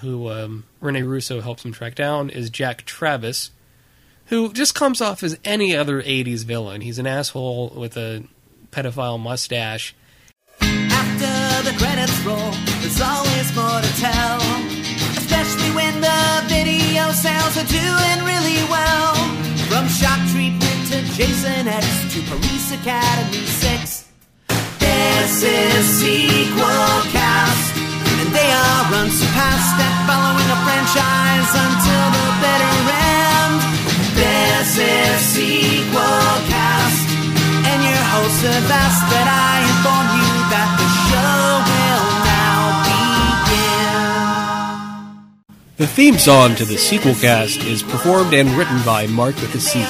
who 0.00 0.28
um, 0.30 0.64
Rene 0.80 1.02
Russo 1.02 1.40
helps 1.40 1.64
him 1.64 1.72
track 1.72 1.94
down, 1.94 2.30
is 2.30 2.50
Jack 2.50 2.84
Travis, 2.84 3.50
who 4.26 4.52
just 4.52 4.74
comes 4.74 5.00
off 5.00 5.22
as 5.22 5.38
any 5.44 5.76
other 5.76 6.02
80s 6.02 6.44
villain. 6.44 6.80
He's 6.80 6.98
an 6.98 7.06
asshole 7.06 7.70
with 7.70 7.96
a 7.96 8.24
pedophile 8.70 9.18
mustache. 9.18 9.94
After 10.60 11.70
the 11.70 11.76
credits 11.78 12.18
roll, 12.20 12.50
there's 12.80 13.00
always 13.00 13.54
more 13.54 13.80
to 13.80 13.92
tell. 14.00 14.40
Especially 15.18 15.70
when 15.74 16.00
the 16.00 16.44
video 16.46 17.10
sales 17.12 17.56
are 17.56 17.66
doing 17.66 18.18
really 18.24 18.62
well. 18.70 19.14
From 19.68 19.86
shock 19.88 20.20
treatment 20.30 20.88
to 20.90 21.02
Jason 21.14 21.68
X 21.68 21.86
to 22.14 22.22
Police 22.22 22.72
Academy 22.72 23.44
6. 23.44 24.08
This 24.78 25.42
is 25.42 25.84
Sequel 25.84 27.12
Cast. 27.12 27.89
They 28.30 28.46
are 28.46 28.86
unsurpassed 28.94 29.74
at 29.82 29.94
following 30.06 30.46
a 30.54 30.58
franchise 30.62 31.50
until 31.50 32.04
the 32.14 32.28
bitter 32.38 32.78
end. 32.94 33.58
This 34.14 34.78
is 34.78 35.18
Sequel 35.34 36.30
Cast. 36.46 37.10
And 37.66 37.82
your 37.82 37.98
host 38.14 38.46
have 38.46 38.70
asked 38.70 39.10
that 39.10 39.26
I 39.26 39.66
inform 39.66 40.06
you 40.14 40.30
that 40.54 40.70
the 40.78 40.86
show 41.10 41.42
will 41.74 42.06
now 42.22 42.86
begin. 42.86 43.98
The 45.76 45.88
theme 45.90 46.18
song 46.18 46.54
to 46.54 46.64
the 46.64 46.78
sequel 46.78 47.14
cast 47.14 47.64
is 47.64 47.82
performed 47.82 48.32
and 48.32 48.48
written 48.50 48.80
by 48.84 49.08
Mark 49.08 49.34
with 49.36 49.52
a 49.56 49.60
C. 49.60 49.84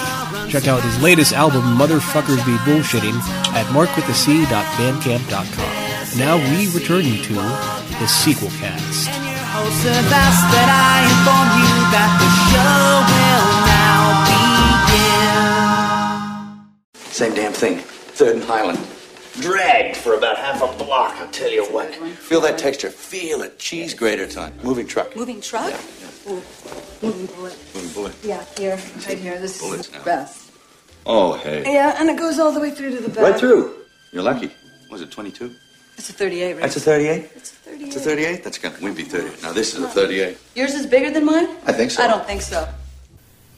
Check 0.48 0.66
out 0.66 0.82
his 0.82 0.98
latest 1.02 1.34
album, 1.34 1.76
Motherfuckers 1.76 2.42
Be 2.46 2.56
Bullshitting, 2.64 3.20
at 3.52 3.66
markwithac.bandcamp.com. 3.66 5.89
And 6.10 6.18
now 6.18 6.36
we 6.36 6.66
return 6.74 7.04
you 7.04 7.22
to 7.22 7.34
the 7.34 8.06
sequel 8.06 8.48
cast. 8.58 9.08
And 9.10 9.24
your 9.24 9.34
host 9.36 9.84
have 9.84 10.12
asked 10.12 10.50
that 10.50 10.68
I 10.70 11.06
inform 11.06 11.48
you 11.62 11.70
that 11.94 12.10
the 12.18 12.30
show 12.50 12.84
will 13.14 13.50
now 13.70 14.02
begin. 16.96 17.12
Same 17.12 17.34
damn 17.34 17.52
thing. 17.52 17.78
Third 17.78 18.36
and 18.36 18.44
Highland. 18.44 18.80
Dragged 19.40 19.96
for 19.96 20.14
about 20.14 20.36
half 20.36 20.60
a 20.62 20.84
block, 20.84 21.14
I'll 21.16 21.28
tell 21.30 21.50
you 21.50 21.64
what. 21.72 21.94
Feel 21.94 22.40
that 22.42 22.58
texture. 22.58 22.90
Feel 22.90 23.42
it. 23.42 23.58
Cheese 23.58 23.94
grater 23.94 24.26
time. 24.26 24.52
Moving 24.64 24.86
truck. 24.88 25.14
Moving 25.14 25.40
truck? 25.40 25.72
Ooh, 26.28 26.42
moving 27.00 27.26
bullet. 27.26 27.56
Moving 27.74 27.90
bullet. 27.92 28.14
Yeah, 28.24 28.44
here, 28.58 28.78
right 29.06 29.16
here. 29.18 29.38
This 29.38 29.60
Bullets 29.60 29.86
is 29.88 29.92
now. 29.94 30.02
best. 30.02 30.50
Oh, 31.06 31.34
hey. 31.34 31.62
Yeah, 31.72 31.94
and 31.98 32.10
it 32.10 32.18
goes 32.18 32.38
all 32.40 32.50
the 32.52 32.60
way 32.60 32.70
through 32.72 32.90
to 32.90 33.00
the 33.00 33.08
back. 33.08 33.22
Right 33.22 33.38
through. 33.38 33.76
You're 34.12 34.24
lucky. 34.24 34.50
Was 34.90 35.00
it 35.00 35.10
22? 35.12 35.54
It's 35.96 36.08
a 36.10 36.12
38, 36.12 36.52
right? 36.54 36.60
That's 36.62 36.76
a 36.76 36.80
38? 36.80 37.30
It's 37.36 37.52
a 37.52 37.54
38. 37.54 37.86
It's 37.86 37.96
a 37.96 38.00
38? 38.00 38.44
That's 38.44 38.58
got 38.58 38.72
wimpy 38.74 39.06
30. 39.06 39.42
Now 39.42 39.52
this 39.52 39.74
is 39.74 39.82
a 39.82 39.88
38. 39.88 40.38
Yours 40.54 40.74
is 40.74 40.86
bigger 40.86 41.10
than 41.10 41.24
mine? 41.24 41.48
I 41.66 41.72
think 41.72 41.90
so. 41.90 42.02
I 42.02 42.06
don't 42.06 42.24
think 42.26 42.42
so. 42.42 42.68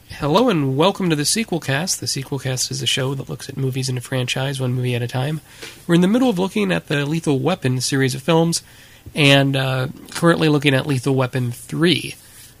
Hello 0.09 0.49
and 0.49 0.77
welcome 0.77 1.09
to 1.09 1.15
the 1.15 1.25
Sequel 1.25 1.59
Cast. 1.59 1.99
The 1.99 2.07
Sequel 2.07 2.39
Cast 2.39 2.69
is 2.69 2.81
a 2.81 2.85
show 2.85 3.15
that 3.15 3.29
looks 3.29 3.49
at 3.49 3.57
movies 3.57 3.89
in 3.89 3.97
a 3.97 4.01
franchise, 4.01 4.59
one 4.61 4.73
movie 4.73 4.93
at 4.95 5.01
a 5.01 5.07
time. 5.07 5.41
We're 5.87 5.95
in 5.95 6.01
the 6.01 6.07
middle 6.07 6.29
of 6.29 6.37
looking 6.37 6.71
at 6.71 6.87
the 6.87 7.05
Lethal 7.05 7.39
Weapon 7.39 7.81
series 7.81 8.13
of 8.13 8.21
films, 8.21 8.61
and 9.15 9.55
uh, 9.55 9.87
currently 10.11 10.49
looking 10.49 10.73
at 10.75 10.85
Lethal 10.85 11.15
Weapon 11.15 11.51
3. 11.51 12.15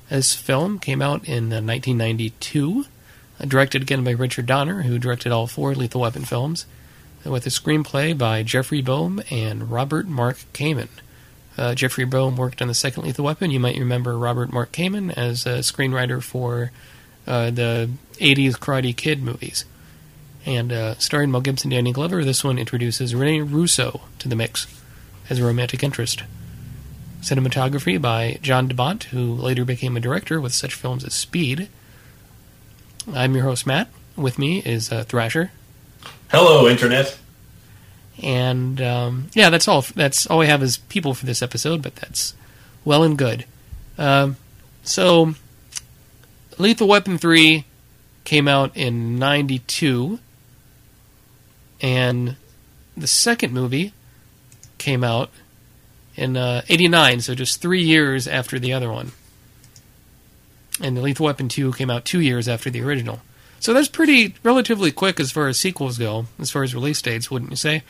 This 0.09 0.35
film 0.35 0.79
came 0.79 1.01
out 1.01 1.25
in 1.27 1.53
uh, 1.53 1.61
1992, 1.61 2.85
uh, 3.39 3.45
directed 3.45 3.81
again 3.83 4.03
by 4.03 4.11
Richard 4.11 4.45
Donner, 4.47 4.81
who 4.81 4.97
directed 4.97 5.31
all 5.31 5.45
four 5.47 5.75
Lethal 5.75 6.01
Weapon 6.01 6.25
films, 6.25 6.65
uh, 6.65 6.67
with 7.25 7.45
a 7.45 7.49
screenplay 7.49 8.17
by 8.17 8.43
Jeffrey 8.43 8.81
Boehm 8.81 9.21
and 9.29 9.71
Robert 9.71 10.07
Mark 10.07 10.37
Kamen. 10.53 10.89
Uh, 11.57 11.75
Jeffrey 11.75 12.05
Boehm 12.05 12.35
worked 12.35 12.61
on 12.61 12.67
the 12.67 12.73
second 12.73 13.03
Lethal 13.03 13.25
Weapon. 13.25 13.51
You 13.51 13.59
might 13.59 13.77
remember 13.77 14.17
Robert 14.17 14.51
Mark 14.51 14.71
Kamen 14.71 15.15
as 15.15 15.45
a 15.45 15.59
screenwriter 15.59 16.21
for 16.21 16.71
uh, 17.27 17.51
the 17.51 17.89
80s 18.13 18.53
Karate 18.53 18.95
Kid 18.95 19.21
movies. 19.21 19.65
And 20.45 20.73
uh, 20.73 20.95
starring 20.95 21.31
Mel 21.31 21.41
Gibson, 21.41 21.71
and 21.71 21.77
Danny 21.77 21.93
Glover, 21.93 22.23
this 22.23 22.43
one 22.43 22.57
introduces 22.57 23.15
Rene 23.15 23.41
Russo 23.41 24.01
to 24.19 24.27
the 24.27 24.35
mix 24.35 24.67
as 25.29 25.39
a 25.39 25.45
romantic 25.45 25.83
interest. 25.83 26.23
Cinematography 27.21 28.01
by 28.01 28.39
John 28.41 28.67
DeBont, 28.67 29.03
who 29.03 29.33
later 29.33 29.63
became 29.63 29.95
a 29.95 30.01
director 30.01 30.41
with 30.41 30.53
such 30.53 30.73
films 30.73 31.05
as 31.05 31.13
Speed. 31.13 31.69
I'm 33.13 33.33
your 33.35 33.45
host, 33.45 33.65
Matt. 33.65 33.87
With 34.17 34.37
me 34.37 34.59
is 34.59 34.91
uh, 34.91 35.03
Thrasher. 35.03 35.51
Hello, 36.33 36.67
Internet. 36.67 37.15
And 38.23 38.81
um, 38.81 39.29
yeah, 39.35 39.51
that's 39.51 39.67
all. 39.67 39.81
That's 39.81 40.25
all 40.25 40.39
we 40.39 40.47
have 40.47 40.63
is 40.63 40.77
people 40.77 41.13
for 41.13 41.27
this 41.27 41.43
episode, 41.43 41.83
but 41.83 41.95
that's 41.97 42.33
well 42.83 43.03
and 43.03 43.15
good. 43.15 43.45
Um, 43.99 44.37
so, 44.81 45.35
Lethal 46.57 46.87
Weapon 46.87 47.19
3 47.19 47.65
came 48.23 48.47
out 48.47 48.75
in 48.75 49.19
92, 49.19 50.17
and 51.81 52.35
the 52.97 53.05
second 53.05 53.53
movie 53.53 53.93
came 54.79 55.03
out 55.03 55.29
in 56.15 56.35
uh, 56.35 56.63
89, 56.67 57.21
so 57.21 57.35
just 57.35 57.61
three 57.61 57.83
years 57.83 58.27
after 58.27 58.57
the 58.57 58.73
other 58.73 58.91
one. 58.91 59.11
And 60.81 60.97
the 60.97 61.01
Lethal 61.01 61.27
Weapon 61.27 61.47
2 61.47 61.73
came 61.73 61.91
out 61.91 62.05
two 62.05 62.21
years 62.21 62.47
after 62.47 62.71
the 62.71 62.81
original. 62.81 63.19
So 63.63 63.73
that's 63.73 63.87
pretty 63.87 64.35
relatively 64.43 64.91
quick 64.91 65.21
as 65.21 65.31
far 65.31 65.47
as 65.47 65.57
sequels 65.57 65.97
go, 65.97 66.25
as 66.37 66.51
far 66.51 66.63
as 66.63 66.75
release 66.75 67.01
dates, 67.01 67.31
wouldn't 67.31 67.49
you 67.49 67.55
say? 67.55 67.83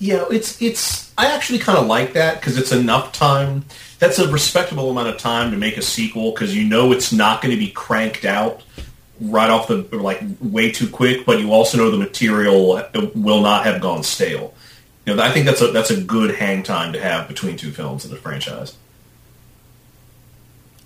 Yeah, 0.00 0.24
it's 0.32 0.60
it's. 0.60 1.12
I 1.16 1.26
actually 1.26 1.60
kind 1.60 1.78
of 1.78 1.86
like 1.86 2.14
that 2.14 2.40
because 2.40 2.58
it's 2.58 2.72
enough 2.72 3.12
time. 3.12 3.66
That's 4.00 4.18
a 4.18 4.28
respectable 4.28 4.90
amount 4.90 5.06
of 5.06 5.16
time 5.16 5.52
to 5.52 5.56
make 5.56 5.76
a 5.76 5.82
sequel 5.82 6.32
because 6.32 6.56
you 6.56 6.64
know 6.64 6.90
it's 6.90 7.12
not 7.12 7.40
going 7.40 7.54
to 7.54 7.56
be 7.56 7.70
cranked 7.70 8.24
out 8.24 8.64
right 9.20 9.48
off 9.48 9.68
the 9.68 9.76
like 9.92 10.20
way 10.40 10.72
too 10.72 10.90
quick, 10.90 11.24
but 11.24 11.38
you 11.38 11.52
also 11.52 11.78
know 11.78 11.92
the 11.92 11.96
material 11.96 12.82
will 13.14 13.42
not 13.42 13.66
have 13.66 13.80
gone 13.80 14.02
stale. 14.02 14.54
You 15.06 15.14
know, 15.14 15.22
I 15.22 15.30
think 15.30 15.46
that's 15.46 15.62
a 15.62 15.68
that's 15.68 15.92
a 15.92 16.00
good 16.00 16.34
hang 16.34 16.64
time 16.64 16.92
to 16.94 17.00
have 17.00 17.28
between 17.28 17.56
two 17.56 17.70
films 17.70 18.04
in 18.04 18.10
the 18.10 18.16
franchise. 18.16 18.76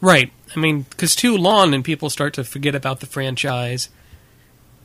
Right. 0.03 0.31
I 0.55 0.59
mean, 0.59 0.83
because 0.91 1.15
too 1.15 1.37
long 1.37 1.75
and 1.75 1.85
people 1.85 2.11
start 2.11 2.35
to 2.35 2.45
forget 2.45 2.75
about 2.75 3.01
the 3.01 3.07
franchise. 3.07 3.89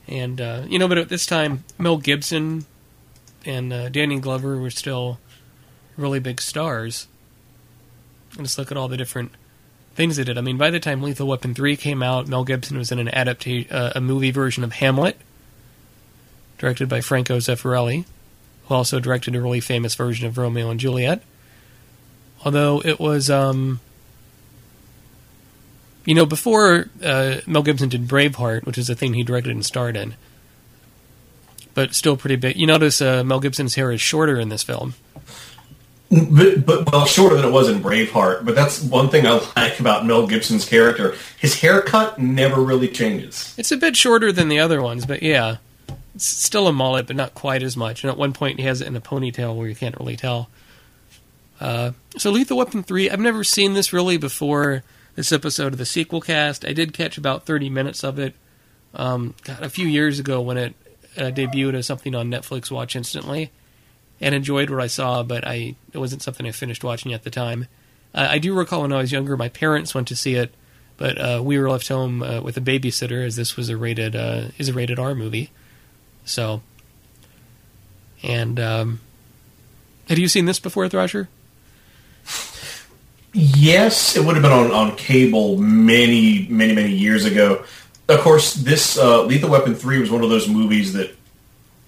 And, 0.07 0.41
uh, 0.41 0.63
you 0.67 0.77
know, 0.77 0.87
but 0.87 0.97
at 0.97 1.09
this 1.09 1.25
time, 1.25 1.63
Mel 1.77 1.97
Gibson 1.97 2.65
and 3.45 3.71
uh, 3.71 3.89
Danny 3.89 4.19
Glover 4.19 4.57
were 4.57 4.69
still 4.69 5.19
really 5.95 6.19
big 6.19 6.41
stars. 6.41 7.07
And 8.35 8.45
just 8.45 8.57
look 8.57 8.71
at 8.71 8.77
all 8.77 8.87
the 8.87 8.97
different 8.97 9.31
things 9.95 10.17
they 10.17 10.23
did. 10.23 10.37
I 10.37 10.41
mean, 10.41 10.57
by 10.57 10.71
the 10.71 10.79
time 10.79 11.01
Lethal 11.01 11.27
Weapon 11.27 11.53
3 11.53 11.77
came 11.77 12.01
out, 12.01 12.27
Mel 12.27 12.43
Gibson 12.43 12.77
was 12.77 12.91
in 12.91 12.99
an 12.99 13.09
adaptation, 13.09 13.71
uh, 13.71 13.93
a 13.95 14.01
movie 14.01 14.31
version 14.31 14.63
of 14.63 14.73
Hamlet, 14.73 15.17
directed 16.57 16.89
by 16.89 17.01
Franco 17.01 17.37
Zeffirelli, 17.37 18.05
who 18.65 18.75
also 18.75 18.99
directed 18.99 19.35
a 19.35 19.41
really 19.41 19.59
famous 19.59 19.95
version 19.95 20.25
of 20.27 20.37
Romeo 20.37 20.69
and 20.69 20.79
Juliet. 20.79 21.21
Although 22.43 22.81
it 22.83 22.99
was, 22.99 23.29
um, 23.29 23.79
you 26.05 26.15
know, 26.15 26.25
before 26.25 26.89
uh, 27.03 27.37
Mel 27.47 27.63
Gibson 27.63 27.89
did 27.89 28.07
Braveheart, 28.07 28.65
which 28.65 28.77
is 28.77 28.89
a 28.89 28.95
thing 28.95 29.13
he 29.13 29.23
directed 29.23 29.51
and 29.51 29.65
starred 29.65 29.95
in, 29.95 30.15
but 31.73 31.93
still 31.93 32.17
pretty 32.17 32.35
big. 32.35 32.55
You 32.55 32.67
notice 32.67 33.01
uh, 33.01 33.23
Mel 33.23 33.39
Gibson's 33.39 33.75
hair 33.75 33.91
is 33.91 34.01
shorter 34.01 34.39
in 34.39 34.49
this 34.49 34.63
film. 34.63 34.95
But, 36.11 36.63
but 36.63 36.91
well, 36.91 37.05
shorter 37.05 37.37
than 37.37 37.45
it 37.45 37.51
was 37.51 37.69
in 37.69 37.81
Braveheart. 37.81 38.45
But 38.45 38.53
that's 38.53 38.83
one 38.83 39.09
thing 39.09 39.25
I 39.25 39.41
like 39.55 39.79
about 39.79 40.05
Mel 40.05 40.27
Gibson's 40.27 40.63
character. 40.63 41.15
His 41.39 41.59
haircut 41.59 42.19
never 42.19 42.61
really 42.61 42.87
changes. 42.87 43.55
It's 43.57 43.71
a 43.71 43.77
bit 43.77 43.95
shorter 43.97 44.31
than 44.31 44.47
the 44.47 44.59
other 44.59 44.79
ones, 44.79 45.07
but 45.07 45.23
yeah, 45.23 45.57
it's 46.13 46.27
still 46.27 46.67
a 46.67 46.73
mullet, 46.73 47.07
but 47.07 47.15
not 47.15 47.33
quite 47.33 47.63
as 47.63 47.75
much. 47.75 48.03
And 48.03 48.11
at 48.11 48.17
one 48.17 48.33
point, 48.33 48.59
he 48.59 48.65
has 48.67 48.81
it 48.81 48.87
in 48.87 48.95
a 48.95 49.01
ponytail 49.01 49.55
where 49.55 49.67
you 49.67 49.73
can't 49.73 49.97
really 49.97 50.15
tell. 50.15 50.49
Uh, 51.59 51.93
so, 52.17 52.29
Lethal 52.29 52.57
Weapon 52.57 52.83
three. 52.83 53.09
I've 53.09 53.19
never 53.19 53.43
seen 53.43 53.73
this 53.73 53.91
really 53.91 54.17
before 54.17 54.83
this 55.15 55.31
episode 55.31 55.73
of 55.73 55.79
the 55.79 55.85
sequel 55.85 56.21
cast. 56.21 56.65
I 56.65 56.73
did 56.73 56.93
catch 56.93 57.17
about 57.17 57.45
thirty 57.45 57.69
minutes 57.69 58.03
of 58.03 58.19
it. 58.19 58.35
Um, 58.93 59.33
God, 59.43 59.63
a 59.63 59.69
few 59.69 59.87
years 59.87 60.19
ago 60.19 60.41
when 60.41 60.57
it 60.57 60.75
uh, 61.17 61.31
debuted 61.31 61.75
as 61.75 61.85
something 61.85 62.15
on 62.15 62.29
Netflix 62.29 62.69
Watch 62.71 62.95
Instantly, 62.95 63.51
and 64.21 64.33
enjoyed 64.33 64.69
what 64.69 64.81
I 64.81 64.87
saw, 64.87 65.23
but 65.23 65.45
I 65.45 65.75
it 65.91 65.97
wasn't 65.97 66.21
something 66.21 66.45
I 66.45 66.51
finished 66.51 66.83
watching 66.83 67.13
at 67.13 67.23
the 67.23 67.29
time. 67.29 67.67
Uh, 68.13 68.27
I 68.29 68.37
do 68.39 68.53
recall 68.53 68.83
when 68.83 68.93
I 68.93 68.97
was 68.97 69.11
younger, 69.11 69.35
my 69.35 69.49
parents 69.49 69.95
went 69.95 70.07
to 70.09 70.15
see 70.15 70.35
it, 70.35 70.53
but 70.97 71.17
uh, 71.17 71.41
we 71.43 71.57
were 71.57 71.69
left 71.69 71.87
home 71.87 72.21
uh, 72.21 72.41
with 72.41 72.57
a 72.57 72.61
babysitter 72.61 73.25
as 73.25 73.35
this 73.35 73.57
was 73.57 73.69
a 73.69 73.77
rated 73.77 74.15
uh, 74.15 74.49
is 74.57 74.69
a 74.69 74.73
rated 74.73 74.99
R 74.99 75.15
movie. 75.15 75.51
So, 76.25 76.61
and 78.21 78.59
um, 78.59 79.01
had 80.07 80.17
you 80.17 80.27
seen 80.27 80.45
this 80.45 80.59
before, 80.59 80.87
Thrasher? 80.87 81.27
Yes, 83.33 84.15
it 84.15 84.23
would 84.23 84.35
have 84.35 84.43
been 84.43 84.51
on, 84.51 84.71
on 84.71 84.95
cable 84.95 85.57
many, 85.57 86.47
many, 86.49 86.73
many 86.73 86.91
years 86.91 87.25
ago. 87.25 87.63
Of 88.07 88.19
course, 88.19 88.53
this 88.53 88.97
uh, 88.97 89.23
Lethal 89.23 89.49
Weapon 89.49 89.73
3 89.75 89.99
was 89.99 90.11
one 90.11 90.23
of 90.23 90.29
those 90.29 90.47
movies 90.47 90.93
that 90.93 91.15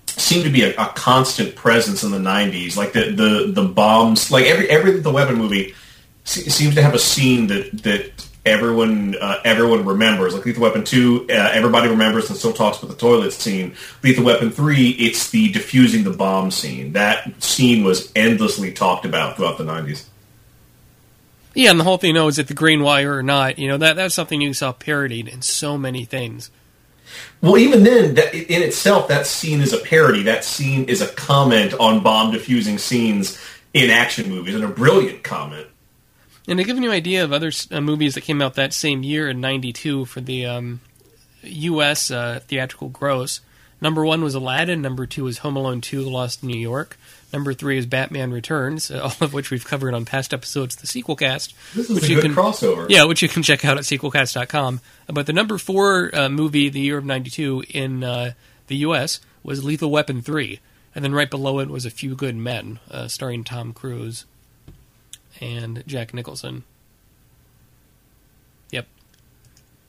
seemed 0.08 0.46
to 0.46 0.50
be 0.50 0.64
a, 0.64 0.74
a 0.76 0.88
constant 0.96 1.56
presence 1.56 2.04
in 2.04 2.12
the 2.12 2.18
90s. 2.18 2.76
Like 2.76 2.94
the, 2.94 3.12
the, 3.12 3.52
the 3.52 3.68
bombs, 3.68 4.32
like 4.32 4.46
every, 4.46 4.70
every 4.70 4.94
Lethal 4.94 5.14
Weapon 5.14 5.36
movie 5.36 5.76
se- 6.24 6.50
seems 6.50 6.76
to 6.76 6.82
have 6.82 6.94
a 6.94 7.00
scene 7.00 7.48
that 7.48 7.84
that 7.84 8.28
everyone 8.46 9.16
uh, 9.20 9.40
everyone 9.44 9.86
remembers. 9.86 10.34
Like 10.34 10.46
Lethal 10.46 10.64
Weapon 10.64 10.84
two, 10.84 11.26
uh, 11.30 11.34
everybody 11.34 11.90
remembers 11.90 12.30
and 12.30 12.38
still 12.38 12.54
talks 12.54 12.78
about 12.80 12.90
the 12.92 12.98
toilet 12.98 13.34
scene. 13.34 13.76
Lethal 14.04 14.26
Weapon 14.26 14.52
three, 14.52 14.90
it's 14.92 15.30
the 15.30 15.52
defusing 15.52 16.04
the 16.04 16.12
bomb 16.14 16.52
scene. 16.52 16.94
That 16.94 17.42
scene 17.44 17.84
was 17.84 18.12
endlessly 18.16 18.72
talked 18.72 19.06
about 19.06 19.38
throughout 19.38 19.58
the 19.58 19.64
nineties. 19.64 20.10
Yeah, 21.56 21.72
and 21.72 21.80
the 21.80 21.86
whole 21.86 21.98
thing, 21.98 22.10
you 22.10 22.14
know, 22.14 22.28
is 22.28 22.38
it 22.38 22.48
the 22.48 22.54
green 22.54 22.84
wire 22.84 23.16
or 23.16 23.24
not? 23.24 23.58
You 23.58 23.70
know, 23.70 23.78
that 23.78 23.96
that's 23.96 24.14
something 24.14 24.42
you 24.42 24.54
saw 24.54 24.74
parodied 24.74 25.30
in 25.30 25.42
so 25.42 25.78
many 25.78 26.04
things. 26.04 26.52
Well, 27.42 27.58
even 27.58 27.84
then, 27.84 28.16
that, 28.16 28.34
in 28.34 28.62
itself, 28.62 29.08
that 29.08 29.26
scene 29.26 29.62
is 29.62 29.72
a 29.72 29.78
parody. 29.78 30.22
That 30.24 30.44
scene 30.44 30.86
is 30.86 31.02
a 31.02 31.08
comment 31.08 31.74
on 31.76 32.04
bomb 32.04 32.34
defusing 32.34 32.78
scenes 32.78 33.42
in 33.74 33.90
action 33.90 34.30
movies, 34.30 34.54
and 34.54 34.66
a 34.66 34.68
brilliant 34.68 35.24
comment. 35.24 35.68
And 36.48 36.60
to 36.60 36.66
give 36.66 36.78
you 36.78 36.84
an 36.84 36.92
idea 36.92 37.24
of 37.24 37.32
other 37.32 37.52
uh, 37.72 37.82
movies 37.82 38.16
that 38.16 38.22
came 38.22 38.42
out 38.42 38.56
that 38.56 38.74
same 38.74 39.04
year 39.04 39.30
in 39.30 39.40
'92 39.40 40.06
for 40.06 40.20
the 40.20 40.46
um, 40.46 40.82
U.S. 41.44 42.12
Uh, 42.12 42.42
theatrical 42.46 42.90
gross, 42.90 43.40
number 43.80 44.06
one 44.06 44.24
was 44.24 44.36
Aladdin. 44.36 44.82
Number 44.82 45.06
two 45.06 45.24
was 45.24 45.40
Home 45.40 45.56
Alone 45.56 45.80
2: 45.80 46.02
Lost 46.02 46.44
in 46.44 46.50
New 46.50 46.60
York. 46.60 46.98
Number 47.36 47.54
three 47.54 47.78
is 47.78 47.86
Batman 47.86 48.32
Returns, 48.32 48.90
uh, 48.90 49.02
all 49.04 49.14
of 49.20 49.34
which 49.34 49.52
we've 49.52 49.66
covered 49.66 49.94
on 49.94 50.06
past 50.06 50.34
episodes 50.34 50.76
of 50.76 50.82
the 50.82 50.88
sequel 50.88 51.18
cast. 51.18 51.54
This 51.74 51.90
is 51.90 51.96
which 51.96 52.06
a 52.06 52.08
you 52.08 52.16
good 52.16 52.32
can, 52.32 52.34
crossover. 52.34 52.86
Yeah, 52.90 53.04
which 53.04 53.22
you 53.22 53.28
can 53.28 53.44
check 53.44 53.66
out 53.66 53.76
at 53.76 53.84
sequelcast.com. 53.84 54.80
But 55.08 55.26
the 55.26 55.34
number 55.34 55.58
four 55.58 56.16
uh, 56.16 56.30
movie 56.30 56.70
the 56.70 56.80
year 56.80 56.98
of 56.98 57.04
92 57.04 57.66
in 57.72 58.06
uh, 58.06 58.32
the 58.68 58.78
U.S. 58.78 59.20
was 59.44 59.66
Lethal 59.66 59.92
Weapon 59.92 60.22
3. 60.22 60.62
And 60.96 61.04
then 61.04 61.14
right 61.14 61.30
below 61.30 61.60
it 61.60 61.70
was 61.70 61.86
A 61.86 61.90
Few 61.90 62.16
Good 62.16 62.38
Men, 62.38 62.80
uh, 62.90 63.10
starring 63.10 63.44
Tom 63.44 63.74
Cruise 63.74 64.24
and 65.42 65.84
Jack 65.86 66.14
Nicholson. 66.14 66.64
Yep. 68.72 68.88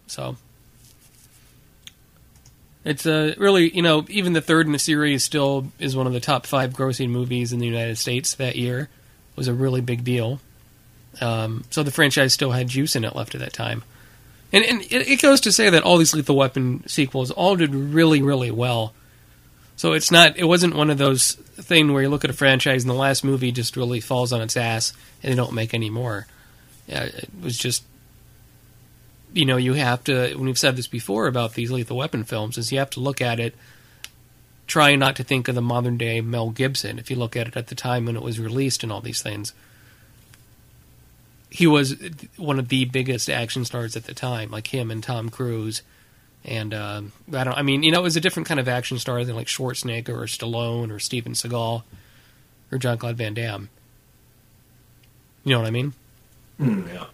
So. 0.09 0.37
It's 2.87 3.05
uh, 3.05 3.35
really, 3.37 3.75
you 3.75 3.83
know, 3.83 4.07
even 4.09 4.33
the 4.33 4.41
third 4.41 4.67
in 4.67 4.73
the 4.73 4.79
series 4.79 5.25
still 5.25 5.73
is 5.81 5.97
one 5.97 6.07
of 6.07 6.13
the 6.13 6.21
top 6.21 6.47
five 6.47 6.73
grossing 6.73 7.11
movies 7.11 7.53
in 7.53 7.59
the 7.59 7.67
United 7.67 7.99
States 7.99 8.37
that 8.37 8.55
year. 8.55 8.83
It 8.83 9.37
was 9.37 9.49
a 9.49 9.53
really 9.55 9.81
big 9.81 10.05
deal. 10.05 10.41
Um, 11.21 11.65
so 11.71 11.83
the 11.83 11.91
franchise 11.91 12.33
still 12.33 12.53
had 12.53 12.69
juice 12.69 12.95
in 12.95 13.05
it 13.05 13.17
left 13.17 13.35
at 13.35 13.41
that 13.41 13.53
time. 13.53 13.83
And, 14.53 14.65
and 14.65 14.83
it, 14.83 15.09
it 15.09 15.21
goes 15.21 15.41
to 15.43 15.53
say 15.53 15.69
that 15.69 15.83
all 15.83 15.99
these 15.99 16.15
Lethal 16.15 16.37
Weapon 16.37 16.87
sequels 16.87 17.33
all 17.33 17.57
did 17.57 17.75
really, 17.75 18.23
really 18.23 18.53
well. 18.53 18.95
So 19.75 19.93
it's 19.93 20.13
not, 20.13 20.39
it 20.39 20.45
wasn't 20.45 20.77
one 20.77 20.89
of 20.89 20.97
those 20.97 21.33
thing 21.33 21.93
where 21.93 22.05
you 22.05 22.09
look 22.09 22.23
at 22.23 22.31
a 22.31 22.35
franchise 22.35 22.85
and 22.85 22.91
the 22.91 22.95
last 22.95 23.25
movie 23.25 23.51
just 23.51 23.77
really 23.77 23.99
falls 23.99 24.33
on 24.33 24.41
its 24.41 24.57
ass 24.57 24.93
and 25.25 25.33
they 25.33 25.37
don't 25.37 25.55
make 25.55 25.75
any 25.75 25.91
more. 25.91 26.29
Yeah, 26.87 27.03
it 27.03 27.31
was 27.43 27.59
just, 27.59 27.83
you 29.37 29.45
know, 29.45 29.59
you 29.59 29.75
have 29.75 30.03
to. 30.05 30.35
When 30.35 30.47
we've 30.47 30.59
said 30.59 30.77
this 30.77 30.87
before 30.87 31.27
about 31.27 31.55
these 31.55 31.71
Lethal 31.71 31.99
Weapon 31.99 32.25
films, 32.25 32.57
is 32.57 32.73
you 32.73 32.79
have 32.79 32.91
to 32.91 33.01
look 33.01 33.21
at 33.21 33.39
it, 33.39 33.55
trying 34.67 34.99
not 34.99 35.15
to 35.17 35.25
think 35.25 35.47
of 35.47 35.55
the 35.55 35.63
modern 35.63 35.99
day 35.99 36.21
Mel 36.21 36.51
Gibson. 36.51 36.99
If 36.99 37.11
you 37.11 37.17
look 37.17 37.37
at 37.37 37.47
it 37.47 37.57
at 37.57 37.67
the 37.67 37.75
time 37.75 38.07
when 38.07 38.17
it 38.17 38.23
was 38.23 38.41
released 38.41 38.83
and 38.83 38.91
all 38.91 39.03
these 39.03 39.23
things, 39.23 39.53
he 41.51 41.67
was 41.67 41.97
one 42.37 42.59
of 42.59 42.69
the 42.69 42.87
biggest 42.87 43.29
action 43.29 43.65
stars 43.65 43.95
at 43.95 44.05
the 44.05 44.15
time, 44.15 44.51
like 44.51 44.73
him 44.73 44.91
and 44.91 45.03
Tom 45.03 45.29
Cruise. 45.29 45.83
And 46.45 46.73
uh, 46.73 47.03
I 47.33 47.45
don't. 47.45 47.59
I 47.59 47.63
mean, 47.63 47.83
you 47.83 47.91
know, 47.91 48.01
it 48.01 48.05
was 48.05 48.17
a 48.17 48.21
different 48.21 48.49
kind 48.49 48.61
of 48.61 48.69
action 48.69 48.99
star 48.99 49.23
than 49.25 49.37
like 49.37 49.49
Schwarzenegger 49.49 50.11
or 50.11 50.27
Stallone 50.27 50.91
or 50.91 50.99
Steven 50.99 51.33
Seagal 51.33 51.83
or 52.73 52.79
Jean-Claude 52.79 53.17
Van 53.17 53.35
Damme. 53.35 53.69
You 55.45 55.53
know 55.53 55.61
what 55.61 55.69
I 55.69 55.71
mean? 55.71 55.93
Mm, 56.61 56.93
yeah. 56.93 57.05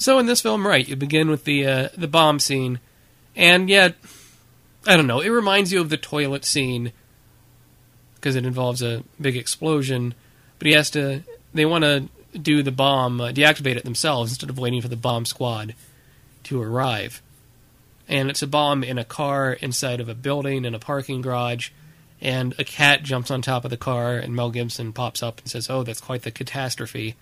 So 0.00 0.18
in 0.18 0.24
this 0.24 0.40
film, 0.40 0.66
right, 0.66 0.88
you 0.88 0.96
begin 0.96 1.28
with 1.28 1.44
the 1.44 1.66
uh, 1.66 1.88
the 1.94 2.08
bomb 2.08 2.40
scene, 2.40 2.80
and 3.36 3.68
yet, 3.68 3.96
I 4.86 4.96
don't 4.96 5.06
know. 5.06 5.20
It 5.20 5.28
reminds 5.28 5.72
you 5.72 5.80
of 5.82 5.90
the 5.90 5.98
toilet 5.98 6.46
scene 6.46 6.92
because 8.14 8.34
it 8.34 8.46
involves 8.46 8.80
a 8.80 9.04
big 9.20 9.36
explosion. 9.36 10.14
But 10.58 10.68
he 10.68 10.72
has 10.72 10.88
to. 10.92 11.22
They 11.52 11.66
want 11.66 11.84
to 11.84 12.08
do 12.38 12.62
the 12.62 12.72
bomb, 12.72 13.20
uh, 13.20 13.28
deactivate 13.28 13.76
it 13.76 13.84
themselves 13.84 14.32
instead 14.32 14.48
of 14.48 14.58
waiting 14.58 14.80
for 14.80 14.88
the 14.88 14.96
bomb 14.96 15.26
squad 15.26 15.74
to 16.44 16.62
arrive. 16.62 17.20
And 18.08 18.30
it's 18.30 18.42
a 18.42 18.46
bomb 18.46 18.82
in 18.82 18.96
a 18.96 19.04
car 19.04 19.52
inside 19.52 20.00
of 20.00 20.08
a 20.08 20.14
building 20.14 20.64
in 20.64 20.74
a 20.74 20.78
parking 20.78 21.20
garage. 21.20 21.68
And 22.22 22.54
a 22.58 22.64
cat 22.64 23.02
jumps 23.02 23.30
on 23.30 23.42
top 23.42 23.66
of 23.66 23.70
the 23.70 23.76
car, 23.76 24.16
and 24.16 24.34
Mel 24.34 24.50
Gibson 24.50 24.94
pops 24.94 25.22
up 25.22 25.40
and 25.40 25.50
says, 25.50 25.68
"Oh, 25.68 25.82
that's 25.82 26.00
quite 26.00 26.22
the 26.22 26.30
catastrophe." 26.30 27.16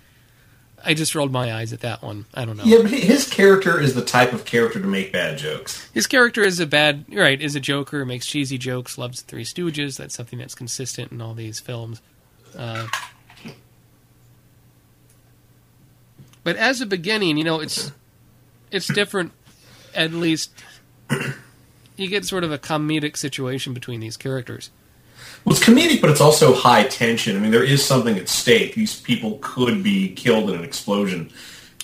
I 0.85 0.95
just 0.95 1.15
rolled 1.15 1.33
my 1.33 1.53
eyes 1.53 1.73
at 1.73 1.81
that 1.81 2.03
one. 2.03 2.27
I 2.35 2.45
don't 2.45 2.57
know. 2.57 2.65
Yeah, 2.65 2.83
but 2.83 2.91
his 2.91 3.29
character 3.29 3.81
is 3.81 3.95
the 3.95 4.05
type 4.05 4.33
of 4.33 4.45
character 4.45 4.81
to 4.81 4.87
make 4.87 5.13
bad 5.13 5.39
jokes. 5.39 5.89
His 5.93 6.07
character 6.07 6.43
is 6.43 6.61
a 6.61 6.67
bad, 6.67 7.05
right? 7.13 7.41
Is 7.41 7.57
a 7.57 7.61
joker, 7.61 8.05
makes 8.05 8.27
cheesy 8.27 8.59
jokes, 8.59 8.97
loves 8.97 9.23
the 9.23 9.27
Three 9.27 9.45
Stooges. 9.45 9.97
That's 9.97 10.15
something 10.15 10.39
that's 10.39 10.55
consistent 10.55 11.13
in 11.13 11.21
all 11.21 11.35
these 11.35 11.61
films. 11.61 12.01
Uh, 12.57 12.87
but 16.45 16.57
as 16.57 16.81
a 16.81 16.87
beginning, 16.87 17.37
you 17.37 17.45
know, 17.45 17.61
it's 17.61 17.93
it's 18.71 18.87
different. 18.87 19.33
At 19.95 20.13
least 20.13 20.53
you 21.97 22.09
get 22.09 22.25
sort 22.25 22.45
of 22.45 22.53
a 22.53 22.59
comedic 22.59 23.17
situation 23.17 23.75
between 23.75 24.01
these 24.01 24.17
characters. 24.17 24.71
Well, 25.45 25.55
it's 25.57 25.65
comedic, 25.65 26.01
but 26.01 26.11
it's 26.11 26.21
also 26.21 26.55
high 26.55 26.85
tension. 26.85 27.37
I 27.37 27.41
mean, 27.41 27.51
there 27.51 27.65
is 27.65 27.85
something 27.85 28.19
at 28.19 28.29
stake. 28.29 28.75
These 28.75 29.01
people 29.01 29.39
could 29.41 29.83
be 29.83 30.15
killed 30.15 30.51
in 30.51 30.57
an 30.57 30.65
explosion. 30.65 31.31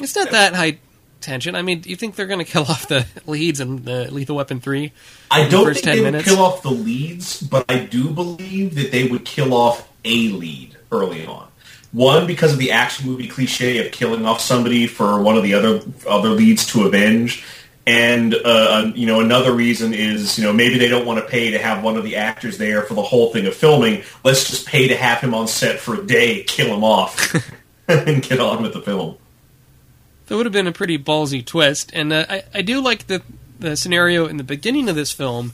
It's 0.00 0.14
not 0.16 0.30
that 0.32 0.54
high 0.54 0.78
tension. 1.20 1.56
I 1.56 1.62
mean, 1.62 1.80
do 1.80 1.90
you 1.90 1.96
think 1.96 2.14
they're 2.14 2.26
going 2.26 2.44
to 2.44 2.50
kill 2.50 2.62
off 2.62 2.86
the 2.88 3.06
leads 3.26 3.60
in 3.60 3.84
the 3.84 4.10
Lethal 4.12 4.36
Weapon 4.36 4.60
three? 4.60 4.92
I 5.30 5.48
don't 5.48 5.64
first 5.64 5.84
think 5.84 5.96
10 5.96 5.96
they 5.96 6.02
minutes? 6.10 6.28
would 6.28 6.36
kill 6.36 6.44
off 6.44 6.62
the 6.62 6.70
leads, 6.70 7.42
but 7.42 7.64
I 7.68 7.78
do 7.78 8.10
believe 8.10 8.74
that 8.76 8.92
they 8.92 9.08
would 9.08 9.24
kill 9.24 9.54
off 9.54 9.88
a 10.04 10.28
lead 10.28 10.76
early 10.92 11.26
on. 11.26 11.48
One, 11.92 12.26
because 12.26 12.52
of 12.52 12.58
the 12.58 12.72
action 12.72 13.06
movie 13.06 13.28
cliche 13.28 13.84
of 13.84 13.92
killing 13.92 14.26
off 14.26 14.40
somebody 14.40 14.86
for 14.88 15.20
one 15.22 15.36
of 15.36 15.44
the 15.44 15.54
other 15.54 15.80
other 16.08 16.30
leads 16.30 16.66
to 16.72 16.86
avenge, 16.86 17.44
and 17.86 18.34
uh, 18.34 18.90
you 18.94 19.06
know 19.06 19.20
another 19.20 19.52
reason 19.52 19.92
is 19.92 20.38
you 20.38 20.44
know 20.44 20.52
maybe 20.52 20.78
they 20.78 20.88
don't 20.88 21.06
want 21.06 21.22
to 21.22 21.30
pay 21.30 21.50
to 21.50 21.58
have 21.58 21.82
one 21.82 21.96
of 21.96 22.04
the 22.04 22.16
actors 22.16 22.58
there 22.58 22.82
for 22.82 22.94
the 22.94 23.02
whole 23.02 23.32
thing 23.32 23.46
of 23.46 23.54
filming. 23.54 24.02
Let's 24.22 24.48
just 24.48 24.66
pay 24.66 24.88
to 24.88 24.96
have 24.96 25.20
him 25.20 25.34
on 25.34 25.48
set 25.48 25.78
for 25.78 25.94
a 26.00 26.06
day, 26.06 26.44
kill 26.44 26.74
him 26.74 26.84
off, 26.84 27.34
and 27.88 28.22
get 28.22 28.40
on 28.40 28.62
with 28.62 28.72
the 28.72 28.80
film. 28.80 29.16
That 30.26 30.36
would 30.36 30.46
have 30.46 30.52
been 30.52 30.66
a 30.66 30.72
pretty 30.72 30.98
ballsy 30.98 31.44
twist, 31.44 31.90
and 31.92 32.12
uh, 32.12 32.24
I, 32.28 32.44
I 32.54 32.62
do 32.62 32.80
like 32.80 33.06
the 33.06 33.22
the 33.58 33.76
scenario 33.76 34.26
in 34.26 34.38
the 34.38 34.44
beginning 34.44 34.88
of 34.88 34.96
this 34.96 35.12
film, 35.12 35.52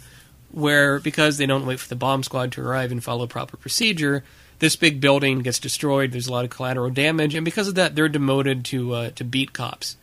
where 0.52 1.00
because 1.00 1.36
they 1.36 1.46
don't 1.46 1.66
wait 1.66 1.80
for 1.80 1.88
the 1.88 1.96
bomb 1.96 2.22
squad 2.22 2.52
to 2.52 2.62
arrive 2.62 2.92
and 2.92 3.02
follow 3.02 3.26
proper 3.26 3.56
procedure, 3.56 4.22
this 4.60 4.76
big 4.76 5.00
building 5.00 5.40
gets 5.40 5.58
destroyed. 5.58 6.12
There's 6.12 6.28
a 6.28 6.32
lot 6.32 6.44
of 6.44 6.50
collateral 6.50 6.90
damage, 6.90 7.34
and 7.34 7.44
because 7.44 7.66
of 7.66 7.74
that, 7.74 7.96
they're 7.96 8.08
demoted 8.08 8.64
to 8.66 8.94
uh, 8.94 9.10
to 9.16 9.24
beat 9.24 9.52
cops. 9.52 9.96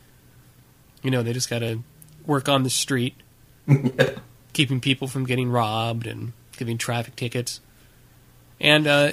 You 1.02 1.12
know, 1.12 1.24
they 1.24 1.32
just 1.32 1.50
got 1.50 1.60
to 1.60 1.80
work 2.28 2.48
on 2.48 2.62
the 2.62 2.70
street, 2.70 3.16
keeping 4.54 4.80
people 4.80 5.08
from 5.08 5.26
getting 5.26 5.50
robbed 5.50 6.06
and 6.06 6.34
giving 6.56 6.78
traffic 6.78 7.16
tickets, 7.16 7.62
and 8.60 8.86
uh, 8.86 9.12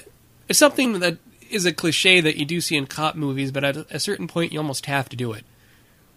it's 0.48 0.58
something 0.58 0.98
that 0.98 1.16
is 1.50 1.64
a 1.64 1.72
cliche 1.72 2.20
that 2.20 2.36
you 2.36 2.44
do 2.44 2.60
see 2.60 2.76
in 2.76 2.86
cop 2.86 3.14
movies, 3.14 3.50
but 3.50 3.64
at 3.64 3.76
a 3.90 4.00
certain 4.00 4.28
point, 4.28 4.52
you 4.52 4.58
almost 4.58 4.86
have 4.86 5.08
to 5.08 5.16
do 5.16 5.32
it 5.32 5.44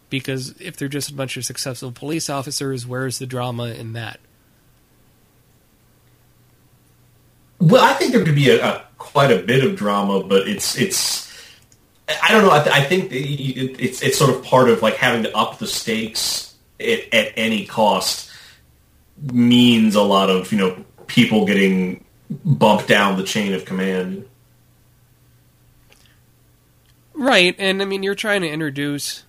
because 0.10 0.60
if 0.60 0.78
they're 0.78 0.88
just 0.88 1.10
a 1.10 1.14
bunch 1.14 1.38
of 1.38 1.46
successful 1.46 1.92
police 1.92 2.30
officers, 2.30 2.88
where's 2.88 3.20
the 3.20 3.26
drama 3.26 3.68
in 3.68 3.94
that? 3.94 4.20
Well, 7.60 7.84
I 7.84 7.94
think 7.94 8.14
there 8.14 8.24
could 8.24 8.36
be 8.36 8.50
a, 8.50 8.64
a 8.64 8.84
quite 8.98 9.32
a 9.32 9.42
bit 9.42 9.64
of 9.64 9.76
drama, 9.76 10.24
but 10.24 10.48
it's 10.48 10.78
it's. 10.78 11.28
I 12.24 12.32
don't 12.32 12.44
know. 12.44 12.52
I, 12.52 12.64
th- 12.64 12.76
I 12.76 12.84
think 12.84 13.10
it's 13.12 14.02
it's 14.02 14.18
sort 14.18 14.34
of 14.34 14.44
part 14.44 14.70
of 14.70 14.82
like 14.82 14.96
having 14.96 15.24
to 15.24 15.36
up 15.36 15.58
the 15.58 15.68
stakes 15.68 16.47
at, 16.80 17.14
at 17.14 17.34
any 17.36 17.66
cost 17.66 18.32
means 19.22 19.96
a 19.96 20.02
lot 20.02 20.30
of 20.30 20.52
you 20.52 20.58
know 20.58 20.86
people 21.08 21.46
getting 21.46 22.04
bumped 22.30 22.88
down 22.88 23.18
the 23.18 23.24
chain 23.24 23.54
of 23.54 23.66
command. 23.66 24.28
Right, 27.14 27.56
and 27.58 27.82
I 27.82 27.86
mean 27.86 28.04
you're 28.04 28.16
trying 28.16 28.42
to 28.42 28.50
introduce. 28.50 29.24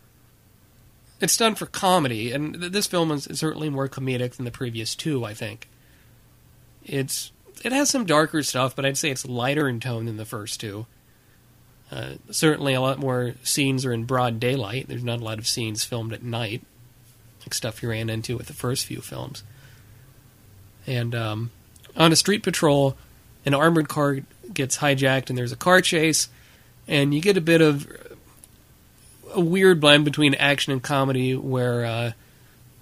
It's 1.20 1.36
done 1.36 1.56
for 1.56 1.66
comedy, 1.66 2.30
and 2.32 2.60
th- 2.60 2.72
this 2.72 2.86
film 2.86 3.10
is 3.10 3.28
certainly 3.32 3.70
more 3.70 3.88
comedic 3.88 4.34
than 4.34 4.44
the 4.44 4.50
previous 4.50 4.94
two. 4.94 5.24
I 5.24 5.34
think. 5.34 5.68
It's 6.84 7.32
it 7.64 7.72
has 7.72 7.90
some 7.90 8.06
darker 8.06 8.42
stuff, 8.42 8.76
but 8.76 8.84
I'd 8.84 8.98
say 8.98 9.10
it's 9.10 9.26
lighter 9.26 9.68
in 9.68 9.80
tone 9.80 10.06
than 10.06 10.16
the 10.16 10.24
first 10.24 10.60
two. 10.60 10.86
Uh, 11.90 12.14
certainly, 12.30 12.74
a 12.74 12.80
lot 12.80 12.98
more 12.98 13.34
scenes 13.42 13.84
are 13.84 13.92
in 13.92 14.04
broad 14.04 14.38
daylight. 14.38 14.88
There's 14.88 15.04
not 15.04 15.20
a 15.20 15.24
lot 15.24 15.38
of 15.38 15.46
scenes 15.46 15.84
filmed 15.84 16.12
at 16.12 16.22
night, 16.22 16.62
like 17.48 17.54
stuff 17.54 17.82
you 17.82 17.88
ran 17.88 18.10
into 18.10 18.36
with 18.36 18.46
the 18.46 18.52
first 18.52 18.84
few 18.84 19.00
films. 19.00 19.42
And 20.86 21.14
um, 21.14 21.50
on 21.96 22.12
a 22.12 22.16
street 22.16 22.42
patrol, 22.42 22.94
an 23.46 23.54
armored 23.54 23.88
car 23.88 24.18
gets 24.52 24.78
hijacked, 24.78 25.30
and 25.30 25.38
there's 25.38 25.52
a 25.52 25.56
car 25.56 25.80
chase. 25.80 26.28
and 26.86 27.14
you 27.14 27.20
get 27.20 27.36
a 27.36 27.40
bit 27.40 27.60
of 27.62 27.86
a 29.34 29.40
weird 29.40 29.80
blend 29.80 30.04
between 30.04 30.34
action 30.34 30.72
and 30.72 30.82
comedy, 30.82 31.34
where 31.34 31.84
uh, 31.84 32.12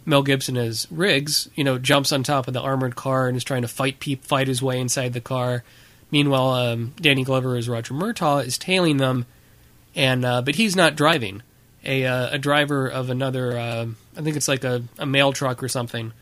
Mel 0.04 0.22
Gibson 0.22 0.56
as 0.56 0.86
Riggs, 0.90 1.48
you 1.54 1.62
know, 1.64 1.78
jumps 1.78 2.12
on 2.12 2.22
top 2.22 2.48
of 2.48 2.54
the 2.54 2.60
armored 2.60 2.96
car 2.96 3.28
and 3.28 3.36
is 3.36 3.44
trying 3.44 3.62
to 3.62 3.68
fight 3.68 4.00
peep, 4.00 4.24
fight 4.24 4.48
his 4.48 4.62
way 4.62 4.80
inside 4.80 5.12
the 5.12 5.20
car. 5.20 5.62
Meanwhile, 6.10 6.50
um, 6.50 6.94
Danny 7.00 7.24
Glover 7.24 7.56
as 7.56 7.68
Roger 7.68 7.94
Murtaugh 7.94 8.44
is 8.44 8.58
tailing 8.58 8.96
them, 8.96 9.26
and 9.94 10.24
uh, 10.24 10.42
but 10.42 10.56
he's 10.56 10.74
not 10.74 10.96
driving. 10.96 11.42
A 11.84 12.04
uh, 12.04 12.30
a 12.32 12.38
driver 12.38 12.88
of 12.88 13.10
another, 13.10 13.56
uh, 13.56 13.86
I 14.16 14.22
think 14.22 14.36
it's 14.36 14.48
like 14.48 14.64
a, 14.64 14.82
a 14.98 15.06
mail 15.06 15.32
truck 15.32 15.62
or 15.62 15.68
something, 15.68 16.12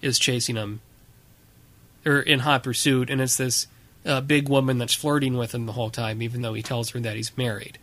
is 0.00 0.18
chasing 0.18 0.56
him, 0.56 0.80
or 2.06 2.20
in 2.20 2.40
hot 2.40 2.62
pursuit, 2.62 3.10
and 3.10 3.20
it's 3.20 3.36
this 3.36 3.66
uh, 4.06 4.20
big 4.20 4.48
woman 4.48 4.78
that's 4.78 4.94
flirting 4.94 5.36
with 5.36 5.54
him 5.54 5.66
the 5.66 5.72
whole 5.72 5.90
time, 5.90 6.22
even 6.22 6.42
though 6.42 6.54
he 6.54 6.62
tells 6.62 6.90
her 6.90 7.00
that 7.00 7.16
he's 7.16 7.36
married. 7.36 7.78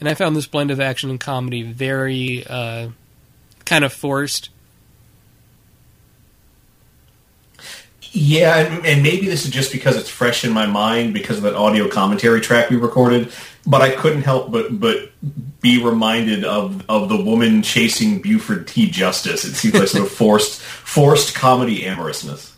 And 0.00 0.08
I 0.08 0.14
found 0.14 0.36
this 0.36 0.46
blend 0.46 0.70
of 0.70 0.80
action 0.80 1.10
and 1.10 1.20
comedy 1.20 1.62
very 1.62 2.44
uh, 2.46 2.88
kind 3.64 3.84
of 3.84 3.92
forced. 3.92 4.50
Yeah, 8.16 8.58
and, 8.58 8.86
and 8.86 9.02
maybe 9.02 9.26
this 9.26 9.44
is 9.44 9.50
just 9.50 9.72
because 9.72 9.96
it's 9.96 10.08
fresh 10.08 10.44
in 10.44 10.52
my 10.52 10.66
mind 10.66 11.14
because 11.14 11.38
of 11.38 11.42
that 11.44 11.54
audio 11.54 11.88
commentary 11.88 12.40
track 12.40 12.70
we 12.70 12.76
recorded. 12.76 13.32
But 13.66 13.82
I 13.82 13.90
couldn't 13.90 14.22
help 14.22 14.52
but 14.52 14.78
but 14.78 15.10
be 15.64 15.82
reminded 15.82 16.44
of 16.44 16.84
of 16.90 17.08
the 17.08 17.16
woman 17.16 17.62
chasing 17.62 18.20
Buford 18.20 18.68
T. 18.68 18.90
Justice. 18.90 19.46
It 19.46 19.54
seems 19.54 19.74
like 19.74 19.88
sort 19.88 20.04
of 20.04 20.12
forced 20.12 20.60
forced 20.60 21.34
comedy 21.34 21.86
amorousness. 21.86 22.54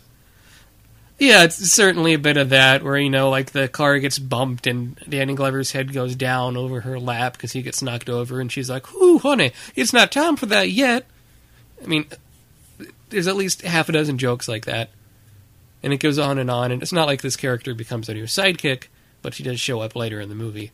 Yeah, 1.17 1.45
it's 1.45 1.55
certainly 1.55 2.13
a 2.13 2.19
bit 2.19 2.35
of 2.35 2.49
that, 2.49 2.83
where 2.83 2.97
you 2.97 3.09
know, 3.09 3.29
like 3.29 3.53
the 3.53 3.69
car 3.69 3.97
gets 3.99 4.19
bumped 4.19 4.67
and 4.67 4.97
Danny 5.07 5.35
Glover's 5.35 5.71
head 5.71 5.93
goes 5.93 6.15
down 6.15 6.57
over 6.57 6.81
her 6.81 6.99
lap 6.99 7.33
because 7.33 7.53
he 7.53 7.61
gets 7.61 7.81
knocked 7.81 8.09
over, 8.09 8.41
and 8.41 8.51
she's 8.51 8.69
like, 8.69 8.93
"Ooh, 8.93 9.19
honey, 9.19 9.53
it's 9.73 9.93
not 9.93 10.11
time 10.11 10.35
for 10.35 10.45
that 10.47 10.69
yet." 10.69 11.05
I 11.81 11.87
mean, 11.87 12.07
there's 13.07 13.27
at 13.27 13.37
least 13.37 13.61
half 13.61 13.87
a 13.87 13.93
dozen 13.93 14.17
jokes 14.17 14.49
like 14.49 14.65
that, 14.65 14.89
and 15.81 15.93
it 15.93 16.01
goes 16.01 16.19
on 16.19 16.37
and 16.39 16.51
on. 16.51 16.73
And 16.73 16.83
it's 16.83 16.91
not 16.91 17.07
like 17.07 17.21
this 17.21 17.37
character 17.37 17.73
becomes 17.73 18.09
a 18.09 18.13
new 18.13 18.25
sidekick, 18.25 18.87
but 19.21 19.33
she 19.33 19.43
does 19.43 19.61
show 19.61 19.79
up 19.79 19.95
later 19.95 20.19
in 20.19 20.27
the 20.27 20.35
movie. 20.35 20.73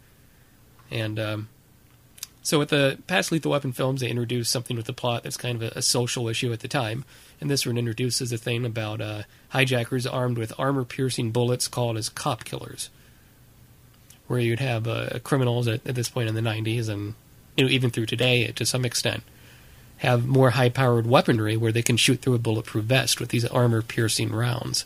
And 0.89 1.19
um, 1.19 1.49
so, 2.45 2.59
with 2.59 2.69
the 2.69 2.99
past 3.07 3.31
Lethal 3.31 3.51
Weapon 3.51 3.71
films, 3.71 4.01
they 4.01 4.09
introduced 4.09 4.51
something 4.51 4.75
with 4.75 4.85
the 4.85 4.93
plot 4.93 5.23
that's 5.23 5.37
kind 5.37 5.63
of 5.63 5.71
a, 5.71 5.79
a 5.79 5.81
social 5.81 6.27
issue 6.27 6.51
at 6.51 6.59
the 6.59 6.67
time. 6.67 7.05
And 7.39 7.49
this 7.49 7.65
one 7.65 7.77
introduces 7.77 8.33
a 8.33 8.37
thing 8.37 8.65
about 8.65 8.99
uh, 8.99 9.23
hijackers 9.49 10.05
armed 10.05 10.37
with 10.37 10.51
armor-piercing 10.59 11.31
bullets 11.31 11.69
called 11.69 11.97
as 11.97 12.09
cop 12.09 12.43
killers, 12.43 12.89
where 14.27 14.41
you'd 14.41 14.59
have 14.59 14.89
uh, 14.89 15.19
criminals 15.23 15.69
at, 15.69 15.87
at 15.87 15.95
this 15.95 16.09
point 16.09 16.27
in 16.27 16.35
the 16.35 16.41
'90s, 16.41 16.89
and 16.89 17.15
you 17.55 17.63
know 17.63 17.69
even 17.69 17.89
through 17.89 18.07
today 18.07 18.45
to 18.47 18.65
some 18.65 18.83
extent, 18.83 19.23
have 19.99 20.27
more 20.27 20.49
high-powered 20.49 21.07
weaponry 21.07 21.55
where 21.55 21.71
they 21.71 21.81
can 21.81 21.95
shoot 21.95 22.21
through 22.21 22.35
a 22.35 22.39
bulletproof 22.39 22.83
vest 22.83 23.21
with 23.21 23.29
these 23.29 23.45
armor-piercing 23.45 24.33
rounds. 24.33 24.83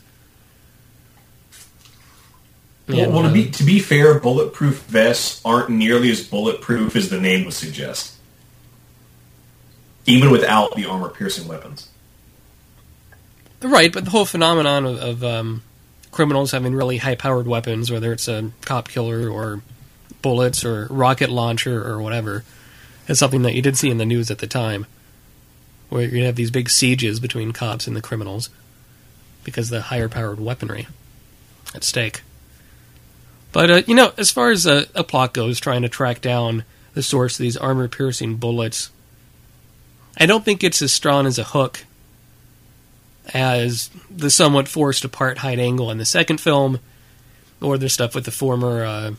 Well, 2.88 2.98
And, 3.00 3.12
well, 3.12 3.22
to 3.24 3.32
be 3.32 3.50
to 3.50 3.64
be 3.64 3.78
fair, 3.80 4.18
bulletproof 4.18 4.82
vests 4.84 5.42
aren't 5.44 5.68
nearly 5.70 6.10
as 6.10 6.26
bulletproof 6.26 6.96
as 6.96 7.10
the 7.10 7.20
name 7.20 7.44
would 7.44 7.54
suggest. 7.54 8.14
Even 10.06 10.30
without 10.30 10.74
the 10.74 10.86
armor-piercing 10.86 11.46
weapons. 11.46 11.88
Right, 13.60 13.92
but 13.92 14.06
the 14.06 14.10
whole 14.10 14.24
phenomenon 14.24 14.86
of, 14.86 14.98
of 14.98 15.24
um, 15.24 15.62
criminals 16.10 16.52
having 16.52 16.74
really 16.74 16.96
high-powered 16.96 17.46
weapons, 17.46 17.90
whether 17.90 18.12
it's 18.12 18.26
a 18.26 18.52
cop 18.62 18.88
killer 18.88 19.28
or 19.28 19.60
bullets 20.22 20.64
or 20.64 20.86
rocket 20.88 21.28
launcher 21.28 21.86
or 21.86 22.00
whatever, 22.00 22.44
is 23.06 23.18
something 23.18 23.42
that 23.42 23.54
you 23.54 23.60
did 23.60 23.76
see 23.76 23.90
in 23.90 23.98
the 23.98 24.06
news 24.06 24.30
at 24.30 24.38
the 24.38 24.46
time, 24.46 24.86
where 25.90 26.04
you'd 26.04 26.24
have 26.24 26.36
these 26.36 26.50
big 26.50 26.70
sieges 26.70 27.20
between 27.20 27.52
cops 27.52 27.86
and 27.86 27.94
the 27.94 28.02
criminals 28.02 28.48
because 29.44 29.66
of 29.66 29.76
the 29.76 29.82
higher-powered 29.82 30.40
weaponry 30.40 30.86
at 31.74 31.84
stake. 31.84 32.22
But 33.52 33.70
uh, 33.70 33.82
you 33.86 33.94
know, 33.94 34.12
as 34.16 34.30
far 34.30 34.50
as 34.50 34.66
a, 34.66 34.86
a 34.94 35.04
plot 35.04 35.34
goes, 35.34 35.58
trying 35.58 35.82
to 35.82 35.88
track 35.88 36.20
down 36.20 36.64
the 36.94 37.02
source 37.02 37.38
of 37.38 37.42
these 37.42 37.56
armor-piercing 37.56 38.36
bullets, 38.36 38.90
I 40.16 40.26
don't 40.26 40.44
think 40.44 40.62
it's 40.62 40.82
as 40.82 40.92
strong 40.92 41.26
as 41.26 41.38
a 41.38 41.44
hook 41.44 41.84
as 43.32 43.90
the 44.10 44.30
somewhat 44.30 44.68
forced 44.68 45.04
apartheid 45.04 45.58
angle 45.58 45.90
in 45.90 45.98
the 45.98 46.04
second 46.04 46.40
film, 46.40 46.80
or 47.60 47.78
the 47.78 47.88
stuff 47.88 48.14
with 48.14 48.24
the 48.24 48.30
former, 48.30 48.84
uh, 48.84 49.12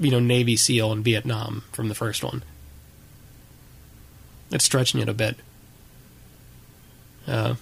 you 0.00 0.10
know, 0.10 0.20
Navy 0.20 0.56
SEAL 0.56 0.92
in 0.92 1.02
Vietnam 1.02 1.64
from 1.72 1.88
the 1.88 1.94
first 1.94 2.24
one. 2.24 2.42
It's 4.50 4.64
stretching 4.64 5.00
it 5.00 5.08
a 5.08 5.14
bit. 5.14 5.36
Uh, 7.26 7.54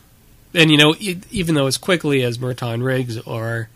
and 0.55 0.71
you 0.71 0.76
know, 0.76 0.95
e- 0.99 1.21
even 1.31 1.55
though 1.55 1.67
as 1.67 1.76
quickly 1.76 2.23
as 2.23 2.38
Murtaugh 2.38 2.75
and 2.75 2.85
Riggs 2.85 3.19
are 3.19 3.69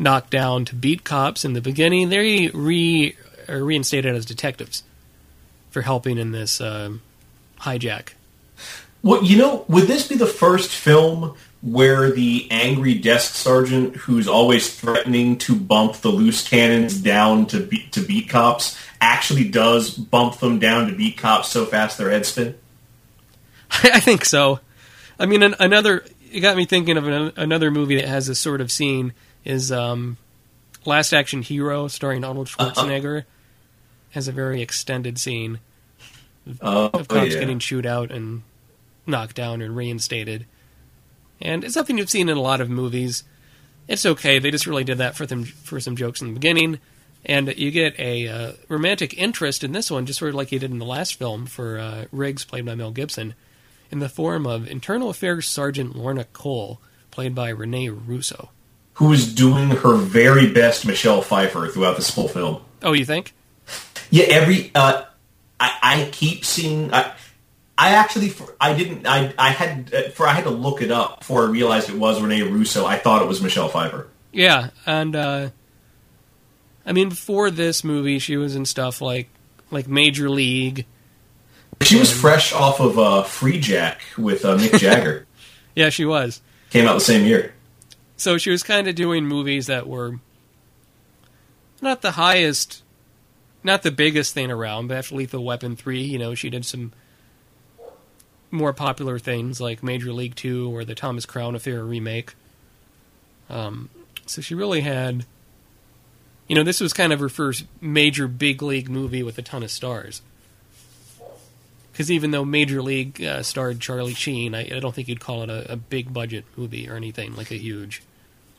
knocked 0.00 0.30
down 0.30 0.64
to 0.64 0.74
beat 0.74 1.04
cops 1.04 1.44
in 1.44 1.52
the 1.52 1.60
beginning, 1.60 2.08
they 2.08 2.48
re 2.48 3.14
are 3.48 3.62
reinstated 3.62 4.14
as 4.14 4.24
detectives 4.24 4.82
for 5.70 5.82
helping 5.82 6.18
in 6.18 6.32
this 6.32 6.60
uh, 6.60 6.90
hijack. 7.60 8.10
Well, 9.02 9.22
you 9.24 9.38
know, 9.38 9.64
would 9.68 9.84
this 9.84 10.08
be 10.08 10.16
the 10.16 10.26
first 10.26 10.70
film 10.70 11.36
where 11.62 12.10
the 12.10 12.48
angry 12.50 12.94
desk 12.94 13.34
sergeant, 13.34 13.96
who's 13.96 14.26
always 14.26 14.74
threatening 14.74 15.36
to 15.38 15.54
bump 15.54 15.96
the 15.96 16.08
loose 16.08 16.46
cannons 16.48 17.00
down 17.00 17.46
to 17.46 17.60
beat 17.60 17.92
to 17.92 18.00
beat 18.00 18.28
cops, 18.28 18.78
actually 19.00 19.48
does 19.48 19.90
bump 19.90 20.38
them 20.38 20.58
down 20.58 20.88
to 20.88 20.96
beat 20.96 21.18
cops 21.18 21.48
so 21.48 21.66
fast 21.66 21.98
their 21.98 22.10
heads 22.10 22.28
spin? 22.28 22.56
I 23.70 24.00
think 24.00 24.24
so. 24.24 24.60
I 25.18 25.26
mean, 25.26 25.42
an, 25.42 25.54
another. 25.60 26.04
It 26.32 26.40
got 26.40 26.56
me 26.56 26.64
thinking 26.64 26.96
of 26.96 27.08
an, 27.08 27.32
another 27.36 27.70
movie 27.70 27.96
that 27.96 28.06
has 28.06 28.28
this 28.28 28.38
sort 28.38 28.60
of 28.60 28.70
scene 28.70 29.12
is 29.44 29.70
um, 29.72 30.16
Last 30.84 31.12
Action 31.12 31.42
Hero, 31.42 31.88
starring 31.88 32.24
Arnold 32.24 32.48
Schwarzenegger. 32.48 33.24
Has 34.10 34.26
a 34.26 34.32
very 34.32 34.60
extended 34.60 35.18
scene 35.18 35.60
Oh, 36.60 36.86
of 36.92 37.06
cops 37.06 37.32
yeah. 37.34 37.40
getting 37.40 37.58
chewed 37.58 37.86
out 37.86 38.10
and 38.10 38.42
knocked 39.06 39.36
down 39.36 39.62
and 39.62 39.76
reinstated. 39.76 40.46
And 41.40 41.62
it's 41.64 41.74
something 41.74 41.96
you've 41.96 42.10
seen 42.10 42.28
in 42.28 42.36
a 42.36 42.40
lot 42.40 42.60
of 42.60 42.68
movies. 42.68 43.24
It's 43.86 44.04
okay. 44.04 44.38
They 44.38 44.50
just 44.50 44.66
really 44.66 44.84
did 44.84 44.98
that 44.98 45.16
for 45.16 45.26
them 45.26 45.44
for 45.44 45.80
some 45.80 45.96
jokes 45.96 46.20
in 46.20 46.28
the 46.28 46.34
beginning, 46.34 46.78
and 47.24 47.56
you 47.56 47.70
get 47.70 47.98
a 47.98 48.28
uh, 48.28 48.52
romantic 48.68 49.16
interest 49.16 49.62
in 49.62 49.72
this 49.72 49.90
one, 49.90 50.06
just 50.06 50.18
sort 50.18 50.30
of 50.30 50.34
like 50.34 50.50
you 50.52 50.58
did 50.58 50.70
in 50.70 50.78
the 50.78 50.84
last 50.84 51.14
film 51.14 51.46
for 51.46 51.78
uh, 51.78 52.04
Riggs, 52.10 52.44
played 52.44 52.66
by 52.66 52.74
Mel 52.74 52.90
Gibson, 52.90 53.34
in 53.90 53.98
the 53.98 54.08
form 54.08 54.46
of 54.46 54.68
Internal 54.68 55.10
Affairs 55.10 55.46
Sergeant 55.46 55.96
Lorna 55.96 56.24
Cole, 56.24 56.80
played 57.10 57.34
by 57.34 57.48
Rene 57.50 57.88
Russo. 57.90 58.50
Who 59.00 59.14
is 59.14 59.34
doing 59.34 59.70
her 59.70 59.94
very 59.94 60.52
best 60.52 60.86
Michelle 60.86 61.22
Pfeiffer 61.22 61.68
throughout 61.68 61.96
this 61.96 62.14
whole 62.14 62.28
film. 62.28 62.62
Oh, 62.82 62.92
you 62.92 63.06
think? 63.06 63.32
Yeah, 64.10 64.26
every 64.28 64.70
uh, 64.74 65.04
I, 65.58 65.78
I 65.82 66.08
keep 66.12 66.44
seeing. 66.44 66.92
I, 66.92 67.14
I 67.78 67.94
actually, 67.94 68.30
I 68.60 68.74
didn't. 68.74 69.06
I, 69.06 69.32
I 69.38 69.50
had 69.52 69.94
uh, 69.94 70.02
for 70.10 70.26
I 70.26 70.34
had 70.34 70.44
to 70.44 70.50
look 70.50 70.82
it 70.82 70.90
up 70.90 71.20
before 71.20 71.46
I 71.46 71.50
realized 71.50 71.88
it 71.88 71.96
was 71.96 72.20
Rene 72.20 72.42
Russo. 72.42 72.84
I 72.84 72.98
thought 72.98 73.22
it 73.22 73.28
was 73.28 73.40
Michelle 73.40 73.70
Pfeiffer. 73.70 74.08
Yeah, 74.32 74.68
and 74.84 75.16
uh, 75.16 75.48
I 76.84 76.92
mean, 76.92 77.08
before 77.08 77.50
this 77.50 77.82
movie, 77.82 78.18
she 78.18 78.36
was 78.36 78.54
in 78.54 78.66
stuff 78.66 79.00
like 79.00 79.30
like 79.70 79.88
Major 79.88 80.28
League. 80.28 80.84
She 81.80 81.98
was 81.98 82.12
fresh 82.12 82.52
off 82.52 82.80
of 82.80 82.98
uh, 82.98 83.24
Freejack 83.24 83.96
with 84.18 84.44
uh, 84.44 84.58
Mick 84.58 84.78
Jagger. 84.78 85.26
Yeah, 85.74 85.88
she 85.88 86.04
was. 86.04 86.42
Came 86.68 86.86
out 86.86 86.92
the 86.92 87.00
same 87.00 87.24
year. 87.26 87.54
So 88.20 88.36
she 88.36 88.50
was 88.50 88.62
kind 88.62 88.86
of 88.86 88.94
doing 88.94 89.24
movies 89.24 89.66
that 89.68 89.88
were 89.88 90.20
not 91.80 92.02
the 92.02 92.10
highest, 92.10 92.82
not 93.64 93.82
the 93.82 93.90
biggest 93.90 94.34
thing 94.34 94.50
around. 94.50 94.88
But 94.88 94.98
after 94.98 95.14
Lethal 95.14 95.42
Weapon 95.42 95.74
three, 95.74 96.02
you 96.02 96.18
know, 96.18 96.34
she 96.34 96.50
did 96.50 96.66
some 96.66 96.92
more 98.50 98.74
popular 98.74 99.18
things 99.18 99.58
like 99.58 99.82
Major 99.82 100.12
League 100.12 100.34
Two 100.34 100.70
or 100.70 100.84
the 100.84 100.94
Thomas 100.94 101.24
Crown 101.24 101.54
Affair 101.54 101.82
remake. 101.82 102.34
Um, 103.48 103.88
so 104.26 104.42
she 104.42 104.54
really 104.54 104.82
had, 104.82 105.24
you 106.46 106.54
know, 106.54 106.62
this 106.62 106.78
was 106.78 106.92
kind 106.92 107.14
of 107.14 107.20
her 107.20 107.30
first 107.30 107.64
major 107.80 108.28
big 108.28 108.60
league 108.60 108.90
movie 108.90 109.22
with 109.22 109.38
a 109.38 109.42
ton 109.42 109.62
of 109.62 109.70
stars. 109.70 110.20
Because 111.90 112.10
even 112.10 112.32
though 112.32 112.44
Major 112.44 112.82
League 112.82 113.24
uh, 113.24 113.42
starred 113.42 113.80
Charlie 113.80 114.12
Sheen, 114.12 114.54
I, 114.54 114.76
I 114.76 114.78
don't 114.78 114.94
think 114.94 115.08
you'd 115.08 115.20
call 115.20 115.42
it 115.42 115.48
a, 115.48 115.72
a 115.72 115.76
big 115.76 116.12
budget 116.12 116.44
movie 116.54 116.86
or 116.86 116.96
anything 116.96 117.34
like 117.34 117.50
a 117.50 117.56
huge. 117.56 118.02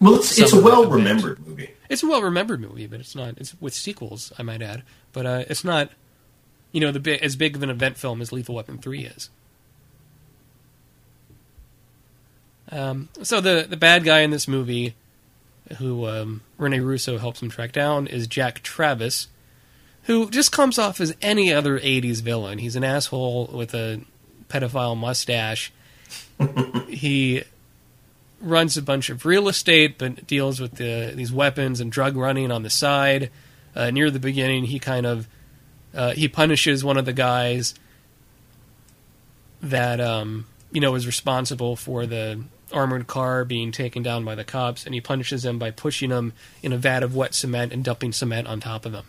Well, 0.01 0.15
it's 0.15 0.37
it's 0.39 0.51
a 0.51 0.59
well 0.59 0.87
remembered 0.87 1.45
movie. 1.45 1.69
It's 1.87 2.01
a 2.01 2.07
well 2.07 2.23
remembered 2.23 2.59
movie, 2.59 2.87
but 2.87 2.99
it's 2.99 3.15
not. 3.15 3.35
It's 3.37 3.55
with 3.61 3.75
sequels, 3.75 4.33
I 4.37 4.43
might 4.43 4.61
add, 4.61 4.81
but 5.13 5.25
uh, 5.25 5.43
it's 5.47 5.63
not. 5.63 5.91
You 6.71 6.81
know, 6.81 6.91
the 6.91 7.23
as 7.23 7.35
big 7.35 7.55
of 7.55 7.63
an 7.63 7.69
event 7.69 7.97
film 7.97 8.21
as 8.21 8.31
Lethal 8.31 8.55
Weapon 8.55 8.79
three 8.79 9.05
is. 9.05 9.29
Um, 12.71 13.09
so 13.21 13.41
the 13.41 13.67
the 13.69 13.77
bad 13.77 14.03
guy 14.03 14.21
in 14.21 14.31
this 14.31 14.47
movie, 14.47 14.95
who 15.77 16.07
um, 16.07 16.41
Rene 16.57 16.79
Russo 16.79 17.19
helps 17.19 17.41
him 17.41 17.49
track 17.49 17.71
down, 17.71 18.07
is 18.07 18.25
Jack 18.25 18.63
Travis, 18.63 19.27
who 20.03 20.31
just 20.31 20.51
comes 20.51 20.79
off 20.79 20.99
as 20.99 21.15
any 21.21 21.53
other 21.53 21.77
80s 21.77 22.21
villain. 22.21 22.57
He's 22.57 22.75
an 22.75 22.83
asshole 22.83 23.51
with 23.53 23.73
a 23.73 24.01
pedophile 24.47 24.97
mustache. 24.97 25.71
he 26.87 27.43
runs 28.41 28.77
a 28.77 28.81
bunch 28.81 29.09
of 29.09 29.25
real 29.25 29.47
estate, 29.47 29.97
but 29.97 30.25
deals 30.27 30.59
with 30.59 30.75
the, 30.75 31.13
these 31.15 31.31
weapons 31.31 31.79
and 31.79 31.91
drug 31.91 32.15
running 32.15 32.51
on 32.51 32.63
the 32.63 32.69
side. 32.69 33.29
Uh, 33.75 33.91
near 33.91 34.11
the 34.11 34.19
beginning, 34.19 34.65
he 34.65 34.79
kind 34.79 35.05
of 35.05 35.27
uh, 35.93 36.11
he 36.11 36.27
punishes 36.27 36.83
one 36.83 36.97
of 36.97 37.05
the 37.05 37.13
guys 37.13 37.73
that 39.61 40.01
um, 40.01 40.45
you 40.71 40.81
know 40.81 40.95
is 40.95 41.05
responsible 41.05 41.75
for 41.75 42.05
the 42.05 42.43
armored 42.73 43.07
car 43.07 43.43
being 43.45 43.71
taken 43.71 44.03
down 44.03 44.25
by 44.25 44.35
the 44.35 44.43
cops, 44.43 44.85
and 44.85 44.93
he 44.93 45.01
punishes 45.01 45.43
them 45.43 45.59
by 45.59 45.71
pushing 45.71 46.09
them 46.09 46.33
in 46.61 46.73
a 46.73 46.77
vat 46.77 47.03
of 47.03 47.15
wet 47.15 47.33
cement 47.33 47.71
and 47.71 47.83
dumping 47.83 48.11
cement 48.11 48.47
on 48.47 48.59
top 48.59 48.85
of 48.85 48.91
them. 48.91 49.05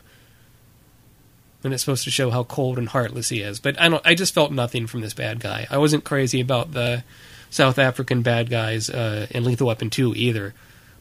And 1.65 1.73
it's 1.73 1.85
supposed 1.85 2.05
to 2.05 2.11
show 2.11 2.31
how 2.31 2.43
cold 2.43 2.77
and 2.77 2.89
heartless 2.89 3.29
he 3.29 3.41
is. 3.41 3.61
But 3.61 3.81
I 3.81 3.89
don't. 3.89 4.05
I 4.07 4.15
just 4.15 4.35
felt 4.35 4.53
nothing 4.53 4.87
from 4.87 5.01
this 5.01 5.15
bad 5.15 5.41
guy. 5.41 5.67
I 5.71 5.79
wasn't 5.79 6.05
crazy 6.05 6.41
about 6.41 6.73
the 6.73 7.05
South 7.53 7.79
African 7.79 8.23
bad 8.23 8.49
guys 8.49 8.89
uh, 8.89 9.27
in 9.31 9.45
Lethal 9.45 9.67
Weapon 9.67 9.91
2 9.91 10.15
either. 10.17 10.55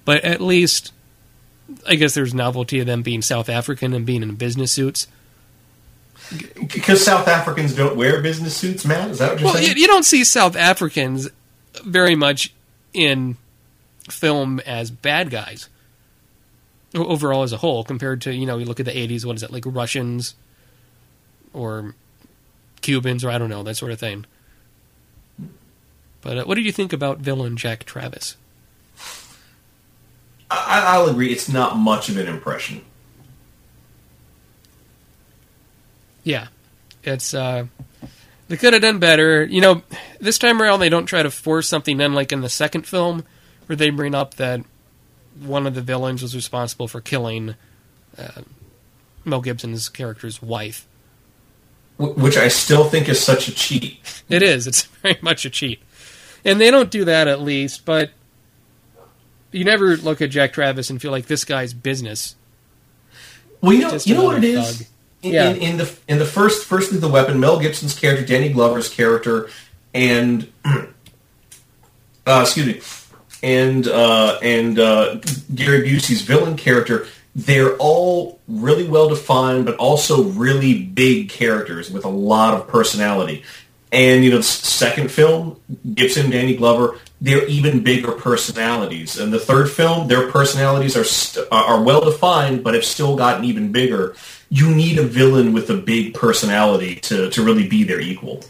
But 0.03 0.23
at 0.25 0.41
least, 0.41 0.91
I 1.87 1.95
guess 1.95 2.13
there's 2.13 2.33
novelty 2.33 2.81
of 2.81 2.85
them 2.87 3.01
being 3.03 3.21
South 3.21 3.47
African 3.47 3.93
and 3.93 4.05
being 4.05 4.21
in 4.21 4.35
business 4.35 4.73
suits. 4.73 5.07
Because 6.55 7.03
South 7.05 7.27
Africans 7.29 7.73
don't 7.73 7.95
wear 7.95 8.21
business 8.21 8.55
suits, 8.55 8.85
Matt? 8.85 9.11
Is 9.11 9.19
that 9.19 9.31
what 9.31 9.39
you're 9.39 9.45
Well, 9.49 9.59
you, 9.59 9.65
saying? 9.67 9.77
you 9.77 9.87
don't 9.87 10.03
see 10.03 10.25
South 10.25 10.57
Africans 10.57 11.29
very 11.85 12.15
much 12.15 12.53
in 12.93 13.37
film 14.09 14.59
as 14.61 14.91
bad 14.91 15.29
guys 15.29 15.69
overall 16.93 17.43
as 17.43 17.53
a 17.53 17.57
whole 17.57 17.85
compared 17.85 18.19
to, 18.23 18.33
you 18.35 18.45
know, 18.45 18.57
you 18.57 18.65
look 18.65 18.81
at 18.81 18.85
the 18.85 18.91
80s, 18.91 19.23
what 19.23 19.37
is 19.37 19.43
it, 19.43 19.51
like 19.51 19.63
Russians 19.65 20.35
or 21.53 21.95
Cubans 22.81 23.23
or 23.23 23.29
I 23.29 23.37
don't 23.37 23.49
know, 23.49 23.63
that 23.63 23.75
sort 23.77 23.93
of 23.93 23.99
thing. 24.01 24.25
But 26.21 26.37
uh, 26.37 26.43
what 26.45 26.55
did 26.55 26.65
you 26.65 26.71
think 26.71 26.93
about 26.93 27.19
villain 27.19 27.57
Jack 27.57 27.83
Travis? 27.83 28.37
I, 30.49 30.81
I'll 30.85 31.09
agree. 31.09 31.31
It's 31.31 31.49
not 31.49 31.77
much 31.77 32.09
of 32.09 32.17
an 32.17 32.27
impression. 32.27 32.81
Yeah, 36.23 36.47
it's 37.03 37.33
uh, 37.33 37.65
they 38.47 38.57
could 38.57 38.73
have 38.73 38.81
done 38.81 38.99
better. 38.99 39.43
You 39.43 39.61
know, 39.61 39.81
this 40.19 40.37
time 40.37 40.61
around 40.61 40.79
they 40.79 40.89
don't 40.89 41.05
try 41.05 41.23
to 41.23 41.31
force 41.31 41.67
something 41.67 41.99
in 41.99 42.13
like 42.13 42.31
in 42.31 42.41
the 42.41 42.49
second 42.49 42.85
film, 42.85 43.23
where 43.65 43.75
they 43.75 43.89
bring 43.89 44.13
up 44.13 44.35
that 44.35 44.61
one 45.39 45.65
of 45.65 45.73
the 45.73 45.81
villains 45.81 46.21
was 46.21 46.35
responsible 46.35 46.87
for 46.87 47.01
killing 47.01 47.55
uh, 48.17 48.41
Mel 49.23 49.41
Gibson's 49.41 49.89
character's 49.89 50.41
wife. 50.41 50.87
Which 51.97 52.35
I 52.37 52.47
still 52.47 52.85
think 52.85 53.07
is 53.07 53.23
such 53.23 53.47
a 53.47 53.53
cheat. 53.53 54.23
It 54.27 54.41
is. 54.41 54.67
It's 54.67 54.81
very 55.01 55.17
much 55.21 55.45
a 55.45 55.49
cheat, 55.49 55.81
and 56.45 56.59
they 56.59 56.71
don't 56.71 56.89
do 56.91 57.05
that 57.05 57.27
at 57.27 57.41
least. 57.41 57.85
But 57.85 58.11
you 59.51 59.63
never 59.65 59.97
look 59.97 60.21
at 60.21 60.29
Jack 60.29 60.53
Travis 60.53 60.89
and 60.89 61.01
feel 61.01 61.11
like 61.11 61.25
this 61.27 61.43
guy's 61.43 61.73
business. 61.73 62.35
Well, 63.61 63.73
you 63.73 63.81
know, 63.81 63.97
you 64.03 64.15
know 64.15 64.23
what 64.23 64.43
it 64.43 64.49
another 64.51 64.67
is. 64.69 64.81
In, 65.21 65.33
Yeah. 65.33 65.49
in, 65.51 65.57
in 65.57 65.77
the 65.77 65.97
in 66.07 66.19
the 66.19 66.25
first 66.25 66.65
first 66.65 66.99
the 66.99 67.07
weapon, 67.07 67.39
Mel 67.39 67.59
Gibson's 67.59 67.97
character, 67.97 68.25
Danny 68.25 68.49
Glover's 68.49 68.89
character, 68.89 69.49
and 69.93 70.47
uh, 70.65 72.41
excuse 72.41 72.65
me, 72.65 72.81
and 73.43 73.87
uh, 73.87 74.39
and 74.41 74.79
uh, 74.79 75.15
Gary 75.53 75.87
Busey's 75.87 76.21
villain 76.21 76.55
character, 76.55 77.07
they're 77.35 77.75
all 77.77 78.39
really 78.47 78.87
well 78.87 79.09
defined, 79.09 79.65
but 79.65 79.75
also 79.77 80.23
really 80.23 80.81
big 80.81 81.29
characters 81.29 81.91
with 81.91 82.05
a 82.05 82.09
lot 82.09 82.53
of 82.55 82.67
personality. 82.67 83.43
And 83.91 84.23
you 84.23 84.31
know, 84.31 84.41
second 84.41 85.11
film, 85.11 85.59
Gibson, 85.93 86.29
Danny 86.29 86.55
Glover, 86.55 86.97
they're 87.19 87.45
even 87.47 87.83
bigger 87.83 88.13
personalities. 88.13 89.19
And 89.19 89.33
the 89.33 89.39
third 89.39 89.69
film, 89.69 90.07
their 90.07 90.31
personalities 90.31 90.95
are 90.95 91.03
st- 91.03 91.47
are 91.51 91.83
well 91.83 92.01
defined, 92.01 92.63
but 92.63 92.73
have 92.73 92.85
still 92.85 93.15
gotten 93.15 93.43
even 93.45 93.71
bigger. 93.71 94.15
You 94.49 94.73
need 94.73 94.97
a 94.97 95.03
villain 95.03 95.53
with 95.53 95.69
a 95.69 95.77
big 95.77 96.13
personality 96.13 96.95
to 97.01 97.29
to 97.29 97.43
really 97.43 97.67
be 97.67 97.83
their 97.83 97.99
equal. 97.99 98.43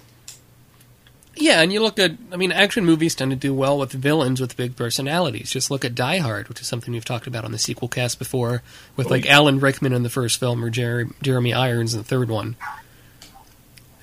Yeah, 1.36 1.62
and 1.62 1.74
you 1.74 1.82
look 1.82 1.98
at, 1.98 2.12
I 2.32 2.36
mean, 2.36 2.52
action 2.52 2.86
movies 2.86 3.16
tend 3.16 3.32
to 3.32 3.38
do 3.38 3.54
well 3.54 3.78
with 3.80 3.92
villains 3.94 4.40
with 4.40 4.58
big 4.58 4.76
personalities. 4.76 5.50
Just 5.50 5.72
look 5.72 5.84
at 5.84 5.96
Die 5.96 6.18
Hard, 6.18 6.50
which 6.50 6.62
is 6.62 6.68
something 6.68 6.94
we've 6.94 7.06
talked 7.06 7.26
about 7.26 7.46
on 7.46 7.52
the 7.52 7.58
sequel 7.58 7.88
cast 7.88 8.20
before, 8.20 8.62
with 8.96 9.08
oh, 9.08 9.10
like 9.10 9.26
Alan 9.26 9.60
Rickman 9.60 9.94
in 9.94 10.04
the 10.04 10.10
first 10.10 10.40
film 10.40 10.64
or 10.64 10.70
Jer- 10.70 11.10
Jeremy 11.22 11.54
Irons 11.54 11.94
in 11.94 12.00
the 12.00 12.04
third 12.04 12.30
one. 12.30 12.58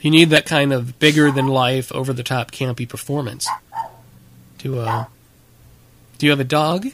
You 0.00 0.10
need 0.10 0.30
that 0.30 0.46
kind 0.46 0.72
of 0.72 0.98
bigger 0.98 1.30
than 1.30 1.48
life, 1.48 1.90
over 1.92 2.12
the 2.12 2.22
top, 2.22 2.50
campy 2.52 2.88
performance. 2.88 3.48
To 4.58 4.78
uh, 4.80 5.04
do 6.18 6.26
you 6.26 6.30
have 6.30 6.40
a 6.40 6.44
dog? 6.44 6.86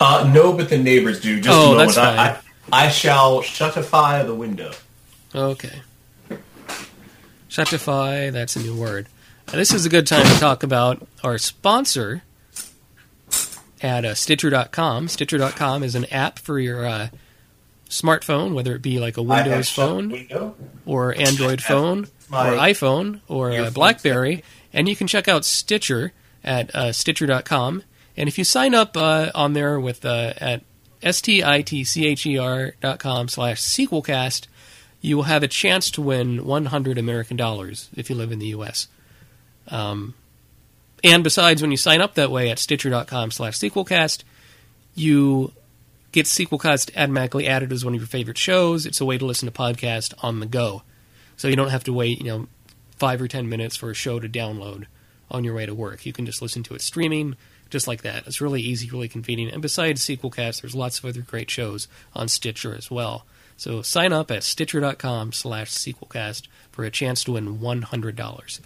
Uh, 0.00 0.30
no, 0.34 0.52
but 0.52 0.68
the 0.68 0.78
neighbors 0.78 1.20
do. 1.20 1.40
Just 1.40 1.48
Oh, 1.56 1.72
a 1.72 1.76
moment. 1.76 1.94
that's 1.94 1.98
I, 1.98 2.16
fine. 2.32 2.42
I, 2.72 2.86
I 2.86 2.88
shall 2.90 3.40
shutify 3.42 4.24
the 4.26 4.34
window. 4.34 4.72
Okay. 5.34 5.82
Shutify, 7.48 8.30
that's 8.32 8.56
a 8.56 8.60
new 8.60 8.74
word. 8.78 9.06
Uh, 9.48 9.52
this 9.52 9.72
is 9.72 9.86
a 9.86 9.88
good 9.88 10.06
time 10.06 10.26
to 10.26 10.38
talk 10.40 10.62
about 10.62 11.06
our 11.24 11.38
sponsor 11.38 12.22
at 13.82 14.04
uh, 14.04 14.14
Stitcher.com. 14.14 15.08
Stitcher.com 15.08 15.82
is 15.82 15.94
an 15.94 16.04
app 16.06 16.38
for 16.38 16.58
your 16.58 16.86
uh, 16.86 17.08
smartphone, 17.88 18.54
whether 18.54 18.74
it 18.74 18.82
be 18.82 18.98
like 18.98 19.16
a 19.16 19.22
Windows 19.22 19.70
phone 19.70 20.10
window. 20.10 20.54
or 20.86 21.14
Android 21.16 21.62
phone 21.62 22.08
or 22.30 22.44
iPhone 22.56 23.20
or 23.28 23.52
uh. 23.52 23.70
BlackBerry, 23.70 24.44
and 24.72 24.88
you 24.88 24.96
can 24.96 25.06
check 25.06 25.28
out 25.28 25.44
Stitcher 25.44 26.12
at 26.44 26.74
uh, 26.74 26.92
Stitcher.com. 26.92 27.82
And 28.16 28.28
if 28.28 28.36
you 28.38 28.44
sign 28.44 28.74
up 28.74 28.96
uh, 28.96 29.30
on 29.34 29.52
there 29.52 29.78
with 29.78 30.04
uh, 30.04 30.34
at 30.38 30.62
S-T-I-T-C-H-E-R 31.02 32.74
dot 32.80 32.98
com 32.98 33.28
slash 33.28 33.60
sequelcast, 33.60 34.46
you 35.00 35.16
will 35.16 35.24
have 35.24 35.42
a 35.42 35.48
chance 35.48 35.90
to 35.92 36.02
win 36.02 36.44
100 36.44 36.98
American 36.98 37.36
dollars 37.36 37.88
if 37.94 38.10
you 38.10 38.16
live 38.16 38.32
in 38.32 38.40
the 38.40 38.48
U.S. 38.48 38.88
Um, 39.68 40.14
and 41.04 41.22
besides, 41.22 41.62
when 41.62 41.70
you 41.70 41.76
sign 41.76 42.00
up 42.00 42.14
that 42.14 42.30
way 42.30 42.50
at 42.50 42.58
Stitcher.com 42.58 43.30
slash 43.30 43.56
sequelcast, 43.56 44.24
you 44.94 45.52
get 46.12 46.26
Sequelcast 46.26 46.96
automatically 46.96 47.46
added 47.46 47.72
as 47.72 47.84
one 47.84 47.94
of 47.94 48.00
your 48.00 48.06
favorite 48.06 48.38
shows. 48.38 48.86
It's 48.86 49.00
a 49.00 49.04
way 49.04 49.18
to 49.18 49.26
listen 49.26 49.50
to 49.50 49.52
podcasts 49.52 50.14
on 50.22 50.40
the 50.40 50.46
go. 50.46 50.82
So 51.36 51.48
you 51.48 51.56
don't 51.56 51.70
have 51.70 51.84
to 51.84 51.92
wait, 51.92 52.18
you 52.18 52.24
know, 52.24 52.46
five 52.96 53.22
or 53.22 53.28
ten 53.28 53.48
minutes 53.48 53.76
for 53.76 53.90
a 53.90 53.94
show 53.94 54.18
to 54.18 54.28
download 54.28 54.86
on 55.30 55.44
your 55.44 55.54
way 55.54 55.66
to 55.66 55.74
work. 55.74 56.06
You 56.06 56.12
can 56.12 56.26
just 56.26 56.42
listen 56.42 56.62
to 56.64 56.74
it 56.74 56.80
streaming, 56.80 57.36
just 57.70 57.86
like 57.86 58.02
that. 58.02 58.26
It's 58.26 58.40
really 58.40 58.62
easy, 58.62 58.90
really 58.90 59.08
convenient. 59.08 59.52
And 59.52 59.62
besides 59.62 60.04
Sequelcast, 60.04 60.62
there's 60.62 60.74
lots 60.74 60.98
of 60.98 61.04
other 61.04 61.20
great 61.20 61.50
shows 61.50 61.86
on 62.14 62.28
Stitcher 62.28 62.74
as 62.74 62.90
well. 62.90 63.24
So 63.58 63.82
sign 63.82 64.12
up 64.12 64.30
at 64.30 64.44
stitcher.com 64.44 65.32
slash 65.32 65.70
sequelcast 65.72 66.46
for 66.70 66.84
a 66.84 66.92
chance 66.92 67.24
to 67.24 67.32
win 67.32 67.58
$100. 67.58 68.60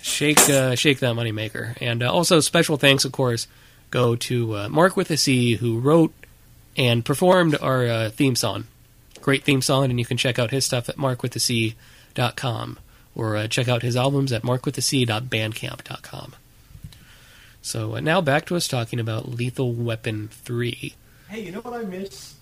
Shake, 0.00 0.48
uh, 0.48 0.76
shake 0.76 1.00
that 1.00 1.16
moneymaker. 1.16 1.76
And 1.80 2.04
uh, 2.04 2.12
also 2.12 2.38
special 2.38 2.76
thanks, 2.76 3.04
of 3.04 3.10
course, 3.10 3.48
go 3.90 4.16
to 4.16 4.56
uh, 4.56 4.68
Mark 4.68 4.96
with 4.96 5.10
a 5.10 5.16
C, 5.16 5.54
who 5.54 5.78
wrote 5.78 6.12
and 6.76 7.04
performed 7.04 7.56
our 7.60 7.86
uh, 7.86 8.10
theme 8.10 8.36
song. 8.36 8.66
Great 9.20 9.44
theme 9.44 9.62
song, 9.62 9.90
and 9.90 9.98
you 9.98 10.04
can 10.04 10.16
check 10.16 10.38
out 10.38 10.50
his 10.50 10.64
stuff 10.64 10.88
at 10.88 10.96
markwithac.com 10.96 12.78
or 13.14 13.36
uh, 13.36 13.48
check 13.48 13.68
out 13.68 13.82
his 13.82 13.96
albums 13.96 14.32
at 14.32 14.42
markwithac.bandcamp.com. 14.42 16.34
So 17.60 17.96
uh, 17.96 18.00
now 18.00 18.20
back 18.20 18.46
to 18.46 18.56
us 18.56 18.68
talking 18.68 19.00
about 19.00 19.28
Lethal 19.28 19.72
Weapon 19.72 20.28
3. 20.28 20.94
Hey, 21.28 21.40
you 21.40 21.52
know 21.52 21.60
what 21.60 21.74
I 21.74 21.82
miss? 21.82 22.34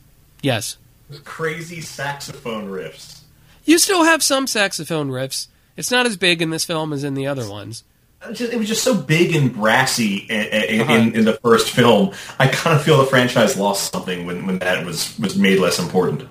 Yes. 0.43 0.77
The 1.09 1.19
crazy 1.19 1.81
saxophone 1.81 2.69
riffs. 2.69 3.23
You 3.65 3.79
still 3.79 4.05
have 4.05 4.23
some 4.23 4.47
saxophone 4.47 5.11
riffs. 5.11 5.49
It's 5.77 5.91
not 5.91 6.07
as 6.07 6.17
big 6.17 6.41
in 6.41 6.51
this 6.51 6.65
film 6.65 6.93
as 6.93 7.03
in 7.03 7.15
the 7.15 7.27
other 7.27 7.51
ones. 7.51 7.83
It 8.27 8.31
was 8.31 8.39
just, 8.39 8.53
it 8.53 8.59
was 8.59 8.69
just 8.69 8.83
so 8.85 8.95
big 8.95 9.35
and 9.35 9.53
brassy 9.53 10.17
in, 10.29 10.41
in, 10.47 10.81
Uh-huh. 10.83 10.93
in, 10.93 11.15
in 11.17 11.25
the 11.25 11.35
first 11.35 11.71
film. 11.71 12.13
I 12.39 12.49
kind 12.49 12.77
of 12.77 12.85
feel 12.85 12.99
the 12.99 13.07
franchise 13.07 13.57
lost 13.57 13.93
something 13.93 14.27
when, 14.27 14.47
when 14.47 14.59
that 14.61 14.85
was, 14.85 15.19
was 15.19 15.37
made 15.37 15.59
less 15.59 15.79
important. 15.79 16.29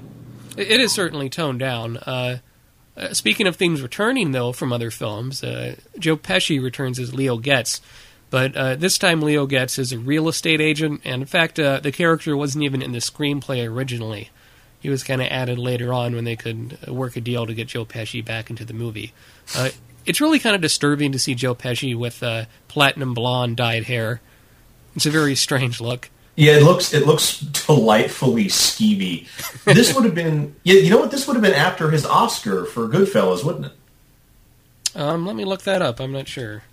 It 0.57 0.79
is 0.79 0.93
certainly 0.93 1.29
toned 1.29 1.59
down. 1.59 1.97
Uh, 1.97 2.37
uh, 2.97 3.13
speaking 3.13 3.45
of 3.47 3.57
themes 3.57 3.81
returning, 3.81 4.31
though, 4.31 4.53
from 4.53 4.71
other 4.71 4.89
films, 4.91 5.43
uh, 5.43 5.75
Joe 5.99 6.15
Pesci 6.15 6.61
returns 6.63 6.97
as 6.99 7.13
Leo 7.13 7.37
Getz, 7.37 7.81
but 8.29 8.55
uh, 8.55 8.75
this 8.75 8.97
time 8.97 9.21
Leo 9.21 9.45
Getz 9.47 9.77
is 9.77 9.91
a 9.91 9.99
real 9.99 10.29
estate 10.29 10.61
agent, 10.61 11.01
and 11.03 11.21
in 11.21 11.27
fact, 11.27 11.59
uh, 11.59 11.79
the 11.81 11.91
character 11.91 12.37
wasn't 12.37 12.63
even 12.63 12.81
in 12.81 12.93
the 12.93 12.99
screenplay 12.99 13.67
originally. 13.69 14.29
He 14.79 14.89
was 14.89 15.03
kind 15.03 15.21
of 15.21 15.27
added 15.29 15.57
later 15.57 15.91
on 15.91 16.15
when 16.15 16.23
they 16.23 16.35
could 16.35 16.77
uh, 16.87 16.93
work 16.93 17.15
a 17.17 17.21
deal 17.21 17.45
to 17.45 17.53
get 17.53 17.67
Joe 17.67 17.85
Pesci 17.85 18.23
back 18.23 18.49
into 18.49 18.63
the 18.63 18.73
movie. 18.73 19.13
It's 20.05 20.21
really 20.21 20.39
kind 20.39 20.55
of 20.55 20.61
disturbing 20.61 21.11
to 21.13 21.19
see 21.19 21.35
Joe 21.35 21.55
Pesci 21.55 21.95
with 21.95 22.21
uh, 22.21 22.45
platinum 22.67 23.13
blonde 23.13 23.57
dyed 23.57 23.85
hair 23.85 24.21
It's 24.95 25.05
a 25.05 25.09
very 25.11 25.35
strange 25.35 25.81
look. 25.81 26.09
Yeah, 26.35 26.57
it 26.57 26.63
looks 26.63 26.93
it 26.93 27.05
looks 27.07 27.39
delightfully 27.39 28.45
skeevy. 28.45 29.27
This 29.63 29.95
would 29.95 30.03
have 30.05 30.15
been 30.15 30.55
yeah, 30.63 30.79
you 30.81 30.89
know 30.89 30.97
what? 30.97 31.11
This 31.11 31.27
would 31.27 31.35
have 31.35 31.43
been 31.43 31.53
after 31.53 31.91
his 31.91 32.05
Oscar 32.05 32.65
for 32.65 32.87
Goodfellas, 32.89 33.43
wouldn't 33.43 33.67
it? 33.67 33.71
Um, 34.95 35.25
let 35.25 35.35
me 35.35 35.45
look 35.45 35.63
that 35.63 35.81
up. 35.81 35.99
I'm 35.99 36.11
not 36.11 36.27
sure. 36.27 36.63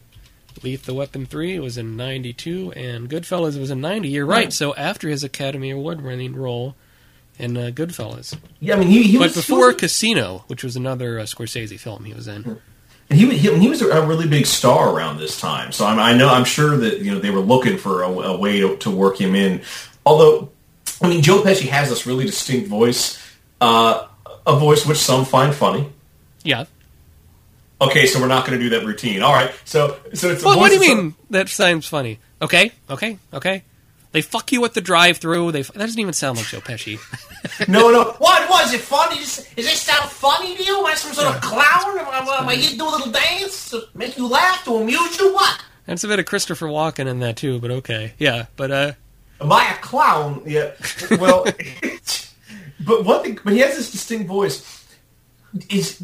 Lethal 0.62 0.96
Weapon 0.96 1.26
3 1.26 1.58
was 1.60 1.78
in 1.78 1.96
92, 1.96 2.72
and 2.72 3.08
Goodfellas 3.08 3.58
was 3.58 3.70
in 3.70 3.80
90. 3.80 4.08
You're 4.08 4.26
right. 4.26 4.44
Right. 4.44 4.52
So 4.52 4.74
after 4.74 5.08
his 5.08 5.24
Academy 5.24 5.70
Award 5.70 6.02
winning 6.02 6.36
role 6.36 6.76
in 7.38 7.56
uh, 7.56 7.70
Goodfellas. 7.72 8.36
Yeah, 8.60 8.74
I 8.74 8.78
mean 8.78 8.88
he, 8.88 9.02
he 9.04 9.16
But 9.18 9.28
was 9.28 9.34
before 9.36 9.68
he 9.70 9.74
was, 9.74 9.80
Casino, 9.80 10.44
which 10.48 10.62
was 10.62 10.76
another 10.76 11.18
uh, 11.18 11.22
Scorsese 11.22 11.78
film 11.80 12.04
he 12.04 12.12
was 12.14 12.28
in. 12.28 12.60
And 13.10 13.18
he, 13.18 13.36
he 13.36 13.58
he 13.58 13.68
was 13.68 13.82
a 13.82 14.06
really 14.06 14.26
big 14.28 14.46
star 14.46 14.94
around 14.94 15.18
this 15.18 15.40
time. 15.40 15.72
So 15.72 15.86
I'm, 15.86 15.98
I 15.98 16.14
know 16.14 16.28
I'm 16.28 16.44
sure 16.44 16.76
that 16.76 17.00
you 17.00 17.12
know 17.12 17.18
they 17.18 17.30
were 17.30 17.40
looking 17.40 17.78
for 17.78 18.02
a, 18.02 18.08
a 18.08 18.38
way 18.38 18.60
to, 18.60 18.76
to 18.78 18.90
work 18.90 19.20
him 19.20 19.34
in. 19.34 19.62
Although, 20.04 20.50
I 21.00 21.08
mean, 21.08 21.22
Joe 21.22 21.42
Pesci 21.42 21.68
has 21.68 21.88
this 21.90 22.06
really 22.06 22.24
distinct 22.24 22.68
voice, 22.68 23.22
uh, 23.60 24.06
a 24.46 24.58
voice 24.58 24.86
which 24.86 24.98
some 24.98 25.24
find 25.24 25.54
funny. 25.54 25.92
Yeah. 26.42 26.64
Okay, 27.80 28.06
so 28.06 28.20
we're 28.20 28.28
not 28.28 28.46
going 28.46 28.58
to 28.58 28.64
do 28.64 28.70
that 28.78 28.86
routine. 28.86 29.22
All 29.22 29.32
right, 29.32 29.52
so 29.64 29.98
so 30.14 30.30
it's 30.30 30.42
a 30.42 30.46
Well, 30.46 30.58
what 30.58 30.68
do 30.70 30.74
you 30.74 30.80
mean 30.80 31.14
that 31.30 31.48
sounds 31.48 31.86
funny? 31.86 32.18
Okay, 32.40 32.72
okay, 32.88 33.18
okay. 33.32 33.64
They 34.12 34.22
fuck 34.22 34.52
you 34.52 34.64
at 34.64 34.74
the 34.74 34.80
drive-through. 34.80 35.52
They 35.52 35.62
that 35.62 35.74
doesn't 35.74 35.98
even 35.98 36.12
sound 36.12 36.38
like 36.38 36.46
Joe 36.46 36.60
Pesci. 36.60 36.98
No, 37.66 37.90
no. 37.90 38.12
What 38.18 38.48
was 38.48 38.72
it 38.72 38.80
funny? 38.80 39.18
Is, 39.18 39.38
is 39.56 39.66
this 39.66 39.80
sound 39.82 40.08
funny 40.08 40.56
to 40.56 40.62
you? 40.62 40.78
Am 40.78 40.86
I 40.86 40.94
some 40.94 41.12
sort 41.12 41.34
of 41.34 41.40
clown? 41.42 41.98
Am 41.98 42.28
I, 42.28 42.38
am 42.40 42.48
I 42.48 42.54
here 42.54 42.70
to 42.70 42.76
do 42.76 42.84
a 42.84 42.88
little 42.88 43.10
dance 43.10 43.70
to 43.70 43.82
make 43.94 44.16
you 44.16 44.28
laugh, 44.28 44.64
to 44.64 44.76
amuse 44.76 45.18
you? 45.18 45.34
What? 45.34 45.60
That's 45.86 46.04
a 46.04 46.08
bit 46.08 46.20
of 46.20 46.26
Christopher 46.26 46.66
Walken 46.68 47.08
in 47.08 47.18
that 47.18 47.36
too, 47.36 47.58
but 47.58 47.72
okay, 47.72 48.14
yeah. 48.18 48.46
But 48.56 48.70
uh, 48.70 48.92
Am 49.40 49.50
I 49.50 49.72
a 49.72 49.76
clown? 49.78 50.42
Yeah. 50.46 50.72
Well, 51.18 51.44
but 52.80 53.04
one 53.04 53.22
thing, 53.24 53.40
but 53.42 53.52
he 53.52 53.58
has 53.58 53.76
this 53.76 53.90
distinct 53.90 54.28
voice. 54.28 54.86
Is 55.68 56.02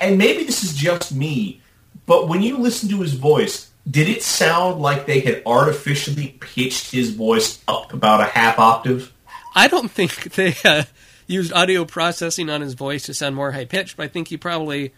and 0.00 0.18
maybe 0.18 0.44
this 0.44 0.62
is 0.62 0.76
just 0.76 1.14
me, 1.14 1.62
but 2.06 2.28
when 2.28 2.42
you 2.42 2.58
listen 2.58 2.88
to 2.90 3.00
his 3.00 3.14
voice, 3.14 3.70
did 3.88 4.08
it 4.08 4.22
sound 4.22 4.80
like 4.80 5.06
they 5.06 5.20
had 5.20 5.42
artificially 5.44 6.36
pitched 6.40 6.90
his 6.92 7.10
voice 7.10 7.62
up 7.68 7.92
about 7.92 8.20
a 8.20 8.24
half 8.24 8.58
octave? 8.58 9.12
I 9.54 9.68
don't 9.68 9.90
think 9.90 10.32
they 10.34 10.54
uh, 10.64 10.84
used 11.26 11.52
audio 11.52 11.84
processing 11.84 12.50
on 12.50 12.60
his 12.60 12.74
voice 12.74 13.04
to 13.04 13.14
sound 13.14 13.36
more 13.36 13.52
high 13.52 13.64
pitched, 13.64 13.96
but 13.96 14.04
I 14.04 14.08
think 14.08 14.28
he 14.28 14.36
probably 14.36 14.92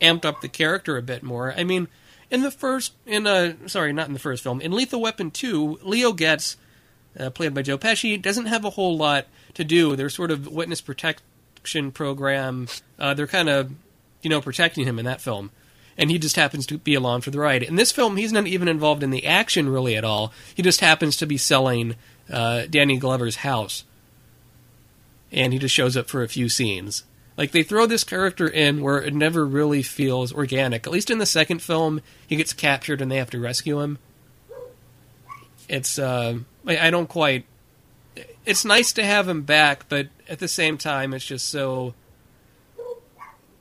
amped 0.00 0.24
up 0.24 0.40
the 0.40 0.48
character 0.48 0.96
a 0.96 1.02
bit 1.02 1.22
more. 1.22 1.52
I 1.52 1.64
mean, 1.64 1.88
in 2.30 2.42
the 2.42 2.50
first, 2.50 2.92
in 3.06 3.26
uh, 3.26 3.54
sorry, 3.66 3.92
not 3.92 4.06
in 4.06 4.12
the 4.12 4.18
first 4.18 4.42
film, 4.42 4.60
in 4.60 4.72
Lethal 4.72 5.00
Weapon 5.00 5.30
two, 5.30 5.78
Leo 5.82 6.12
Getz 6.12 6.56
uh, 7.18 7.30
played 7.30 7.54
by 7.54 7.62
Joe 7.62 7.78
Pesci, 7.78 8.20
doesn't 8.20 8.46
have 8.46 8.64
a 8.64 8.70
whole 8.70 8.96
lot 8.96 9.26
to 9.54 9.64
do. 9.64 9.96
They're 9.96 10.10
sort 10.10 10.30
of 10.30 10.46
witness 10.46 10.80
protection 10.80 11.90
program. 11.92 12.68
Uh, 12.98 13.14
they're 13.14 13.26
kind 13.26 13.48
of, 13.48 13.72
you 14.22 14.30
know, 14.30 14.40
protecting 14.40 14.86
him 14.86 14.98
in 14.98 15.04
that 15.06 15.20
film. 15.20 15.50
And 15.98 16.10
he 16.10 16.18
just 16.18 16.36
happens 16.36 16.64
to 16.66 16.78
be 16.78 16.94
along 16.94 17.22
for 17.22 17.30
the 17.30 17.40
ride. 17.40 17.62
In 17.62 17.74
this 17.74 17.92
film, 17.92 18.16
he's 18.16 18.32
not 18.32 18.46
even 18.46 18.68
involved 18.68 19.02
in 19.02 19.10
the 19.10 19.26
action 19.26 19.68
really 19.68 19.96
at 19.96 20.04
all. 20.04 20.32
He 20.54 20.62
just 20.62 20.80
happens 20.80 21.16
to 21.16 21.26
be 21.26 21.36
selling 21.36 21.96
uh, 22.32 22.66
Danny 22.70 22.96
Glover's 22.96 23.36
house 23.36 23.84
and 25.32 25.52
he 25.52 25.58
just 25.58 25.74
shows 25.74 25.96
up 25.96 26.08
for 26.08 26.22
a 26.22 26.28
few 26.28 26.48
scenes. 26.48 27.04
Like 27.36 27.52
they 27.52 27.62
throw 27.62 27.86
this 27.86 28.04
character 28.04 28.48
in 28.48 28.82
where 28.82 29.00
it 29.00 29.14
never 29.14 29.46
really 29.46 29.82
feels 29.82 30.32
organic. 30.32 30.86
At 30.86 30.92
least 30.92 31.10
in 31.10 31.18
the 31.18 31.26
second 31.26 31.62
film, 31.62 32.00
he 32.26 32.36
gets 32.36 32.52
captured 32.52 33.00
and 33.00 33.10
they 33.10 33.16
have 33.16 33.30
to 33.30 33.38
rescue 33.38 33.80
him. 33.80 33.98
It's 35.68 35.98
uh, 35.98 36.38
I 36.66 36.90
don't 36.90 37.08
quite. 37.08 37.44
It's 38.44 38.64
nice 38.64 38.92
to 38.94 39.04
have 39.04 39.28
him 39.28 39.42
back, 39.42 39.88
but 39.88 40.08
at 40.28 40.38
the 40.38 40.48
same 40.48 40.78
time, 40.78 41.12
it's 41.12 41.26
just 41.26 41.48
so 41.48 41.94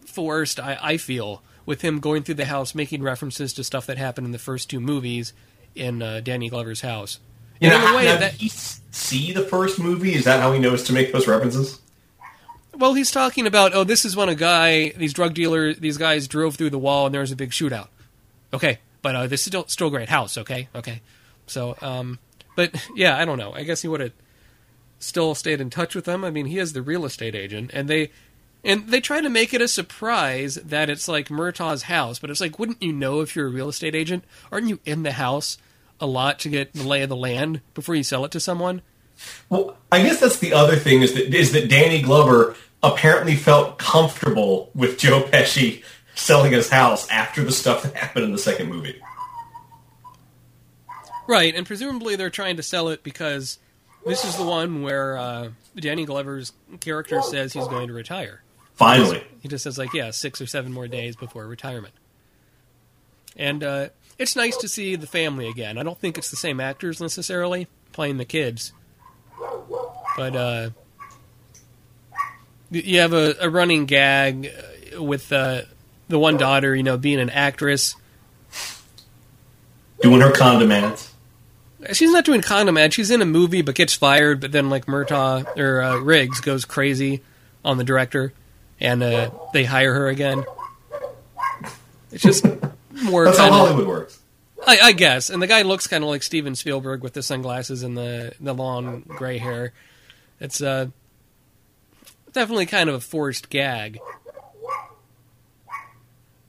forced. 0.05 0.59
I, 0.59 0.77
I 0.81 0.97
feel 0.97 1.43
with 1.67 1.81
him 1.83 1.99
going 1.99 2.23
through 2.23 2.35
the 2.35 2.45
house, 2.45 2.73
making 2.73 3.03
references 3.03 3.53
to 3.53 3.63
stuff 3.63 3.85
that 3.85 3.99
happened 3.99 4.25
in 4.25 4.31
the 4.31 4.39
first 4.39 4.71
two 4.71 4.79
movies 4.79 5.33
in 5.75 6.01
uh, 6.01 6.21
Danny 6.21 6.49
Glover's 6.49 6.81
house. 6.81 7.19
You 7.59 7.69
And 7.69 7.79
know, 7.83 7.87
in 7.87 7.93
a 7.93 7.97
way 7.97 8.05
that 8.05 8.31
did 8.31 8.31
he 8.41 8.49
see 8.49 9.33
the 9.33 9.43
first 9.43 9.79
movie? 9.79 10.15
Is 10.15 10.25
that 10.25 10.39
how 10.39 10.53
he 10.53 10.59
knows 10.59 10.83
to 10.85 10.93
make 10.93 11.11
those 11.11 11.27
references? 11.27 11.79
Well, 12.75 12.93
he's 12.93 13.11
talking 13.11 13.47
about 13.47 13.75
oh, 13.75 13.83
this 13.83 14.05
is 14.05 14.15
when 14.15 14.29
a 14.29 14.35
guy, 14.35 14.89
these 14.91 15.13
drug 15.13 15.33
dealers, 15.33 15.77
these 15.79 15.97
guys 15.97 16.27
drove 16.27 16.55
through 16.55 16.69
the 16.71 16.79
wall 16.79 17.05
and 17.07 17.13
there 17.13 17.21
was 17.21 17.31
a 17.31 17.35
big 17.35 17.51
shootout. 17.51 17.89
Okay, 18.53 18.79
but 19.01 19.15
uh, 19.15 19.27
this 19.27 19.41
is 19.41 19.47
still 19.47 19.67
still 19.67 19.87
a 19.87 19.91
great 19.91 20.09
house. 20.09 20.37
Okay, 20.37 20.69
okay. 20.75 21.01
So, 21.47 21.75
um, 21.81 22.19
but 22.55 22.73
yeah, 22.95 23.17
I 23.17 23.25
don't 23.25 23.37
know. 23.37 23.53
I 23.53 23.63
guess 23.63 23.81
he 23.81 23.87
would 23.87 23.99
have 24.01 24.13
still 24.99 25.35
stayed 25.35 25.61
in 25.61 25.69
touch 25.69 25.95
with 25.95 26.05
them. 26.05 26.23
I 26.23 26.31
mean, 26.31 26.45
he 26.45 26.59
is 26.59 26.73
the 26.73 26.81
real 26.81 27.05
estate 27.05 27.35
agent, 27.35 27.71
and 27.73 27.87
they 27.89 28.11
and 28.63 28.87
they 28.87 28.99
try 28.99 29.21
to 29.21 29.29
make 29.29 29.53
it 29.53 29.61
a 29.61 29.67
surprise 29.67 30.55
that 30.55 30.89
it's 30.89 31.07
like 31.07 31.29
Murtaugh's 31.29 31.83
house. 31.83 32.19
But 32.19 32.29
it's 32.29 32.41
like, 32.41 32.59
wouldn't 32.59 32.81
you 32.81 32.93
know 32.93 33.21
if 33.21 33.35
you're 33.35 33.47
a 33.47 33.51
real 33.51 33.69
estate 33.69 33.95
agent? 33.95 34.23
Aren't 34.51 34.67
you 34.67 34.79
in 34.85 35.03
the 35.03 35.13
house 35.13 35.57
a 35.99 36.05
lot 36.05 36.39
to 36.39 36.49
get 36.49 36.73
the 36.73 36.87
lay 36.87 37.01
of 37.01 37.09
the 37.09 37.15
land 37.15 37.61
before 37.73 37.95
you 37.95 38.03
sell 38.03 38.25
it 38.25 38.31
to 38.31 38.39
someone? 38.39 38.81
Well, 39.49 39.77
I 39.91 40.03
guess 40.03 40.19
that's 40.19 40.39
the 40.39 40.53
other 40.53 40.75
thing 40.75 41.01
is 41.01 41.13
that 41.13 41.33
is 41.33 41.51
that 41.53 41.69
Danny 41.69 42.01
Glover 42.01 42.55
apparently 42.83 43.35
felt 43.35 43.79
comfortable 43.79 44.69
with 44.75 44.99
Joe 44.99 45.21
Pesci 45.23 45.83
selling 46.13 46.51
his 46.51 46.69
house 46.69 47.09
after 47.09 47.43
the 47.43 47.51
stuff 47.51 47.83
that 47.83 47.95
happened 47.95 48.25
in 48.25 48.31
the 48.31 48.37
second 48.37 48.69
movie. 48.69 48.99
Right, 51.27 51.53
and 51.55 51.65
presumably 51.65 52.15
they're 52.15 52.29
trying 52.29 52.57
to 52.57 52.63
sell 52.63 52.89
it 52.89 53.03
because 53.03 53.59
this 54.05 54.23
is 54.23 54.37
the 54.37 54.45
one 54.45 54.81
where 54.81 55.17
uh, 55.17 55.49
Danny 55.75 56.05
Glover's 56.05 56.53
character 56.79 57.21
says 57.21 57.53
he's 57.53 57.67
going 57.67 57.87
to 57.87 57.93
retire. 57.93 58.41
Finally, 58.77 59.23
He 59.41 59.47
just 59.49 59.63
says 59.63 59.77
like, 59.77 59.93
yeah, 59.93 60.11
six 60.11 60.39
or 60.39 60.45
seven 60.47 60.71
more 60.71 60.87
days 60.87 61.15
before 61.15 61.45
retirement. 61.47 61.93
And 63.35 63.63
uh, 63.63 63.89
it's 64.17 64.35
nice 64.35 64.55
to 64.57 64.67
see 64.67 64.95
the 64.95 65.07
family 65.07 65.47
again. 65.47 65.77
I 65.77 65.83
don't 65.83 65.99
think 65.99 66.17
it's 66.17 66.29
the 66.29 66.35
same 66.37 66.59
actors 66.59 67.01
necessarily 67.01 67.67
playing 67.91 68.17
the 68.17 68.25
kids, 68.25 68.73
but 70.15 70.35
uh, 70.35 70.69
you 72.71 72.99
have 72.99 73.13
a, 73.13 73.35
a 73.41 73.49
running 73.49 73.85
gag 73.85 74.51
uh, 74.95 75.01
with 75.03 75.31
uh, 75.31 75.61
the 76.07 76.19
one 76.19 76.37
daughter, 76.37 76.75
you 76.75 76.83
know, 76.83 76.97
being 76.97 77.19
an 77.19 77.29
actress. 77.29 77.95
doing 80.01 80.21
her 80.21 80.31
condom 80.31 80.71
ads. 80.71 81.13
She's 81.93 82.11
not 82.11 82.25
doing 82.25 82.41
condom 82.41 82.77
ad. 82.77 82.93
She's 82.93 83.11
in 83.11 83.21
a 83.21 83.25
movie 83.25 83.61
but 83.61 83.75
gets 83.75 83.93
fired. 83.93 84.41
But 84.41 84.51
then 84.51 84.69
like 84.69 84.85
Murtaugh 84.87 85.57
or 85.57 85.81
uh, 85.81 85.97
Riggs 85.97 86.41
goes 86.41 86.65
crazy 86.65 87.21
on 87.63 87.77
the 87.77 87.83
director, 87.83 88.33
and 88.79 89.01
uh, 89.03 89.31
they 89.53 89.63
hire 89.63 89.93
her 89.93 90.07
again. 90.07 90.43
It's 92.11 92.23
just 92.23 92.45
more 92.91 93.25
That's 93.25 93.37
how 93.37 93.47
of, 93.47 93.53
Hollywood 93.53 93.87
works. 93.87 94.19
I, 94.65 94.79
I 94.79 94.91
guess. 94.91 95.29
And 95.29 95.41
the 95.41 95.47
guy 95.47 95.61
looks 95.61 95.87
kind 95.87 96.03
of 96.03 96.09
like 96.09 96.23
Steven 96.23 96.55
Spielberg 96.55 97.03
with 97.03 97.13
the 97.13 97.23
sunglasses 97.23 97.83
and 97.83 97.97
the 97.97 98.33
the 98.39 98.53
long 98.53 99.01
gray 99.01 99.37
hair. 99.37 99.73
It's 100.39 100.61
uh, 100.61 100.87
definitely 102.33 102.65
kind 102.65 102.89
of 102.89 102.95
a 102.95 102.99
forced 102.99 103.49
gag. 103.49 103.99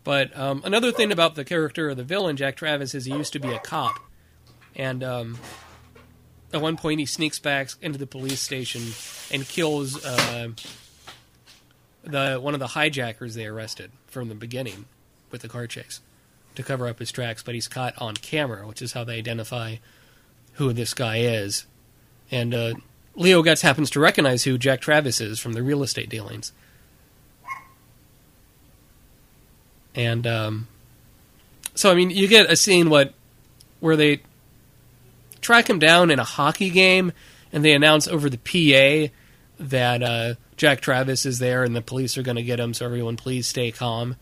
But 0.05 0.37
um, 0.39 0.63
another 0.65 0.91
thing 0.91 1.13
about 1.13 1.35
the 1.35 1.45
character 1.45 1.91
of 1.91 1.99
the 1.99 2.05
villain, 2.05 2.37
Jack 2.37 2.57
Travis, 2.57 2.95
is 2.95 3.05
he 3.05 3.13
used 3.13 3.35
to 3.35 3.39
be 3.39 3.53
a 3.53 3.59
cop, 3.59 3.99
and 4.75 5.05
um, 5.05 5.39
at 6.51 6.63
one 6.63 6.79
point 6.79 7.01
he 7.01 7.05
sneaks 7.05 7.39
back 7.39 7.71
into 7.83 7.99
the 7.99 8.07
police 8.07 8.41
station 8.41 8.83
and 9.31 9.47
kills 9.47 10.03
uh, 10.03 10.49
the 12.09 12.39
one 12.41 12.55
of 12.55 12.61
the 12.61 12.69
hijackers 12.69 13.35
they 13.35 13.47
arrested 13.47 13.91
from 14.07 14.29
the 14.29 14.35
beginning 14.35 14.87
with 15.31 15.43
the 15.43 15.49
car 15.49 15.67
chase 15.67 16.01
to 16.55 16.63
cover 16.63 16.89
up 16.89 16.99
his 16.99 17.13
tracks. 17.13 17.43
But 17.43 17.55
he's 17.55 17.69
caught 17.69 17.95
on 17.99 18.15
camera, 18.15 18.67
which 18.67 18.83
is 18.83 18.93
how 18.93 19.05
they 19.05 19.19
identify 19.19 19.77
who 20.55 20.73
this 20.73 20.95
guy 20.95 21.19
is. 21.19 21.67
And 22.31 22.55
uh, 22.55 22.75
Leo 23.15 23.43
Getz 23.43 23.63
happens 23.63 23.91
to 23.91 24.01
recognize 24.01 24.45
who 24.45 24.59
Jack 24.59 24.81
Travis 24.81 25.21
is 25.21 25.39
from 25.39 25.53
the 25.53 25.63
real 25.63 25.83
estate 25.83 26.09
dealings. 26.09 26.53
And 29.95 30.27
um, 30.27 30.69
so, 31.75 31.91
I 31.91 31.95
mean, 31.95 32.11
you 32.11 32.29
get 32.29 32.51
a 32.51 32.57
scene 32.57 32.91
what 32.91 33.15
where 33.81 33.97
they 33.97 34.23
track 35.41 35.69
him 35.71 35.79
down 35.79 36.11
in 36.11 36.19
a 36.19 36.25
hockey 36.25 36.71
game, 36.71 37.13
and 37.53 37.65
they 37.65 37.73
announce 37.73 38.09
over 38.09 38.29
the 38.29 38.39
PA 38.39 39.13
that 39.59 40.03
uh, 40.03 40.35
Jack 40.59 40.81
Travis 40.81 41.25
is 41.25 41.39
there, 41.39 41.65
and 41.65 41.75
the 41.75 41.81
police 41.81 42.19
are 42.19 42.23
going 42.23 42.37
to 42.37 42.43
get 42.43 42.61
him. 42.61 42.75
So 42.75 42.85
everyone, 42.85 43.17
please 43.17 43.47
stay 43.47 43.71
calm. 43.71 44.17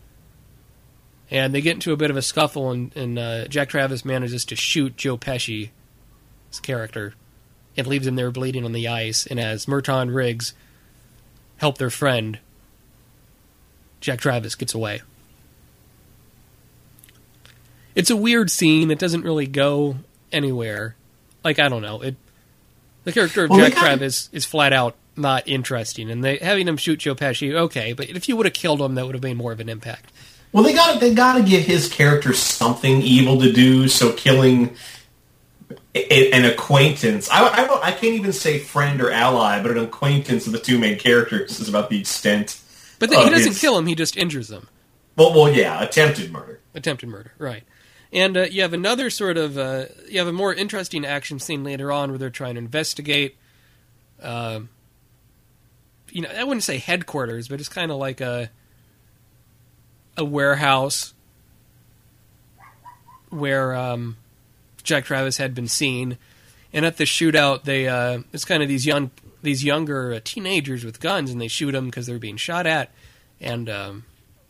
And 1.29 1.53
they 1.53 1.59
get 1.59 1.73
into 1.73 1.91
a 1.91 1.97
bit 1.97 2.09
of 2.09 2.15
a 2.15 2.21
scuffle, 2.21 2.71
and, 2.71 2.95
and 2.95 3.19
uh, 3.19 3.47
Jack 3.47 3.67
Travis 3.67 4.05
manages 4.05 4.45
to 4.45 4.55
shoot 4.55 4.95
Joe 4.95 5.17
Pesci's 5.17 5.69
character 6.61 7.15
and 7.75 7.85
leaves 7.85 8.07
him 8.07 8.15
there 8.15 8.31
bleeding 8.31 8.63
on 8.63 8.71
the 8.71 8.87
ice. 8.87 9.25
And 9.25 9.39
as 9.39 9.67
Merton 9.67 10.11
Riggs 10.11 10.53
help 11.57 11.79
their 11.79 11.89
friend, 11.89 12.39
Jack 13.99 14.19
Travis 14.19 14.55
gets 14.55 14.73
away. 14.73 15.01
It's 17.95 18.11
a 18.11 18.15
weird 18.15 18.51
scene. 18.51 18.91
It 18.91 18.99
doesn't 18.99 19.23
really 19.23 19.47
go 19.47 19.97
anywhere 20.31 20.95
like 21.43 21.57
I 21.57 21.67
don't 21.67 21.81
know 21.81 22.01
it. 22.01 22.15
The 23.05 23.11
character 23.11 23.45
of 23.45 23.49
Well, 23.49 23.59
Jack 23.59 23.73
Travis 23.77 24.29
is 24.31 24.45
flat 24.45 24.71
out 24.71 24.95
not 25.17 25.47
interesting, 25.47 26.09
and 26.09 26.23
they 26.23 26.37
having 26.37 26.67
him 26.67 26.77
shoot 26.77 26.99
Joe 26.99 27.15
Pesci, 27.15 27.53
okay, 27.53 27.93
but 27.93 28.09
if 28.09 28.29
you 28.29 28.35
would 28.35 28.45
have 28.45 28.53
killed 28.53 28.81
him, 28.81 28.95
that 28.95 29.05
would 29.05 29.15
have 29.15 29.23
made 29.23 29.37
more 29.37 29.51
of 29.51 29.59
an 29.59 29.69
impact. 29.69 30.11
Well, 30.51 30.63
they 30.63 30.73
got 30.73 30.99
they 30.99 31.13
got 31.13 31.37
to 31.37 31.43
give 31.43 31.63
his 31.63 31.89
character 31.89 32.33
something 32.33 33.01
evil 33.01 33.39
to 33.41 33.51
do. 33.51 33.87
So 33.87 34.13
killing 34.13 34.75
a, 35.93 36.31
an 36.31 36.45
acquaintance, 36.45 37.29
I, 37.29 37.47
I 37.47 37.87
I 37.87 37.91
can't 37.91 38.13
even 38.15 38.31
say 38.33 38.59
friend 38.59 39.01
or 39.01 39.11
ally, 39.11 39.61
but 39.61 39.71
an 39.71 39.79
acquaintance 39.79 40.47
of 40.47 40.53
the 40.53 40.59
two 40.59 40.77
main 40.79 40.97
characters 40.97 41.59
is 41.59 41.67
about 41.67 41.89
the 41.89 41.99
extent. 41.99 42.61
But 42.99 43.09
then 43.09 43.23
he 43.23 43.29
doesn't 43.29 43.53
his- 43.53 43.61
kill 43.61 43.77
him; 43.77 43.85
he 43.87 43.95
just 43.95 44.15
injures 44.17 44.47
them. 44.47 44.67
Well, 45.15 45.33
well, 45.33 45.51
yeah, 45.51 45.81
attempted 45.83 46.31
murder. 46.31 46.59
attempted 46.75 47.09
murder, 47.09 47.33
right? 47.39 47.63
And 48.13 48.37
uh, 48.37 48.41
you 48.43 48.61
have 48.61 48.71
another 48.71 49.09
sort 49.09 49.37
of 49.37 49.57
uh, 49.57 49.85
you 50.07 50.19
have 50.19 50.27
a 50.27 50.33
more 50.33 50.53
interesting 50.53 51.05
action 51.05 51.39
scene 51.39 51.63
later 51.63 51.91
on 51.91 52.09
where 52.09 52.17
they're 52.17 52.29
trying 52.29 52.53
to 52.55 52.59
investigate. 52.59 53.35
Um, 54.21 54.69
you 56.17 56.23
know, 56.23 56.29
I 56.35 56.43
wouldn't 56.43 56.63
say 56.63 56.79
headquarters, 56.79 57.47
but 57.47 57.59
it's 57.59 57.69
kind 57.69 57.91
of 57.91 57.97
like 57.97 58.21
a 58.21 58.49
a 60.17 60.25
warehouse 60.25 61.13
where 63.29 63.75
um, 63.75 64.17
Jack 64.81 65.05
Travis 65.05 65.37
had 65.37 65.53
been 65.53 65.67
seen, 65.67 66.17
and 66.73 66.87
at 66.87 66.97
the 66.97 67.03
shootout, 67.03 67.65
they 67.65 67.87
uh, 67.87 68.21
it's 68.33 68.45
kind 68.45 68.63
of 68.63 68.67
these 68.67 68.83
young 68.83 69.11
these 69.43 69.63
younger 69.63 70.11
uh, 70.11 70.19
teenagers 70.23 70.83
with 70.83 70.99
guns, 70.99 71.29
and 71.29 71.39
they 71.39 71.47
shoot 71.47 71.73
them 71.73 71.85
because 71.85 72.07
they're 72.07 72.17
being 72.17 72.37
shot 72.37 72.65
at, 72.65 72.89
and 73.39 73.69
um, 73.69 74.05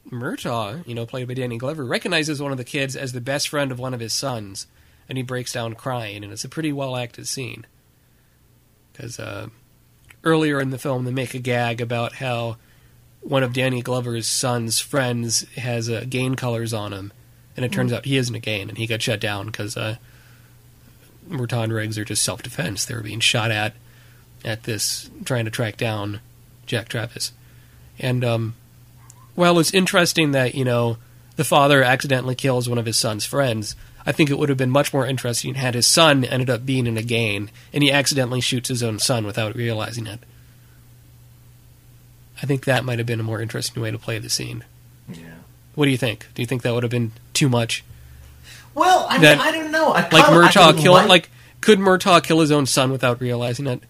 Murtaugh, 0.09 0.87
you 0.87 0.95
know, 0.95 1.05
played 1.05 1.27
by 1.27 1.33
Danny 1.33 1.57
Glover, 1.57 1.83
recognizes 1.83 2.41
one 2.41 2.53
of 2.53 2.57
the 2.57 2.63
kids 2.63 2.95
as 2.95 3.11
the 3.11 3.19
best 3.19 3.49
friend 3.49 3.73
of 3.73 3.77
one 3.77 3.93
of 3.93 3.99
his 3.99 4.13
sons, 4.13 4.67
and 5.09 5.17
he 5.17 5.21
breaks 5.21 5.51
down 5.51 5.73
crying, 5.73 6.23
and 6.23 6.31
it's 6.31 6.45
a 6.45 6.49
pretty 6.49 6.71
well 6.71 6.95
acted 6.95 7.27
scene. 7.27 7.65
Because 8.93 9.19
uh, 9.19 9.49
earlier 10.27 10.59
in 10.59 10.69
the 10.71 10.77
film, 10.77 11.05
they 11.05 11.11
make 11.11 11.33
a 11.33 11.39
gag 11.39 11.81
about 11.81 12.15
how 12.15 12.57
one 13.21 13.43
of 13.43 13.53
Danny 13.53 13.81
Glover's 13.81 14.27
son's 14.27 14.79
friends 14.79 15.41
has 15.55 15.89
uh, 15.89 16.05
gain 16.07 16.35
colors 16.35 16.73
on 16.73 16.93
him, 16.93 17.11
and 17.55 17.65
it 17.65 17.71
turns 17.71 17.91
out 17.93 18.05
he 18.05 18.17
isn't 18.17 18.35
a 18.35 18.39
gain, 18.39 18.69
and 18.69 18.77
he 18.77 18.85
got 18.85 19.01
shut 19.01 19.19
down 19.19 19.47
because 19.47 19.75
uh, 19.75 19.95
Murtaugh 21.29 21.63
and 21.63 21.73
Riggs 21.73 21.97
are 21.97 22.05
just 22.05 22.23
self 22.23 22.43
defense. 22.43 22.85
They 22.85 22.93
were 22.93 23.01
being 23.01 23.19
shot 23.19 23.51
at 23.51 23.73
at 24.45 24.63
this, 24.63 25.09
trying 25.25 25.45
to 25.45 25.51
track 25.51 25.77
down 25.77 26.19
Jack 26.65 26.89
Travis. 26.89 27.31
And 27.99 28.23
um, 28.23 28.55
well, 29.35 29.59
it's 29.59 29.73
interesting 29.73 30.31
that, 30.31 30.55
you 30.55 30.65
know, 30.65 30.97
the 31.35 31.43
father 31.43 31.83
accidentally 31.83 32.35
kills 32.35 32.67
one 32.67 32.77
of 32.77 32.85
his 32.85 32.97
son's 32.97 33.25
friends. 33.25 33.75
I 34.07 34.13
think 34.13 34.29
it 34.29 34.39
would 34.39 34.47
have 34.49 34.57
been 34.57 34.71
much 34.71 34.93
more 34.93 35.05
interesting 35.05 35.55
had 35.55 35.75
his 35.75 35.85
son 35.85 36.23
ended 36.23 36.49
up 36.49 36.65
being 36.65 36.87
in 36.87 36.97
a 36.97 37.03
gain 37.03 37.51
and 37.73 37.83
he 37.83 37.91
accidentally 37.91 38.39
shoots 38.41 38.69
his 38.69 38.81
own 38.81 38.99
son 38.99 39.25
without 39.25 39.53
realizing 39.53 40.07
it. 40.07 40.21
I 42.41 42.45
think 42.45 42.65
that 42.65 42.85
might 42.85 42.99
have 42.99 43.05
been 43.05 43.19
a 43.19 43.23
more 43.23 43.41
interesting 43.41 43.83
way 43.83 43.91
to 43.91 43.97
play 43.97 44.17
the 44.17 44.29
scene. 44.29 44.63
Yeah. 45.11 45.17
What 45.75 45.85
do 45.85 45.91
you 45.91 45.97
think? 45.97 46.27
Do 46.35 46.41
you 46.41 46.45
think 46.45 46.61
that 46.61 46.73
would 46.73 46.83
have 46.83 46.91
been 46.91 47.11
too 47.33 47.49
much? 47.49 47.83
Well, 48.73 49.07
I, 49.09 49.13
mean, 49.13 49.21
That- 49.23 49.39
I 49.39 49.51
don't 49.51 49.71
know. 49.71 49.89
I 49.91 50.01
Like 50.09 50.13
I 50.29 50.33
Murtaugh 50.33 50.79
kill 50.79 50.93
like- 50.93 51.09
like 51.09 51.29
could 51.59 51.79
Murtaugh 51.79 52.23
kill 52.23 52.39
his 52.39 52.51
own 52.51 52.65
son 52.65 52.91
without 52.91 53.19
realizing 53.19 53.67
it? 53.67 53.81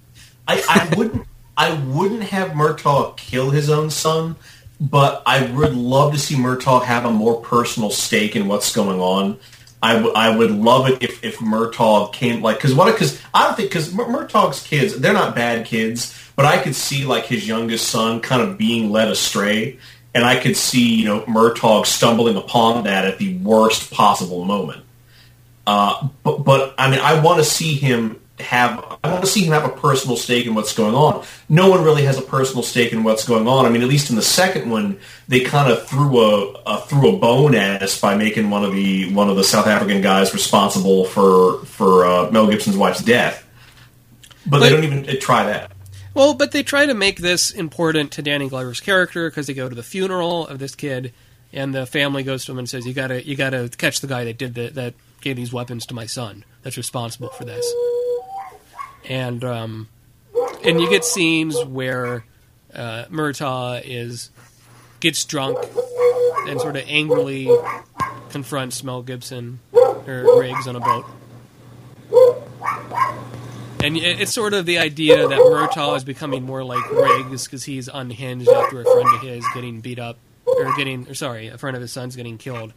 I, 0.47 0.63
I 0.67 0.95
wouldn't. 0.95 1.27
I 1.57 1.73
wouldn't 1.73 2.23
have 2.23 2.49
Murtaugh 2.51 3.17
kill 3.17 3.49
his 3.49 3.69
own 3.69 3.89
son, 3.89 4.35
but 4.79 5.21
I 5.25 5.45
would 5.51 5.75
love 5.75 6.13
to 6.13 6.19
see 6.19 6.35
Murtaugh 6.35 6.83
have 6.85 7.03
a 7.03 7.11
more 7.11 7.41
personal 7.41 7.89
stake 7.89 8.35
in 8.35 8.47
what's 8.47 8.73
going 8.73 8.99
on. 8.99 9.37
I, 9.81 9.93
w- 9.93 10.13
I 10.13 10.35
would 10.35 10.51
love 10.51 10.89
it 10.89 11.03
if, 11.03 11.23
if 11.23 11.37
Murtaugh 11.37 12.11
came 12.11 12.41
like 12.41 12.57
because 12.57 12.73
what 12.73 12.91
because 12.91 13.21
I 13.33 13.45
don't 13.45 13.55
think 13.55 13.69
because 13.69 13.89
Murtaugh's 13.93 14.65
kids 14.65 14.99
they're 14.99 15.13
not 15.13 15.35
bad 15.35 15.65
kids, 15.65 16.17
but 16.35 16.45
I 16.45 16.57
could 16.61 16.75
see 16.75 17.05
like 17.05 17.25
his 17.25 17.47
youngest 17.47 17.87
son 17.87 18.19
kind 18.21 18.41
of 18.41 18.57
being 18.57 18.91
led 18.91 19.09
astray, 19.09 19.77
and 20.15 20.23
I 20.23 20.39
could 20.39 20.57
see 20.57 20.95
you 20.95 21.05
know 21.05 21.21
Murtaugh 21.21 21.85
stumbling 21.85 22.37
upon 22.37 22.85
that 22.85 23.05
at 23.05 23.19
the 23.19 23.37
worst 23.37 23.91
possible 23.91 24.45
moment. 24.45 24.83
Uh, 25.67 26.07
but, 26.23 26.43
but 26.43 26.73
I 26.77 26.89
mean, 26.89 27.01
I 27.01 27.19
want 27.21 27.39
to 27.39 27.43
see 27.43 27.75
him 27.75 28.19
have. 28.39 28.97
I 29.03 29.11
want 29.11 29.23
to 29.23 29.29
see 29.29 29.43
him 29.43 29.53
have 29.53 29.65
a 29.65 29.75
personal 29.75 30.15
stake 30.15 30.45
in 30.45 30.55
what's 30.55 30.73
going 30.73 30.95
on. 30.95 31.25
No 31.49 31.69
one 31.69 31.83
really 31.83 32.03
has 32.03 32.17
a 32.17 32.21
personal 32.21 32.63
stake 32.63 32.93
in 32.93 33.03
what's 33.03 33.25
going 33.25 33.47
on. 33.47 33.65
I 33.65 33.69
mean, 33.69 33.81
at 33.81 33.87
least 33.87 34.09
in 34.09 34.15
the 34.15 34.21
second 34.21 34.69
one, 34.69 34.99
they 35.27 35.41
kind 35.41 35.71
of 35.71 35.87
threw 35.87 36.19
a, 36.19 36.51
a 36.65 36.81
threw 36.81 37.15
a 37.15 37.19
bone 37.19 37.55
at 37.55 37.81
us 37.81 37.99
by 37.99 38.15
making 38.15 38.49
one 38.49 38.63
of 38.63 38.73
the 38.73 39.13
one 39.13 39.29
of 39.29 39.35
the 39.35 39.43
South 39.43 39.67
African 39.67 40.01
guys 40.01 40.33
responsible 40.33 41.05
for 41.05 41.65
for 41.65 42.05
uh, 42.05 42.31
Mel 42.31 42.47
Gibson's 42.47 42.77
wife's 42.77 43.03
death. 43.03 43.43
But, 44.45 44.59
they 44.59 44.69
don't 44.69 44.83
even 44.85 45.09
uh, 45.09 45.13
try 45.19 45.43
that. 45.45 45.71
Well, 46.13 46.33
but 46.33 46.51
they 46.51 46.63
try 46.63 46.85
to 46.85 46.93
make 46.93 47.17
this 47.19 47.51
important 47.51 48.11
to 48.13 48.21
Danny 48.21 48.49
Glover's 48.49 48.79
character 48.79 49.29
because 49.29 49.47
they 49.47 49.53
go 49.53 49.67
to 49.67 49.75
the 49.75 49.83
funeral 49.83 50.47
of 50.47 50.57
this 50.57 50.73
kid, 50.73 51.13
and 51.51 51.75
the 51.75 51.85
family 51.85 52.23
goes 52.23 52.45
to 52.45 52.53
him 52.53 52.59
and 52.59 52.69
says, 52.69 52.87
"You 52.87 52.93
gotta, 52.93 53.27
you 53.27 53.35
gotta 53.35 53.69
catch 53.77 53.99
the 53.99 54.07
guy 54.07 54.23
that 54.23 54.37
did 54.37 54.55
the, 54.55 54.69
that 54.69 54.93
gave 55.21 55.35
these 55.35 55.51
weapons 55.51 55.85
to 55.87 55.93
my 55.93 56.05
son. 56.05 56.45
That's 56.63 56.77
responsible 56.77 57.29
for 57.29 57.45
this." 57.45 57.71
And 59.09 59.43
um, 59.43 59.87
and 60.63 60.81
you 60.81 60.89
get 60.89 61.05
scenes 61.05 61.63
where 61.63 62.25
uh, 62.73 63.05
Murtaugh 63.09 63.81
is 63.85 64.31
gets 64.99 65.23
drunk 65.25 65.57
and 66.47 66.59
sort 66.59 66.75
of 66.75 66.83
angrily 66.87 67.49
confronts 68.29 68.83
Mel 68.83 69.01
Gibson 69.03 69.59
or 69.73 70.39
Riggs 70.39 70.67
on 70.67 70.75
a 70.75 70.79
boat. 70.79 71.05
And 73.83 73.95
it's 73.95 74.33
sort 74.33 74.53
of 74.53 74.65
the 74.65 74.79
idea 74.79 75.27
that 75.27 75.39
Murtaugh 75.39 75.95
is 75.97 76.03
becoming 76.03 76.43
more 76.43 76.63
like 76.63 76.89
Riggs 76.89 77.45
because 77.45 77.63
he's 77.63 77.87
unhinged 77.87 78.49
after 78.49 78.81
a 78.81 78.83
friend 78.83 79.07
of 79.15 79.21
his 79.21 79.45
getting 79.53 79.81
beat 79.81 79.99
up, 79.99 80.17
or 80.45 80.75
getting, 80.75 81.07
or 81.07 81.13
sorry, 81.13 81.47
a 81.47 81.57
friend 81.57 81.75
of 81.75 81.81
his 81.81 81.91
son's 81.91 82.15
getting 82.15 82.37
killed. 82.37 82.73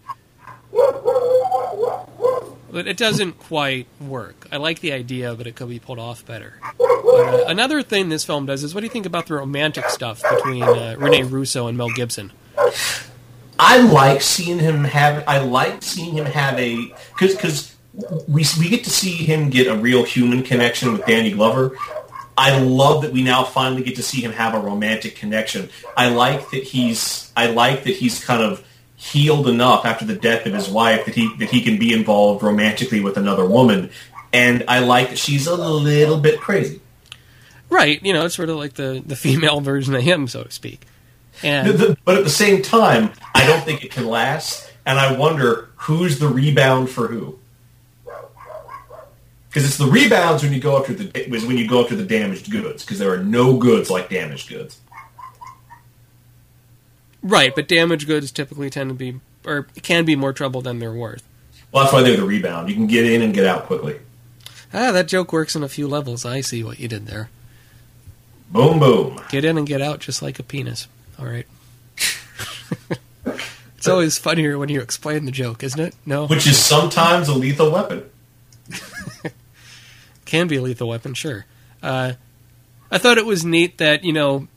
But 2.73 2.87
it 2.87 2.97
doesn't 2.97 3.39
quite 3.39 3.87
work. 4.01 4.47
I 4.53 4.59
like 4.59 4.81
the 4.81 4.93
idea, 4.93 5.35
but 5.35 5.47
it 5.47 5.57
could 5.57 5.69
be 5.69 5.79
pulled 5.79 5.99
off 5.99 6.25
better. 6.25 6.61
But, 6.79 6.87
uh, 6.87 7.45
another 7.49 7.83
thing 7.83 8.09
this 8.09 8.25
film 8.25 8.47
does 8.47 8.63
is 8.63 8.75
what 8.75 8.81
do 8.81 8.87
you 8.87 8.93
think 8.93 9.07
about 9.07 9.27
the 9.27 9.35
romantic 9.35 9.87
stuff 9.91 10.23
between 10.23 10.63
uh, 10.63 10.95
Rene 10.99 11.25
Russo 11.25 11.67
and 11.67 11.77
Mel 11.77 11.91
Gibson? 11.91 12.33
I 13.59 13.79
like 13.79 14.23
seeing 14.23 14.59
him 14.59 14.85
have. 14.85 15.25
I 15.27 15.39
like 15.39 15.83
seeing 15.83 16.15
him 16.15 16.25
have 16.25 16.59
a 16.59 16.95
because 17.19 17.35
because 17.35 17.77
we 18.29 18.45
we 18.59 18.69
get 18.69 18.85
to 18.85 18.91
see 18.91 19.17
him 19.17 19.51
get 19.51 19.67
a 19.67 19.77
real 19.77 20.05
human 20.05 20.43
connection 20.43 20.93
with 20.93 21.05
Danny 21.07 21.33
Glover. 21.33 21.77
I 22.39 22.59
love 22.59 23.03
that 23.03 23.13
we 23.13 23.23
now 23.23 23.45
finally 23.45 23.83
get 23.83 23.97
to 23.97 24.03
see 24.03 24.23
him 24.23 24.33
have 24.33 24.55
a 24.55 24.61
romantic 24.61 25.15
connection. 25.17 25.69
I 25.97 26.09
like 26.09 26.51
that 26.53 26.63
he's. 26.63 27.31
I 27.37 27.49
like 27.49 27.85
that 27.85 27.97
he's 27.97 28.25
kind 28.25 28.43
of 28.43 28.67
healed 29.01 29.49
enough 29.49 29.87
after 29.87 30.05
the 30.05 30.15
death 30.15 30.45
of 30.47 30.53
his 30.53 30.69
wife 30.69 31.07
that 31.07 31.15
he 31.15 31.35
that 31.39 31.49
he 31.51 31.63
can 31.63 31.79
be 31.79 31.93
involved 31.95 32.43
romantically 32.43 33.01
with 33.01 33.17
another 33.17 33.47
woman. 33.47 33.91
And 34.33 34.63
I 34.69 34.81
like 34.81 35.09
that 35.09 35.19
she's 35.19 35.47
a 35.47 35.57
little 35.57 36.19
bit 36.21 36.39
crazy. 36.41 36.81
Right, 37.71 38.05
you 38.05 38.13
know, 38.13 38.27
it's 38.27 38.35
sort 38.35 38.49
of 38.51 38.57
like 38.57 38.75
the, 38.75 39.03
the 39.05 39.17
female 39.17 39.61
version 39.73 39.95
of 39.95 40.03
him, 40.03 40.29
so 40.29 40.43
to 40.45 40.51
speak. 40.51 40.87
And 41.43 41.69
The- 41.69 41.73
the- 41.73 41.97
but 42.05 42.19
at 42.19 42.25
the 42.25 42.31
same 42.31 42.63
time, 42.63 43.11
I 43.35 43.47
don't 43.47 43.65
think 43.65 43.85
it 43.85 43.91
can 43.91 44.07
last, 44.07 44.71
and 44.85 44.99
I 44.99 45.17
wonder 45.17 45.71
who's 45.77 46.19
the 46.19 46.29
rebound 46.29 46.91
for 46.91 47.07
who. 47.09 47.39
Because 49.49 49.65
it's 49.65 49.79
the 49.79 49.87
rebounds 49.87 50.43
when 50.45 50.53
you 50.53 50.61
go 50.61 50.79
after 50.79 50.93
the 50.95 51.35
is 51.35 51.45
when 51.45 51.57
you 51.59 51.67
go 51.69 51.83
after 51.83 51.97
the 51.97 52.05
damaged 52.05 52.51
goods. 52.53 52.85
Because 52.85 52.99
there 53.01 53.13
are 53.13 53.19
no 53.25 53.57
goods 53.57 53.91
like 53.91 54.09
damaged 54.09 54.49
goods. 54.49 54.79
Right, 57.23 57.55
but 57.55 57.69
damaged 57.69 58.07
goods 58.07 58.33
typically 58.33 58.71
tend 58.71 58.91
to 58.91 58.95
be, 58.95 59.21
or 59.45 59.65
can 59.83 60.05
be 60.05 60.17
more 60.17 60.33
trouble 60.33 60.63
than 60.63 60.79
they're 60.79 60.93
worth. 60.93 61.23
Well, 61.73 61.85
that's 61.85 61.93
why 61.93 62.03
they're 62.03 62.17
the 62.17 62.25
rebound. 62.25 62.69
You 62.69 62.75
can 62.75 62.87
get 62.87 63.07
in 63.07 63.23
and 63.23 63.33
get 63.35 63.47
out 63.47 63.67
quickly. 63.67 64.01
Ah, 64.73 64.93
that 64.93 65.09
joke 65.09 65.33
works 65.33 65.55
on 65.55 65.63
a 65.63 65.69
few 65.69 65.87
levels. 65.87 66.25
I 66.25 66.41
see 66.41 66.63
what 66.65 66.79
you 66.79 66.89
did 66.89 67.07
there. 67.07 67.29
Boom, 68.51 68.81
boom. 68.81 69.21
Get 69.29 69.45
in 69.45 69.59
and 69.59 69.67
get 69.67 69.81
out 69.81 70.01
just 70.01 70.23
like 70.23 70.39
a 70.39 70.43
penis. 70.43 70.89
All 71.19 71.27
right. 71.27 71.47
it's 73.77 73.89
always 73.89 74.19
funnier 74.19 74.59
when 74.59 74.69
you 74.69 74.81
explain 74.81 75.25
the 75.25 75.33
joke, 75.33 75.63
isn't 75.63 75.81
it? 75.81 75.95
No, 76.07 76.27
Which 76.27 76.47
is 76.47 76.59
sometimes 76.59 77.29
a 77.29 77.35
lethal 77.35 77.71
weapon. 77.71 78.11
can 80.25 80.49
be 80.49 80.57
a 80.57 80.63
lethal 80.63 80.89
weapon, 80.89 81.15
sure. 81.15 81.47
Uh, 81.83 82.15
I 82.91 82.99
thought 82.99 83.19
it 83.19 83.27
was 83.27 83.45
neat 83.45 83.79
that 83.79 84.05
you 84.05 84.13
know 84.13 84.49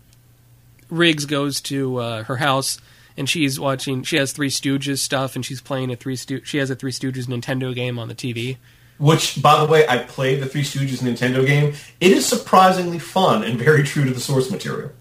Riggs 0.93 1.25
goes 1.25 1.61
to 1.61 1.97
uh, 1.97 2.23
her 2.23 2.37
house 2.37 2.79
and 3.17 3.29
she's 3.29 3.59
watching. 3.59 4.03
She 4.03 4.17
has 4.17 4.31
Three 4.31 4.49
Stooges 4.49 4.97
stuff, 4.97 5.35
and 5.35 5.45
she's 5.45 5.61
playing 5.61 5.91
a 5.91 5.95
Three 5.95 6.15
Sto- 6.15 6.41
She 6.43 6.57
has 6.57 6.69
a 6.71 6.75
Three 6.75 6.91
Stooges 6.91 7.25
Nintendo 7.27 7.73
game 7.75 7.99
on 7.99 8.07
the 8.07 8.15
TV. 8.15 8.57
Which, 8.97 9.39
by 9.41 9.59
the 9.59 9.71
way, 9.71 9.87
I 9.87 9.99
played 9.99 10.41
the 10.41 10.47
Three 10.47 10.63
Stooges 10.63 10.99
Nintendo 11.03 11.45
game. 11.45 11.73
It 11.99 12.11
is 12.11 12.25
surprisingly 12.25 12.97
fun 12.99 13.43
and 13.43 13.59
very 13.59 13.83
true 13.83 14.03
to 14.05 14.11
the 14.11 14.19
source 14.19 14.49
material. 14.49 14.91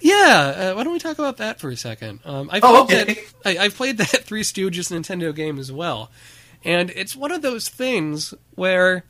Yeah, 0.00 0.70
uh, 0.72 0.74
why 0.76 0.84
don't 0.84 0.92
we 0.94 0.98
talk 0.98 1.18
about 1.18 1.36
that 1.36 1.60
for 1.60 1.68
a 1.70 1.76
second? 1.76 2.20
Um, 2.24 2.48
I've 2.50 2.64
Oh, 2.64 2.84
okay. 2.84 3.04
that. 3.04 3.18
I, 3.44 3.64
I've 3.64 3.74
played 3.76 3.98
that 3.98 4.06
Three 4.24 4.42
Stooges 4.42 4.90
Nintendo 4.90 5.34
game 5.34 5.58
as 5.58 5.70
well, 5.70 6.10
and 6.64 6.90
it's 6.90 7.14
one 7.14 7.32
of 7.32 7.42
those 7.42 7.68
things 7.68 8.32
where 8.54 9.04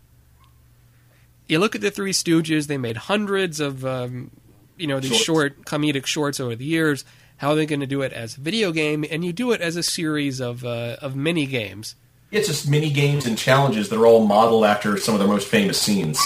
you 1.49 1.59
look 1.61 1.75
at 1.75 1.81
the 1.81 1.91
Three 1.93 2.13
Stooges; 2.13 2.67
they 2.67 2.77
made 2.77 2.97
hundreds 2.97 3.61
of 3.61 3.85
um, 3.87 4.31
you 4.77 4.87
know 4.87 5.01
these 5.01 5.11
Shorts. 5.11 5.25
short 5.25 5.65
comedic 5.65 6.07
shorts 6.07 6.41
over 6.41 6.55
the 6.57 6.65
years. 6.65 7.05
How 7.39 7.51
are 7.51 7.55
they 7.57 7.67
going 7.67 7.81
to 7.81 7.87
do 7.87 8.03
it 8.03 8.13
as 8.13 8.37
a 8.37 8.41
video 8.41 8.71
game? 8.71 9.05
And 9.11 9.25
you 9.25 9.33
do 9.33 9.51
it 9.53 9.61
as 9.61 9.77
a 9.77 9.83
series 9.83 10.41
of 10.41 10.65
uh, 10.65 10.97
of 11.01 11.17
mini 11.17 11.47
games. 11.47 11.97
It's 12.31 12.49
just 12.49 12.69
mini 12.69 12.91
games 12.91 13.27
and 13.27 13.37
challenges 13.37 13.89
that 13.91 13.99
are 13.99 14.07
all 14.07 14.25
modeled 14.27 14.65
after 14.65 14.97
some 14.97 15.15
of 15.15 15.19
their 15.21 15.29
most 15.29 15.49
famous 15.49 15.81
scenes. 15.81 16.19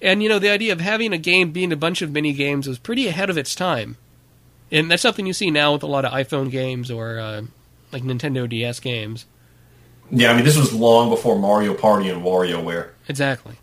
And 0.00 0.22
you 0.22 0.28
know, 0.28 0.38
the 0.38 0.50
idea 0.50 0.72
of 0.72 0.80
having 0.80 1.12
a 1.12 1.18
game 1.18 1.50
being 1.52 1.72
a 1.72 1.76
bunch 1.76 2.00
of 2.00 2.12
mini 2.12 2.32
games 2.32 2.68
was 2.68 2.78
pretty 2.78 3.08
ahead 3.08 3.28
of 3.30 3.36
its 3.36 3.54
time. 3.54 3.96
And 4.70 4.90
that's 4.90 5.02
something 5.02 5.26
you 5.26 5.32
see 5.32 5.50
now 5.50 5.72
with 5.72 5.82
a 5.82 5.86
lot 5.86 6.04
of 6.04 6.12
iPhone 6.12 6.50
games 6.50 6.90
or 6.90 7.18
uh, 7.18 7.42
like 7.92 8.02
Nintendo 8.04 8.48
DS 8.48 8.78
games. 8.80 9.26
yeah, 10.10 10.30
I 10.30 10.36
mean, 10.36 10.44
this 10.44 10.56
was 10.56 10.72
long 10.72 11.08
before 11.10 11.38
Mario 11.38 11.74
Party 11.74 12.08
and 12.08 12.22
WarioWare. 12.22 12.90
Exactly. 13.08 13.56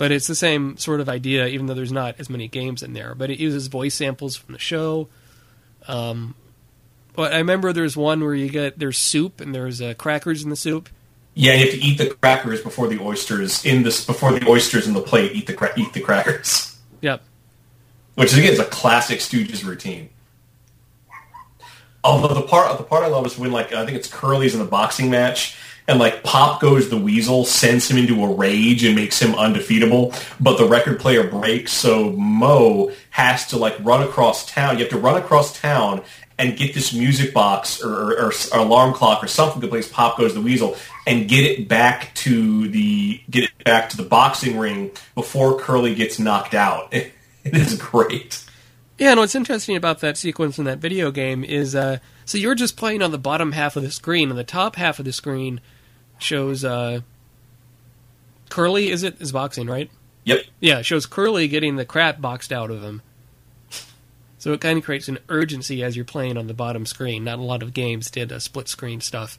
But 0.00 0.12
it's 0.12 0.26
the 0.26 0.34
same 0.34 0.78
sort 0.78 1.00
of 1.02 1.10
idea, 1.10 1.46
even 1.46 1.66
though 1.66 1.74
there's 1.74 1.92
not 1.92 2.14
as 2.18 2.30
many 2.30 2.48
games 2.48 2.82
in 2.82 2.94
there. 2.94 3.14
But 3.14 3.30
it 3.30 3.38
uses 3.38 3.66
voice 3.66 3.94
samples 3.94 4.34
from 4.34 4.54
the 4.54 4.58
show. 4.58 5.08
Um, 5.86 6.34
but 7.14 7.34
I 7.34 7.36
remember 7.36 7.70
there's 7.74 7.98
one 7.98 8.24
where 8.24 8.34
you 8.34 8.48
get 8.48 8.78
there's 8.78 8.96
soup 8.96 9.42
and 9.42 9.54
there's 9.54 9.82
uh, 9.82 9.92
crackers 9.98 10.42
in 10.42 10.48
the 10.48 10.56
soup. 10.56 10.88
Yeah, 11.34 11.52
you 11.52 11.66
have 11.66 11.74
to 11.74 11.80
eat 11.84 11.98
the 11.98 12.14
crackers 12.14 12.62
before 12.62 12.88
the 12.88 12.98
oysters 12.98 13.62
in 13.66 13.82
this 13.82 14.06
before 14.06 14.32
the 14.32 14.48
oysters 14.48 14.86
in 14.86 14.94
the 14.94 15.02
plate 15.02 15.32
eat 15.34 15.46
the 15.46 15.52
cra- 15.52 15.78
eat 15.78 15.92
the 15.92 16.00
crackers, 16.00 16.78
Yep. 17.02 17.22
which 18.14 18.32
again 18.32 18.54
is 18.54 18.58
a 18.58 18.64
classic 18.64 19.18
Stooges 19.18 19.66
routine. 19.66 20.08
Although 22.02 22.32
the 22.32 22.42
part 22.46 22.78
the 22.78 22.84
part 22.84 23.04
I 23.04 23.08
love 23.08 23.26
is 23.26 23.36
when 23.36 23.52
like 23.52 23.74
I 23.74 23.84
think 23.84 23.98
it's 23.98 24.08
Curly's 24.08 24.54
in 24.54 24.60
the 24.60 24.66
boxing 24.66 25.10
match 25.10 25.58
and 25.90 25.98
like 25.98 26.22
Pop 26.22 26.60
goes 26.60 26.88
the 26.88 26.96
Weasel 26.96 27.44
sends 27.44 27.90
him 27.90 27.98
into 27.98 28.22
a 28.24 28.32
rage 28.32 28.84
and 28.84 28.94
makes 28.94 29.20
him 29.20 29.34
undefeatable, 29.34 30.14
but 30.38 30.56
the 30.56 30.64
record 30.64 31.00
player 31.00 31.24
breaks, 31.24 31.72
so 31.72 32.12
Moe 32.12 32.92
has 33.10 33.48
to 33.48 33.56
like 33.56 33.74
run 33.80 34.00
across 34.04 34.46
town. 34.46 34.78
You 34.78 34.84
have 34.84 34.92
to 34.92 34.98
run 34.98 35.20
across 35.20 35.58
town 35.60 36.02
and 36.38 36.56
get 36.56 36.74
this 36.74 36.94
music 36.94 37.34
box 37.34 37.82
or, 37.82 38.12
or, 38.12 38.28
or 38.28 38.58
alarm 38.58 38.94
clock 38.94 39.22
or 39.22 39.26
something 39.26 39.60
that 39.60 39.68
plays 39.68 39.88
Pop 39.88 40.16
Goes 40.16 40.32
the 40.32 40.40
Weasel 40.40 40.76
and 41.08 41.28
get 41.28 41.44
it 41.44 41.66
back 41.68 42.14
to 42.14 42.68
the 42.68 43.20
get 43.28 43.44
it 43.44 43.64
back 43.64 43.90
to 43.90 43.96
the 43.96 44.04
boxing 44.04 44.60
ring 44.60 44.92
before 45.16 45.58
Curly 45.58 45.96
gets 45.96 46.18
knocked 46.18 46.54
out. 46.54 46.94
It 47.42 47.56
is 47.56 47.74
great. 47.78 48.44
Yeah, 48.98 49.12
and 49.12 49.20
what's 49.20 49.34
interesting 49.34 49.74
about 49.74 50.00
that 50.00 50.18
sequence 50.18 50.58
in 50.58 50.66
that 50.66 50.76
video 50.76 51.10
game 51.10 51.42
is 51.42 51.74
uh, 51.74 52.00
so 52.26 52.36
you're 52.36 52.54
just 52.54 52.76
playing 52.76 53.00
on 53.00 53.12
the 53.12 53.18
bottom 53.18 53.52
half 53.52 53.74
of 53.76 53.82
the 53.82 53.90
screen, 53.90 54.28
and 54.28 54.38
the 54.38 54.44
top 54.44 54.76
half 54.76 54.98
of 54.98 55.06
the 55.06 55.12
screen 55.14 55.62
shows 56.22 56.64
uh, 56.64 57.00
Curly. 58.48 58.90
Is 58.90 59.02
it 59.02 59.20
is 59.20 59.32
boxing 59.32 59.66
right? 59.66 59.90
Yep. 60.24 60.44
Yeah, 60.60 60.78
it 60.78 60.86
shows 60.86 61.06
Curly 61.06 61.48
getting 61.48 61.76
the 61.76 61.84
crap 61.84 62.20
boxed 62.20 62.52
out 62.52 62.70
of 62.70 62.82
him. 62.82 63.02
So 64.38 64.54
it 64.54 64.60
kind 64.62 64.78
of 64.78 64.84
creates 64.84 65.08
an 65.08 65.18
urgency 65.28 65.82
as 65.82 65.96
you're 65.96 66.04
playing 66.06 66.38
on 66.38 66.46
the 66.46 66.54
bottom 66.54 66.86
screen. 66.86 67.24
Not 67.24 67.38
a 67.38 67.42
lot 67.42 67.62
of 67.62 67.74
games 67.74 68.10
did 68.10 68.32
uh, 68.32 68.38
split 68.38 68.68
screen 68.68 69.02
stuff 69.02 69.38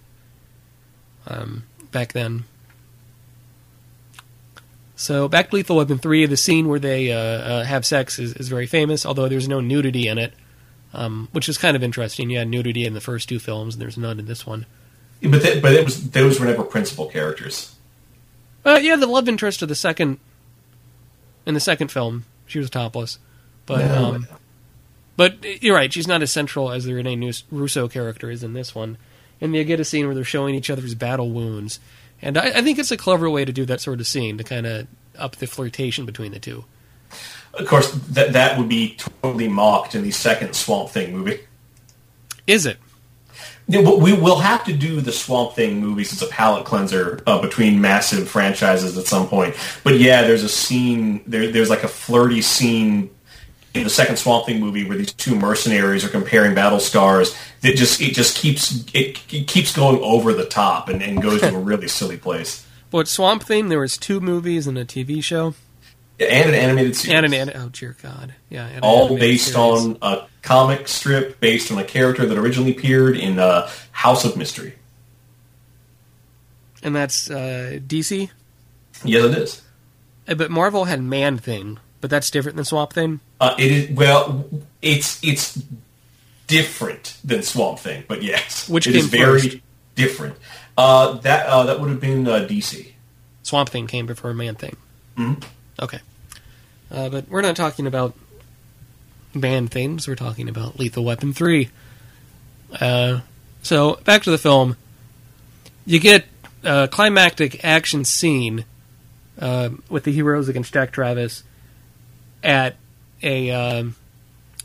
um, 1.25 1.63
back 1.91 2.13
then. 2.13 2.43
So 4.95 5.27
back 5.27 5.49
to 5.49 5.55
Lethal 5.55 5.77
Weapon 5.77 5.97
3, 5.97 6.27
the 6.27 6.37
scene 6.37 6.67
where 6.67 6.77
they 6.77 7.11
uh, 7.11 7.17
uh, 7.17 7.63
have 7.63 7.83
sex 7.83 8.19
is, 8.19 8.35
is 8.35 8.47
very 8.47 8.67
famous, 8.67 9.03
although 9.03 9.27
there's 9.27 9.47
no 9.47 9.59
nudity 9.59 10.07
in 10.07 10.19
it, 10.19 10.33
um, 10.93 11.27
which 11.31 11.49
is 11.49 11.57
kind 11.57 11.75
of 11.75 11.81
interesting. 11.81 12.29
You 12.29 12.37
had 12.37 12.47
nudity 12.47 12.85
in 12.85 12.93
the 12.93 13.01
first 13.01 13.27
two 13.27 13.39
films, 13.39 13.73
and 13.73 13.81
there's 13.81 13.97
none 13.97 14.19
in 14.19 14.27
this 14.27 14.45
one. 14.45 14.67
But 15.21 15.61
but 15.61 15.73
it 15.73 15.85
was 15.85 16.11
those 16.11 16.39
were 16.39 16.45
never 16.47 16.63
principal 16.63 17.07
characters. 17.07 17.75
Uh, 18.65 18.79
yeah, 18.81 18.95
the 18.95 19.07
love 19.07 19.27
interest 19.29 19.61
of 19.61 19.69
the 19.69 19.75
second 19.75 20.19
in 21.45 21.53
the 21.53 21.59
second 21.59 21.89
film, 21.91 22.25
she 22.45 22.59
was 22.59 22.69
topless, 22.69 23.17
but 23.65 23.79
No. 23.85 24.05
um, 24.15 24.27
but 25.17 25.43
you're 25.63 25.75
right, 25.75 25.91
she's 25.91 26.07
not 26.07 26.21
as 26.21 26.31
central 26.31 26.71
as 26.71 26.85
the 26.85 26.93
Rene 26.93 27.31
Russo 27.51 27.87
character 27.87 28.29
is 28.31 28.43
in 28.43 28.53
this 28.53 28.73
one. 28.75 28.97
And 29.39 29.55
you 29.55 29.63
get 29.63 29.79
a 29.79 29.85
scene 29.85 30.05
where 30.05 30.13
they're 30.13 30.23
showing 30.23 30.53
each 30.53 30.69
other's 30.69 30.93
battle 30.93 31.31
wounds, 31.31 31.79
and 32.21 32.37
I, 32.37 32.57
I 32.57 32.61
think 32.61 32.77
it's 32.77 32.91
a 32.91 32.97
clever 32.97 33.27
way 33.29 33.43
to 33.43 33.51
do 33.51 33.65
that 33.65 33.81
sort 33.81 33.99
of 33.99 34.05
scene 34.07 34.37
to 34.37 34.43
kind 34.43 34.67
of 34.67 34.87
up 35.17 35.37
the 35.37 35.47
flirtation 35.47 36.05
between 36.05 36.31
the 36.31 36.39
two. 36.39 36.65
Of 37.55 37.67
course, 37.67 37.91
that 37.91 38.33
that 38.33 38.57
would 38.59 38.69
be 38.69 38.95
totally 38.97 39.47
mocked 39.47 39.95
in 39.95 40.03
the 40.03 40.11
second 40.11 40.53
Swamp 40.55 40.89
Thing 40.89 41.15
movie. 41.17 41.39
Is 42.47 42.65
it? 42.67 42.77
We 43.71 44.13
will 44.13 44.39
have 44.39 44.65
to 44.65 44.73
do 44.73 45.01
the 45.01 45.11
Swamp 45.11 45.53
Thing 45.53 45.79
movies 45.79 46.11
as 46.11 46.21
a 46.21 46.27
palate 46.27 46.65
cleanser 46.65 47.21
uh, 47.25 47.41
between 47.41 47.79
massive 47.79 48.29
franchises 48.29 48.97
at 48.97 49.05
some 49.05 49.27
point. 49.27 49.55
But 49.83 49.99
yeah, 49.99 50.23
there's 50.23 50.43
a 50.43 50.49
scene. 50.49 51.23
There, 51.25 51.51
there's 51.51 51.69
like 51.69 51.83
a 51.83 51.87
flirty 51.87 52.41
scene 52.41 53.09
in 53.73 53.83
the 53.83 53.89
second 53.89 54.17
Swamp 54.17 54.45
Thing 54.45 54.59
movie 54.59 54.87
where 54.87 54.97
these 54.97 55.13
two 55.13 55.35
mercenaries 55.35 56.03
are 56.03 56.09
comparing 56.09 56.53
battle 56.53 56.79
scars. 56.79 57.35
That 57.61 57.75
just 57.75 58.01
it 58.01 58.13
just 58.13 58.37
keeps 58.37 58.83
it, 58.93 59.21
it 59.33 59.47
keeps 59.47 59.75
going 59.75 60.01
over 60.01 60.33
the 60.33 60.45
top 60.45 60.89
and, 60.89 61.01
and 61.01 61.21
goes 61.21 61.41
to 61.41 61.55
a 61.55 61.59
really 61.59 61.87
silly 61.87 62.17
place. 62.17 62.65
But 62.89 63.07
Swamp 63.07 63.43
Thing, 63.43 63.69
there 63.69 63.79
was 63.79 63.97
two 63.97 64.19
movies 64.19 64.67
and 64.67 64.77
a 64.77 64.83
TV 64.83 65.23
show, 65.23 65.55
And 66.19 66.49
an 66.49 66.55
animated 66.55 66.95
series. 66.95 67.15
and 67.15 67.25
an 67.25 67.33
an- 67.49 67.51
oh 67.55 67.69
dear 67.69 67.95
God, 68.01 68.35
yeah, 68.49 68.67
an 68.67 68.79
all 68.83 69.17
based 69.17 69.53
series. 69.53 69.57
on 69.85 69.97
a 70.03 70.27
comic 70.43 70.87
strip 70.87 71.39
based 71.39 71.71
on 71.71 71.77
a 71.79 71.83
character 71.83 72.25
that 72.27 72.37
originally 72.37 72.71
appeared 72.71 73.17
in 73.17 73.39
uh, 73.39 73.67
House 73.91 74.23
of 74.23 74.37
Mystery. 74.37 74.73
and 76.83 76.95
that's 76.95 77.29
uh, 77.29 77.79
DC. 77.87 78.29
Yes, 79.03 79.23
it 79.25 79.37
is. 79.37 79.61
Uh, 80.27 80.35
But 80.35 80.51
Marvel 80.51 80.85
had 80.85 81.01
Man 81.01 81.37
Thing, 81.37 81.79
but 82.01 82.09
that's 82.09 82.29
different 82.29 82.55
than 82.55 82.65
Swamp 82.65 82.93
Thing. 82.93 83.19
Uh, 83.39 83.55
it 83.57 83.71
is 83.71 83.89
well. 83.97 84.45
It's 84.81 85.19
it's 85.23 85.61
different 86.47 87.17
than 87.23 87.41
Swamp 87.43 87.79
Thing, 87.79 88.03
but 88.07 88.21
yes, 88.21 88.69
Which 88.69 88.85
it 88.87 88.95
is 88.95 89.07
very 89.07 89.41
first? 89.41 89.57
different. 89.95 90.35
Uh, 90.77 91.13
that 91.19 91.47
uh, 91.47 91.63
that 91.63 91.79
would 91.79 91.89
have 91.89 91.99
been 91.99 92.27
uh, 92.27 92.45
DC. 92.47 92.91
Swamp 93.41 93.69
Thing 93.69 93.87
came 93.87 94.05
before 94.05 94.33
Man 94.35 94.53
Thing. 94.53 94.75
Mm-hmm. 95.17 95.41
Okay, 95.81 95.99
uh, 96.91 97.09
but 97.09 97.27
we're 97.29 97.41
not 97.41 97.55
talking 97.55 97.87
about 97.87 98.13
Man 99.33 99.67
Things. 99.67 100.07
We're 100.07 100.15
talking 100.15 100.47
about 100.47 100.79
Lethal 100.79 101.03
Weapon 101.03 101.33
Three. 101.33 101.69
Uh, 102.79 103.21
so 103.63 103.99
back 104.05 104.23
to 104.23 104.31
the 104.31 104.37
film. 104.37 104.77
You 105.85 105.99
get 105.99 106.25
a 106.63 106.87
climactic 106.87 107.63
action 107.65 108.05
scene 108.05 108.65
uh, 109.39 109.69
with 109.89 110.03
the 110.03 110.11
heroes 110.11 110.47
against 110.47 110.73
Jack 110.73 110.91
Travis 110.91 111.43
at 112.43 112.75
a 113.23 113.49
um, 113.51 113.95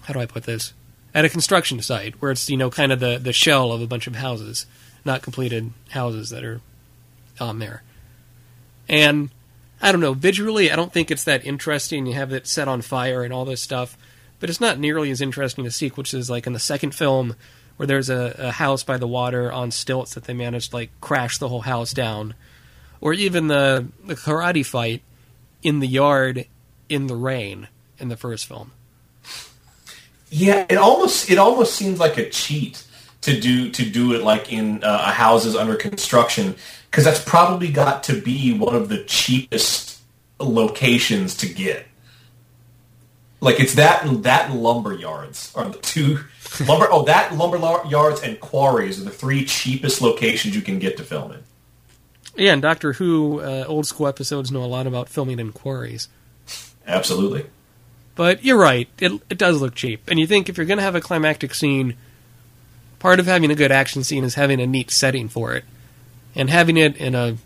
how 0.02 0.12
do 0.12 0.20
I 0.20 0.26
put 0.26 0.44
this? 0.44 0.72
At 1.14 1.24
a 1.24 1.29
construction 1.29 1.81
site 1.81 2.20
where 2.20 2.31
it's 2.31 2.50
you 2.50 2.57
know 2.57 2.70
kind 2.70 2.92
of 2.92 3.00
the 3.00 3.18
the 3.18 3.33
shell 3.33 3.72
of 3.72 3.81
a 3.81 3.87
bunch 3.87 4.07
of 4.07 4.16
houses, 4.16 4.66
not 5.05 5.22
completed 5.22 5.72
houses 5.90 6.31
that 6.31 6.44
are 6.44 6.61
on 7.40 7.59
there. 7.59 7.83
And 8.88 9.31
I 9.87 9.92
don't 9.92 10.01
know, 10.01 10.14
visually, 10.14 10.72
I 10.72 10.75
don't 10.75 10.92
think 10.92 11.12
it's 11.12 11.22
that 11.22 11.46
interesting. 11.46 12.07
You 12.07 12.14
have 12.14 12.33
it 12.33 12.49
set 12.49 12.66
on 12.66 12.83
fire 12.83 13.22
and 13.22 13.33
all 13.33 13.44
this 13.44 13.61
stuff, 13.62 13.96
but 14.40 14.51
it's 14.51 14.61
not 14.61 14.81
nearly 14.81 15.12
as 15.12 15.20
interesting 15.20 15.62
to 15.62 15.70
sequish 15.70 15.72
as 15.72 15.77
sequences 15.77 16.29
like 16.29 16.44
in 16.49 16.55
the 16.55 16.59
second 16.59 16.92
film, 16.92 17.37
where 17.77 17.87
there's 17.87 18.11
a, 18.11 18.35
a 18.37 18.51
house 18.51 18.83
by 18.83 18.96
the 18.96 19.07
water 19.07 19.53
on 19.53 19.70
stilts 19.70 20.14
that 20.14 20.25
they 20.25 20.35
managed 20.35 20.70
to 20.70 20.77
like 20.77 20.90
crash 21.01 21.38
the 21.38 21.49
whole 21.49 21.61
house 21.61 21.92
down, 21.92 22.35
or 23.01 23.12
even 23.12 23.46
the 23.46 23.87
the 24.05 24.16
karate 24.16 24.66
fight 24.66 25.03
in 25.62 25.79
the 25.79 25.87
yard 25.87 26.46
in 26.88 27.07
the 27.07 27.14
rain 27.14 27.68
in 28.01 28.09
the 28.09 28.16
first 28.16 28.46
film. 28.46 28.72
Yeah, 30.31 30.66
it 30.68 30.79
almost 30.79 31.31
it 31.31 31.38
almost 31.38 31.77
seems 31.77 32.01
like 32.01 32.18
a 32.18 32.29
cheat 32.29 32.83
to 33.22 33.40
do 33.40 33.70
to 33.70 33.88
do 33.88 34.14
it 34.14 34.22
like 34.22 34.52
in 34.52 34.83
uh, 34.85 35.11
houses 35.11 35.57
under 35.57 35.76
construction 35.76 36.55
because 36.90 37.04
that's 37.04 37.23
probably 37.23 37.71
got 37.71 38.04
to 38.04 38.21
be 38.21 38.56
one 38.56 38.75
of 38.75 38.88
the 38.88 39.04
cheapest 39.04 40.00
locations 40.38 41.37
to 41.38 41.48
get. 41.48 41.87
Like 43.40 43.60
it's 43.60 43.75
that 43.75 44.23
that 44.23 44.50
and 44.50 44.62
lumber 44.62 44.94
yards 44.94 45.52
are 45.54 45.69
the 45.69 45.79
two 45.79 46.21
lumber. 46.67 46.88
Oh, 46.90 47.04
that 47.04 47.35
lumber 47.35 47.58
yards 47.88 48.23
and 48.23 48.40
quarries 48.40 49.00
are 49.00 49.04
the 49.04 49.10
three 49.10 49.44
cheapest 49.44 50.00
locations 50.00 50.54
you 50.54 50.62
can 50.62 50.79
get 50.79 50.96
to 50.96 51.04
film 51.04 51.33
in. 51.33 51.42
Yeah, 52.37 52.52
and 52.52 52.62
Doctor 52.62 52.94
Who 52.94 53.40
uh, 53.40 53.64
old 53.67 53.87
school 53.87 54.06
episodes 54.06 54.50
know 54.50 54.62
a 54.62 54.67
lot 54.67 54.87
about 54.87 55.08
filming 55.08 55.38
in 55.38 55.52
quarries. 55.52 56.08
Absolutely. 56.87 57.46
But 58.14 58.44
you're 58.44 58.58
right; 58.58 58.88
it 58.98 59.12
it 59.29 59.38
does 59.38 59.60
look 59.60 59.75
cheap. 59.75 60.08
And 60.08 60.19
you 60.19 60.27
think 60.27 60.48
if 60.48 60.56
you're 60.56 60.67
going 60.67 60.79
to 60.79 60.85
have 60.85 60.94
a 60.94 61.00
climactic 61.00 61.54
scene, 61.54 61.96
part 62.99 63.21
of 63.21 63.27
having 63.27 63.51
a 63.51 63.55
good 63.55 63.73
action 63.73 64.05
scene 64.05 64.25
is 64.25 64.35
having 64.35 64.61
a 64.61 64.67
neat 64.67 64.90
setting 64.90 65.29
for 65.29 65.55
it, 65.55 65.65
and 66.35 66.51
having 66.51 66.77
it 66.77 66.97
in 66.97 67.15
a 67.15 67.37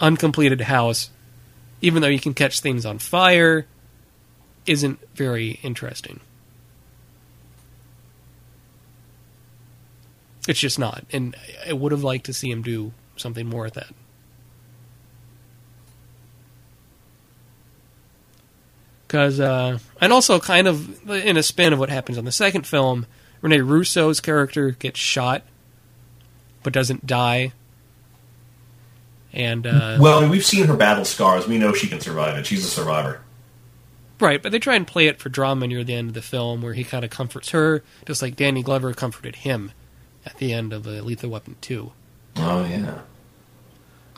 uncompleted 0.00 0.62
house, 0.62 1.10
even 1.80 2.02
though 2.02 2.08
you 2.08 2.20
can 2.20 2.34
catch 2.34 2.60
things 2.60 2.84
on 2.84 2.98
fire, 2.98 3.66
isn't 4.66 4.98
very 5.14 5.58
interesting. 5.62 6.20
It's 10.48 10.60
just 10.60 10.78
not, 10.78 11.04
and 11.12 11.34
I 11.68 11.72
would 11.72 11.92
have 11.92 12.04
liked 12.04 12.26
to 12.26 12.32
see 12.32 12.50
him 12.50 12.62
do 12.62 12.92
something 13.16 13.46
more 13.46 13.64
with 13.64 13.74
that. 13.74 13.92
Because, 19.06 19.40
uh, 19.40 19.78
and 20.00 20.12
also 20.12 20.38
kind 20.38 20.66
of 20.68 21.08
in 21.10 21.36
a 21.36 21.42
spin 21.42 21.72
of 21.72 21.78
what 21.78 21.90
happens 21.90 22.18
on 22.18 22.24
the 22.24 22.32
second 22.32 22.66
film, 22.66 23.06
Rene 23.42 23.60
Russo's 23.60 24.20
character 24.20 24.72
gets 24.72 24.98
shot, 24.98 25.42
but 26.62 26.72
doesn't 26.72 27.06
die. 27.06 27.52
And, 29.32 29.66
uh, 29.66 29.98
Well, 30.00 30.18
I 30.18 30.20
mean, 30.22 30.30
we've 30.30 30.44
seen 30.44 30.66
her 30.66 30.76
battle 30.76 31.04
scars. 31.04 31.46
We 31.46 31.58
know 31.58 31.72
she 31.74 31.88
can 31.88 32.00
survive 32.00 32.38
it. 32.38 32.46
She's 32.46 32.64
a 32.64 32.68
survivor. 32.68 33.20
right, 34.18 34.42
but 34.42 34.50
they 34.50 34.58
try 34.58 34.74
and 34.76 34.86
play 34.86 35.08
it 35.08 35.20
for 35.20 35.28
drama 35.28 35.66
near 35.66 35.84
the 35.84 35.94
end 35.94 36.08
of 36.08 36.14
the 36.14 36.22
film 36.22 36.62
where 36.62 36.72
he 36.72 36.84
kind 36.84 37.04
of 37.04 37.10
comforts 37.10 37.50
her, 37.50 37.82
just 38.06 38.22
like 38.22 38.34
Danny 38.36 38.62
Glover 38.62 38.94
comforted 38.94 39.36
him 39.36 39.72
at 40.24 40.38
the 40.38 40.52
end 40.52 40.72
of 40.72 40.86
uh, 40.86 41.02
Lethal 41.02 41.30
Weapon 41.30 41.56
2. 41.60 41.92
Oh 42.38 42.64
yeah. 42.64 43.00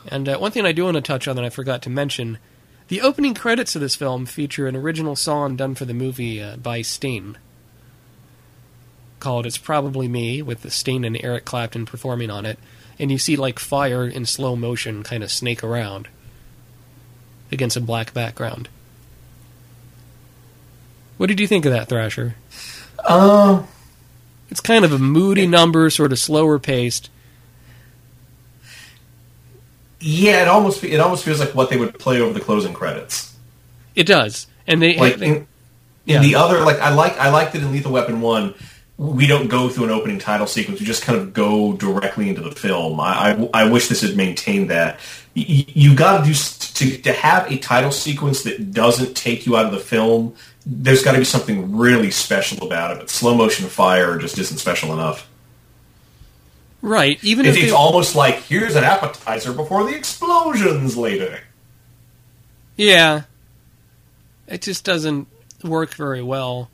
And 0.06 0.28
uh, 0.28 0.38
one 0.38 0.52
thing 0.52 0.64
I 0.64 0.72
do 0.72 0.84
want 0.84 0.94
to 0.94 1.00
touch 1.00 1.26
on 1.28 1.36
that 1.36 1.44
I 1.44 1.50
forgot 1.50 1.82
to 1.82 1.90
mention 1.90 2.38
the 2.86 3.00
opening 3.00 3.34
credits 3.34 3.74
of 3.74 3.80
this 3.82 3.96
film 3.96 4.24
feature 4.24 4.66
an 4.66 4.76
original 4.76 5.16
song 5.16 5.56
done 5.56 5.74
for 5.74 5.84
the 5.84 5.92
movie 5.94 6.40
uh, 6.40 6.56
by 6.56 6.80
Sting 6.82 7.36
called 9.20 9.46
It's 9.46 9.58
Probably 9.58 10.08
Me, 10.08 10.42
with 10.42 10.70
Sting 10.72 11.04
and 11.04 11.18
Eric 11.22 11.44
Clapton 11.44 11.86
performing 11.86 12.30
on 12.30 12.46
it. 12.46 12.58
And 12.98 13.10
you 13.12 13.18
see, 13.18 13.36
like, 13.36 13.58
fire 13.58 14.06
in 14.06 14.26
slow 14.26 14.56
motion 14.56 15.02
kind 15.02 15.22
of 15.22 15.30
snake 15.30 15.62
around 15.62 16.08
against 17.52 17.76
a 17.76 17.80
black 17.80 18.12
background. 18.12 18.68
What 21.16 21.26
did 21.28 21.40
you 21.40 21.46
think 21.46 21.64
of 21.64 21.72
that, 21.72 21.88
Thrasher? 21.88 22.36
Um. 23.06 23.66
It's 24.50 24.60
kind 24.62 24.82
of 24.82 24.92
a 24.92 24.98
moody 24.98 25.46
number, 25.46 25.90
sort 25.90 26.10
of 26.10 26.18
slower 26.18 26.58
paced. 26.58 27.10
Yeah, 30.00 30.42
it 30.42 30.48
almost 30.48 30.82
it 30.84 31.00
almost 31.00 31.24
feels 31.24 31.40
like 31.40 31.54
what 31.54 31.70
they 31.70 31.76
would 31.76 31.98
play 31.98 32.20
over 32.20 32.32
the 32.32 32.40
closing 32.40 32.72
credits. 32.72 33.34
It 33.94 34.04
does. 34.04 34.46
And 34.66 34.80
they. 34.80 34.96
Like 34.96 35.16
they- 35.16 35.26
in, 35.26 35.34
in 35.36 35.46
Yeah. 36.06 36.20
the 36.22 36.36
other, 36.36 36.60
like 36.60 36.78
I 36.78 36.94
like 36.94 37.18
I 37.18 37.30
liked 37.30 37.54
it 37.56 37.62
in 37.62 37.72
Lethal 37.72 37.92
Weapon 37.92 38.20
One. 38.22 38.54
We 38.98 39.26
don't 39.28 39.46
go 39.48 39.68
through 39.68 39.84
an 39.84 39.90
opening 39.90 40.18
title 40.18 40.46
sequence. 40.48 40.80
We 40.80 40.86
just 40.86 41.02
kind 41.04 41.18
of 41.18 41.32
go 41.32 41.72
directly 41.72 42.28
into 42.28 42.42
the 42.42 42.50
film. 42.50 42.98
I 43.00 43.48
I, 43.54 43.62
I 43.62 43.70
wish 43.70 43.88
this 43.88 44.02
had 44.02 44.16
maintained 44.16 44.70
that. 44.70 44.98
You 45.34 45.94
got 45.94 46.24
to 46.24 46.32
do 46.32 46.34
to 46.34 47.02
to 47.02 47.12
have 47.12 47.50
a 47.50 47.58
title 47.58 47.92
sequence 47.92 48.42
that 48.42 48.72
doesn't 48.72 49.14
take 49.16 49.46
you 49.46 49.56
out 49.56 49.66
of 49.66 49.72
the 49.72 49.78
film. 49.78 50.34
There's 50.66 51.02
got 51.02 51.12
to 51.12 51.18
be 51.18 51.24
something 51.24 51.76
really 51.76 52.10
special 52.10 52.66
about 52.66 52.90
it. 52.90 52.98
But 52.98 53.08
slow 53.10 53.34
motion 53.36 53.68
fire 53.68 54.18
just 54.18 54.36
isn't 54.38 54.58
special 54.58 54.92
enough. 54.92 55.28
right. 56.82 57.22
Even 57.22 57.46
It's, 57.46 57.56
if 57.56 57.56
it's 57.56 57.72
they, 57.72 57.72
almost 57.72 58.14
like 58.16 58.42
here's 58.42 58.74
an 58.76 58.84
appetizer 58.84 59.52
before 59.52 59.84
the 59.84 59.96
explosions 59.96 60.96
later. 60.96 61.40
Yeah. 62.76 63.22
It 64.46 64.62
just 64.62 64.84
doesn't 64.84 65.28
work 65.62 65.94
very 65.94 66.22
well. 66.22 66.70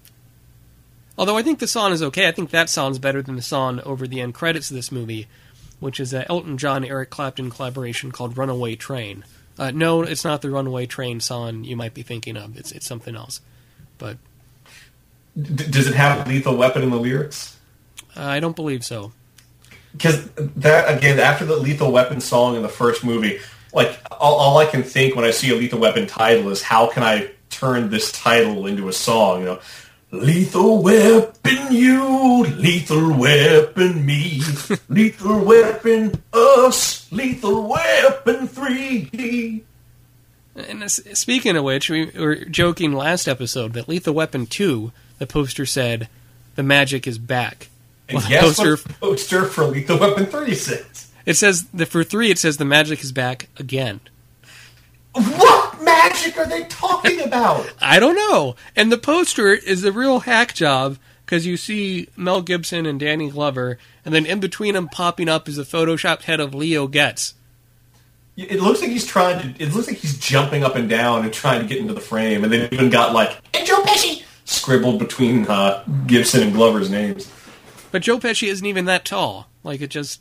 Although 1.17 1.37
I 1.37 1.43
think 1.43 1.59
the 1.61 1.67
song 1.69 1.93
is 1.93 2.03
okay. 2.03 2.27
I 2.29 2.33
think 2.33 2.51
that 2.51 2.69
sounds 2.69 2.99
better 2.99 3.23
than 3.23 3.37
the 3.37 3.43
song 3.43 3.81
over 3.85 4.07
the 4.07 4.21
end 4.21 4.35
credits 4.35 4.71
of 4.71 4.75
this 4.77 4.91
movie, 4.91 5.29
which 5.81 6.01
is 6.01 6.13
a 6.13 6.29
Elton 6.31 6.59
John 6.59 6.85
Eric 6.85 7.11
Clapton 7.11 7.51
collaboration 7.51 8.11
called 8.11 8.37
Runaway 8.37 8.75
Train. 8.77 9.25
Uh, 9.59 9.71
no, 9.71 10.03
it's 10.03 10.25
not 10.25 10.43
the 10.43 10.51
Runaway 10.51 10.87
Train 10.87 11.21
song 11.21 11.63
you 11.63 11.77
might 11.77 11.95
be 11.95 12.03
thinking 12.03 12.37
of. 12.37 12.57
It's 12.59 12.73
it's 12.73 12.87
something 12.87 13.15
else. 13.15 13.41
But 13.99 14.17
D- 15.41 15.67
does 15.71 15.87
it 15.89 15.95
have 15.95 16.27
lethal 16.29 16.57
weapon 16.57 16.83
in 16.83 16.91
the 16.91 16.97
lyrics? 16.99 17.57
uh, 18.17 18.23
I 18.23 18.41
don't 18.41 18.57
believe 18.57 18.85
so. 18.85 19.13
because 19.93 20.29
that 20.37 20.97
again 20.97 21.19
after 21.21 21.45
the 21.45 21.57
lethal 21.57 21.91
weapon 21.93 22.21
song 22.21 22.57
in 22.57 22.63
the 22.63 22.69
first 22.69 23.05
movie 23.05 23.39
like 23.73 23.99
all, 24.11 24.35
all 24.37 24.59
i 24.59 24.67
can 24.67 24.83
think 24.83 25.15
when 25.17 25.25
i 25.25 25.31
see 25.31 25.51
a 25.51 25.55
lethal 25.55 25.79
weapon 25.79 26.07
title 26.07 26.49
is 26.51 26.63
how 26.63 26.89
can 26.91 27.03
i 27.05 27.31
turn 27.51 27.91
this 27.91 28.11
title 28.11 28.67
into 28.67 28.89
a 28.89 28.93
song 28.93 29.39
you 29.41 29.45
know 29.47 29.61
lethal 30.15 30.83
weapon 30.83 31.73
you 31.73 32.45
lethal 32.45 33.17
weapon 33.19 34.05
me. 34.07 34.41
Lethal 34.89 35.45
weapon 35.45 36.23
us. 36.33 37.11
Lethal 37.13 37.69
weapon 37.69 38.47
3 38.49 39.65
And 40.57 40.91
speaking 40.91 41.57
of 41.57 41.65
which, 41.65 41.91
we 41.91 42.07
were 42.11 42.37
joking 42.37 42.93
last 42.93 43.27
episode 43.29 43.73
that 43.75 43.89
Lethal 43.89 44.15
Weapon 44.15 44.47
2, 44.47 44.93
the 45.19 45.27
poster 45.27 45.67
said, 45.67 46.09
the 46.55 46.63
magic 46.63 47.07
is 47.07 47.19
back. 47.19 47.69
and 48.09 48.19
Well, 48.19 48.29
guess 48.29 48.43
poster- 48.57 48.71
what 48.77 48.85
the 48.85 48.93
poster 48.95 49.45
for 49.47 49.65
lethal 49.65 49.99
weapon 49.99 50.27
3 50.27 50.55
says? 50.55 51.11
It 51.27 51.35
says 51.35 51.65
that 51.75 51.87
for 51.87 52.05
three, 52.05 52.31
it 52.31 52.39
says 52.39 52.59
the 52.59 52.65
magic 52.65 53.03
is 53.03 53.11
back 53.13 53.49
again. 53.57 54.01
what 55.13 55.54
magic 55.85 56.37
are 56.39 56.47
they 56.47 56.65
talking 56.65 57.21
about 57.21 57.71
I 57.81 58.01
don't 58.01 58.17
know. 58.17 58.57
And 58.75 58.91
the 58.91 58.99
poster 58.99 59.49
is 59.53 59.85
a 59.85 59.93
real 59.93 60.21
hack 60.21 60.55
job 60.55 60.99
because 61.25 61.47
you 61.47 61.57
see 61.57 62.09
Mel 62.17 62.43
Gibson 62.43 62.85
and 62.87 62.99
Danny 63.01 63.31
Glover, 63.31 63.79
and 64.05 64.15
then 64.15 64.27
in 64.27 64.41
between 64.41 64.75
them 64.75 64.89
popping 64.89 65.29
up 65.29 65.49
is 65.49 65.59
a 65.59 65.63
photoshopped 65.65 66.23
head 66.23 66.41
of 66.41 66.55
Leo 66.55 66.87
Getz. 66.87 67.35
It 68.37 68.61
looks 68.61 68.81
like 68.81 68.91
he's 68.91 69.07
trying 69.07 69.55
to. 69.55 69.63
It 69.63 69.73
looks 69.73 69.87
like 69.87 69.99
he's 69.99 70.19
jumping 70.19 70.65
up 70.65 70.75
and 70.75 70.89
down 70.89 71.23
and 71.25 71.33
trying 71.33 71.61
to 71.61 71.67
get 71.69 71.79
into 71.79 71.95
the 71.95 72.01
frame, 72.01 72.43
and 72.43 72.53
they 72.53 72.69
even 72.71 72.91
got 72.91 73.13
like 73.15 73.39
And 73.55 73.65
Joe 73.67 73.81
Pesci. 73.83 74.25
scribbled 74.45 74.99
between 74.99 75.47
uh, 75.47 75.85
Gibson 76.07 76.43
and 76.43 76.53
Glover's 76.53 76.91
names. 76.91 77.31
But 77.93 78.03
Joe 78.03 78.19
Pesci 78.19 78.49
isn't 78.49 78.67
even 78.67 78.87
that 78.87 79.05
tall. 79.05 79.49
Like 79.63 79.81
it 79.81 79.89
just, 79.91 80.21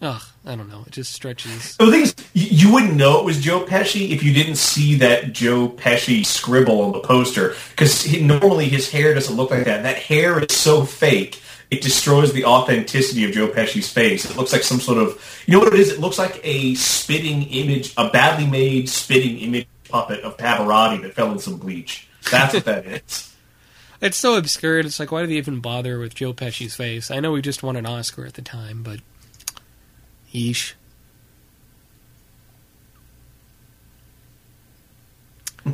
ugh, 0.00 0.22
I 0.44 0.56
don't 0.56 0.68
know. 0.68 0.82
It 0.86 0.92
just 0.92 1.12
stretches. 1.12 1.76
The 1.76 1.90
thing 1.90 2.02
is, 2.02 2.14
you, 2.34 2.72
wouldn't 2.72 2.94
know 2.94 3.20
it 3.20 3.24
was 3.24 3.40
Joe 3.40 3.64
Pesci 3.64 4.10
if 4.10 4.24
you 4.24 4.32
didn't 4.32 4.56
see 4.56 4.96
that 4.96 5.32
Joe 5.32 5.68
Pesci 5.68 6.26
scribble 6.26 6.82
on 6.82 6.92
the 6.92 7.00
poster, 7.00 7.54
because 7.70 8.12
normally 8.20 8.68
his 8.68 8.90
hair 8.90 9.14
doesn't 9.14 9.36
look 9.36 9.50
like 9.50 9.64
that. 9.64 9.84
That 9.84 9.98
hair 9.98 10.40
is 10.40 10.56
so 10.56 10.84
fake. 10.84 11.40
It 11.70 11.80
destroys 11.80 12.32
the 12.32 12.44
authenticity 12.44 13.24
of 13.24 13.32
Joe 13.32 13.48
Pesci's 13.48 13.90
face. 13.90 14.28
It 14.28 14.36
looks 14.36 14.52
like 14.52 14.62
some 14.62 14.80
sort 14.80 14.98
of, 14.98 15.44
you 15.46 15.52
know 15.52 15.60
what 15.60 15.72
it 15.72 15.78
is? 15.78 15.90
It 15.90 16.00
looks 16.00 16.18
like 16.18 16.40
a 16.42 16.74
spitting 16.74 17.44
image, 17.44 17.94
a 17.96 18.10
badly 18.10 18.46
made 18.46 18.88
spitting 18.88 19.38
image 19.38 19.66
puppet 19.88 20.20
of 20.20 20.36
Pavarotti 20.36 21.02
that 21.02 21.14
fell 21.14 21.30
in 21.30 21.38
some 21.38 21.56
bleach. 21.56 22.08
That's 22.30 22.54
what 22.54 22.64
that 22.64 22.86
is. 22.86 23.28
It's 24.02 24.16
so 24.16 24.36
obscure. 24.36 24.80
It's 24.80 24.98
like, 24.98 25.12
why 25.12 25.20
do 25.20 25.28
they 25.28 25.34
even 25.34 25.60
bother 25.60 26.00
with 26.00 26.16
Joe 26.16 26.32
Pesci's 26.32 26.74
face? 26.74 27.08
I 27.12 27.20
know 27.20 27.36
he 27.36 27.40
just 27.40 27.62
won 27.62 27.76
an 27.76 27.86
Oscar 27.86 28.26
at 28.26 28.34
the 28.34 28.42
time, 28.42 28.82
but 28.82 28.98
yeesh. 30.32 30.74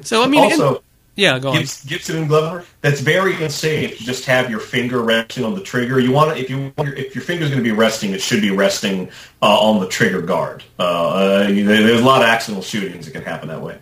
So 0.03 0.23
I 0.23 0.27
mean, 0.27 0.45
in- 0.45 0.61
also, 0.61 0.83
yeah, 1.19 1.39
go 1.39 1.51
on. 1.51 1.57
Gibson 1.57 2.17
and 2.17 2.29
Glover. 2.29 2.65
That's 2.81 3.01
very 3.01 3.35
unsafe 3.43 4.01
you 4.01 4.07
just 4.07 4.27
have 4.27 4.51
your 4.51 4.61
finger 4.61 5.03
resting 5.03 5.45
on 5.45 5.55
the 5.55 5.61
trigger. 5.61 5.99
You 5.99 6.13
want 6.13 6.37
to, 6.37 6.41
if 6.41 6.49
you 6.49 6.73
if 6.79 7.15
your 7.15 7.25
finger's 7.25 7.49
going 7.49 7.59
to 7.59 7.69
be 7.69 7.75
resting, 7.75 8.13
it 8.13 8.21
should 8.21 8.41
be 8.41 8.51
resting 8.51 9.09
uh, 9.43 9.61
on 9.61 9.81
the 9.81 9.89
trigger 9.89 10.23
guard. 10.23 10.63
Uh, 10.79 11.45
there's 11.49 12.01
a 12.01 12.05
lot 12.05 12.23
of 12.23 12.29
accidental 12.29 12.63
shootings 12.63 13.07
that 13.07 13.13
can 13.13 13.23
happen 13.23 13.49
that 13.49 13.61
way. 13.61 13.79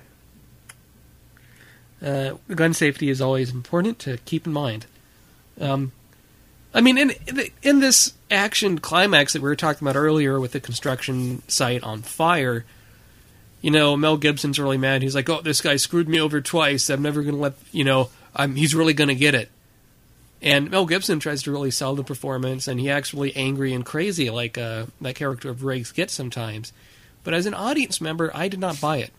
Uh, 2.00 2.36
gun 2.54 2.72
safety 2.72 3.10
is 3.10 3.20
always 3.20 3.50
important 3.50 3.98
to 3.98 4.16
keep 4.18 4.46
in 4.46 4.52
mind. 4.52 4.86
Um, 5.60 5.92
I 6.76 6.82
mean, 6.82 6.98
in 6.98 7.12
in 7.62 7.80
this 7.80 8.12
action 8.30 8.78
climax 8.78 9.32
that 9.32 9.40
we 9.40 9.48
were 9.48 9.56
talking 9.56 9.88
about 9.88 9.98
earlier 9.98 10.38
with 10.38 10.52
the 10.52 10.60
construction 10.60 11.42
site 11.48 11.82
on 11.82 12.02
fire, 12.02 12.66
you 13.62 13.70
know, 13.70 13.96
Mel 13.96 14.18
Gibson's 14.18 14.58
really 14.58 14.76
mad. 14.76 15.00
He's 15.00 15.14
like, 15.14 15.30
"Oh, 15.30 15.40
this 15.40 15.62
guy 15.62 15.76
screwed 15.76 16.06
me 16.06 16.20
over 16.20 16.42
twice. 16.42 16.90
I'm 16.90 17.00
never 17.00 17.22
going 17.22 17.34
to 17.34 17.40
let 17.40 17.54
you 17.72 17.82
know. 17.82 18.10
I'm 18.34 18.56
he's 18.56 18.74
really 18.74 18.92
going 18.92 19.08
to 19.08 19.14
get 19.14 19.34
it." 19.34 19.48
And 20.42 20.70
Mel 20.70 20.84
Gibson 20.84 21.18
tries 21.18 21.42
to 21.44 21.50
really 21.50 21.70
sell 21.70 21.94
the 21.94 22.04
performance, 22.04 22.68
and 22.68 22.78
he 22.78 22.90
acts 22.90 23.14
really 23.14 23.34
angry 23.34 23.72
and 23.72 23.82
crazy, 23.82 24.28
like 24.28 24.58
uh, 24.58 24.84
that 25.00 25.14
character 25.14 25.48
of 25.48 25.64
Riggs 25.64 25.92
gets 25.92 26.12
sometimes. 26.12 26.74
But 27.24 27.32
as 27.32 27.46
an 27.46 27.54
audience 27.54 28.02
member, 28.02 28.30
I 28.34 28.48
did 28.48 28.60
not 28.60 28.82
buy 28.82 28.98
it. 28.98 29.12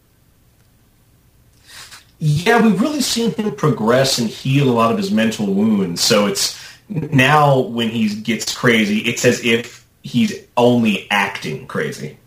Yeah, 2.19 2.61
we've 2.61 2.79
really 2.79 3.01
seen 3.01 3.31
him 3.31 3.55
progress 3.55 4.19
and 4.19 4.29
heal 4.29 4.69
a 4.69 4.73
lot 4.73 4.91
of 4.91 4.97
his 4.97 5.11
mental 5.11 5.47
wounds. 5.47 6.01
So 6.01 6.27
it's 6.27 6.56
now 6.89 7.59
when 7.59 7.89
he 7.89 8.13
gets 8.21 8.55
crazy, 8.55 8.99
it's 8.99 9.25
as 9.25 9.43
if 9.43 9.85
he's 10.03 10.33
only 10.55 11.07
acting 11.11 11.67
crazy. 11.67 12.17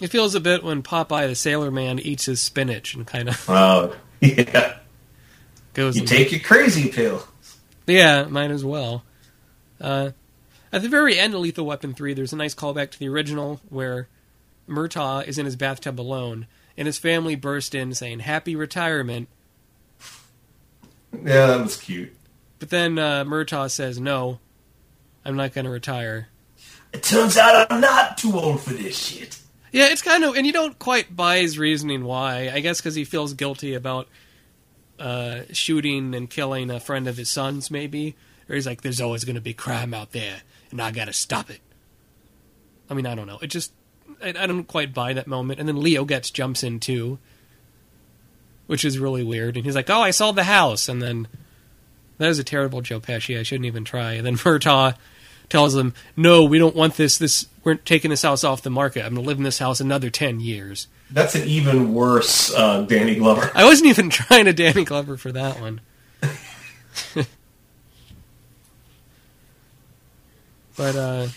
It 0.00 0.08
feels 0.08 0.34
a 0.34 0.40
bit 0.40 0.62
when 0.62 0.82
Popeye 0.82 1.26
the 1.28 1.34
Sailor 1.34 1.70
Man 1.70 1.98
eats 1.98 2.26
his 2.26 2.40
spinach 2.40 2.94
and 2.94 3.06
kind 3.06 3.28
of 3.30 3.48
Uh, 3.50 3.90
yeah, 4.20 4.76
goes. 5.72 5.96
you 5.98 6.06
take 6.06 6.32
your 6.32 6.40
crazy 6.40 6.90
pill. 6.90 7.26
Yeah, 7.86 8.24
might 8.24 8.50
as 8.50 8.64
well. 8.64 9.04
Uh, 9.80 10.10
at 10.72 10.82
the 10.82 10.88
very 10.88 11.18
end 11.18 11.32
of 11.34 11.40
Lethal 11.40 11.64
Weapon 11.64 11.94
3, 11.94 12.12
there's 12.14 12.32
a 12.32 12.36
nice 12.36 12.54
callback 12.54 12.90
to 12.90 12.98
the 12.98 13.08
original 13.08 13.60
where 13.68 14.08
Murtaugh 14.68 15.26
is 15.26 15.38
in 15.38 15.44
his 15.46 15.54
bathtub 15.56 16.00
alone, 16.00 16.46
and 16.76 16.86
his 16.86 16.98
family 16.98 17.36
burst 17.36 17.74
in 17.74 17.94
saying, 17.94 18.18
Happy 18.20 18.56
retirement. 18.56 19.28
Yeah, 21.12 21.46
that 21.46 21.60
was 21.62 21.76
cute. 21.80 22.14
But 22.58 22.70
then 22.70 22.98
uh, 22.98 23.24
Murtaugh 23.24 23.70
says, 23.70 24.00
No, 24.00 24.40
I'm 25.24 25.36
not 25.36 25.52
going 25.52 25.64
to 25.64 25.70
retire. 25.70 26.28
It 26.92 27.02
turns 27.02 27.36
out 27.36 27.70
I'm 27.70 27.80
not 27.80 28.16
too 28.16 28.32
old 28.38 28.62
for 28.62 28.72
this 28.72 28.98
shit. 28.98 29.40
Yeah, 29.72 29.88
it's 29.88 30.02
kind 30.02 30.24
of, 30.24 30.36
and 30.36 30.46
you 30.46 30.52
don't 30.52 30.78
quite 30.78 31.14
buy 31.14 31.38
his 31.38 31.58
reasoning 31.58 32.04
why. 32.04 32.50
I 32.52 32.60
guess 32.60 32.80
because 32.80 32.94
he 32.94 33.04
feels 33.04 33.34
guilty 33.34 33.74
about 33.74 34.08
uh, 34.98 35.40
shooting 35.52 36.14
and 36.14 36.30
killing 36.30 36.70
a 36.70 36.80
friend 36.80 37.06
of 37.08 37.16
his 37.16 37.28
son's, 37.28 37.70
maybe. 37.70 38.16
Or 38.48 38.54
he's 38.54 38.66
like, 38.66 38.82
"There's 38.82 39.00
always 39.00 39.24
going 39.24 39.34
to 39.34 39.40
be 39.40 39.52
crime 39.52 39.92
out 39.92 40.12
there, 40.12 40.42
and 40.70 40.80
I 40.80 40.92
got 40.92 41.06
to 41.06 41.12
stop 41.12 41.50
it." 41.50 41.60
I 42.88 42.94
mean, 42.94 43.06
I 43.06 43.14
don't 43.14 43.26
know. 43.26 43.38
It 43.42 43.48
just 43.48 43.72
I, 44.22 44.28
I 44.28 44.46
don't 44.46 44.64
quite 44.64 44.94
buy 44.94 45.12
that 45.12 45.26
moment. 45.26 45.60
And 45.60 45.68
then 45.68 45.82
Leo 45.82 46.04
Getz 46.04 46.30
jumps 46.30 46.62
in 46.62 46.80
too, 46.80 47.18
which 48.66 48.84
is 48.84 48.98
really 48.98 49.24
weird. 49.24 49.56
And 49.56 49.66
he's 49.66 49.74
like, 49.74 49.90
"Oh, 49.90 50.00
I 50.00 50.12
saw 50.12 50.32
the 50.32 50.44
house," 50.44 50.88
and 50.88 51.02
then 51.02 51.28
that 52.18 52.28
is 52.28 52.38
a 52.38 52.44
terrible 52.44 52.80
Joe 52.80 53.00
Pesci. 53.00 53.38
I 53.38 53.42
shouldn't 53.42 53.66
even 53.66 53.84
try. 53.84 54.12
And 54.12 54.26
then 54.26 54.36
Murtaugh 54.38 54.96
tells 55.48 55.74
them, 55.74 55.94
"No, 56.16 56.44
we 56.44 56.58
don't 56.58 56.76
want 56.76 56.96
this. 56.96 57.18
This 57.18 57.46
we're 57.64 57.74
taking 57.74 58.10
this 58.10 58.22
house 58.22 58.44
off 58.44 58.62
the 58.62 58.70
market. 58.70 59.04
I'm 59.04 59.14
going 59.14 59.24
to 59.24 59.28
live 59.28 59.38
in 59.38 59.44
this 59.44 59.58
house 59.58 59.80
another 59.80 60.10
ten 60.10 60.40
years." 60.40 60.88
That's 61.10 61.34
an 61.36 61.46
even 61.46 61.94
worse 61.94 62.52
uh, 62.52 62.82
Danny 62.82 63.14
Glover. 63.14 63.50
I 63.54 63.64
wasn't 63.64 63.90
even 63.90 64.10
trying 64.10 64.46
to 64.46 64.52
Danny 64.52 64.84
Glover 64.84 65.16
for 65.16 65.30
that 65.32 65.60
one. 65.60 65.80
but 70.76 70.96
uh, 70.96 71.28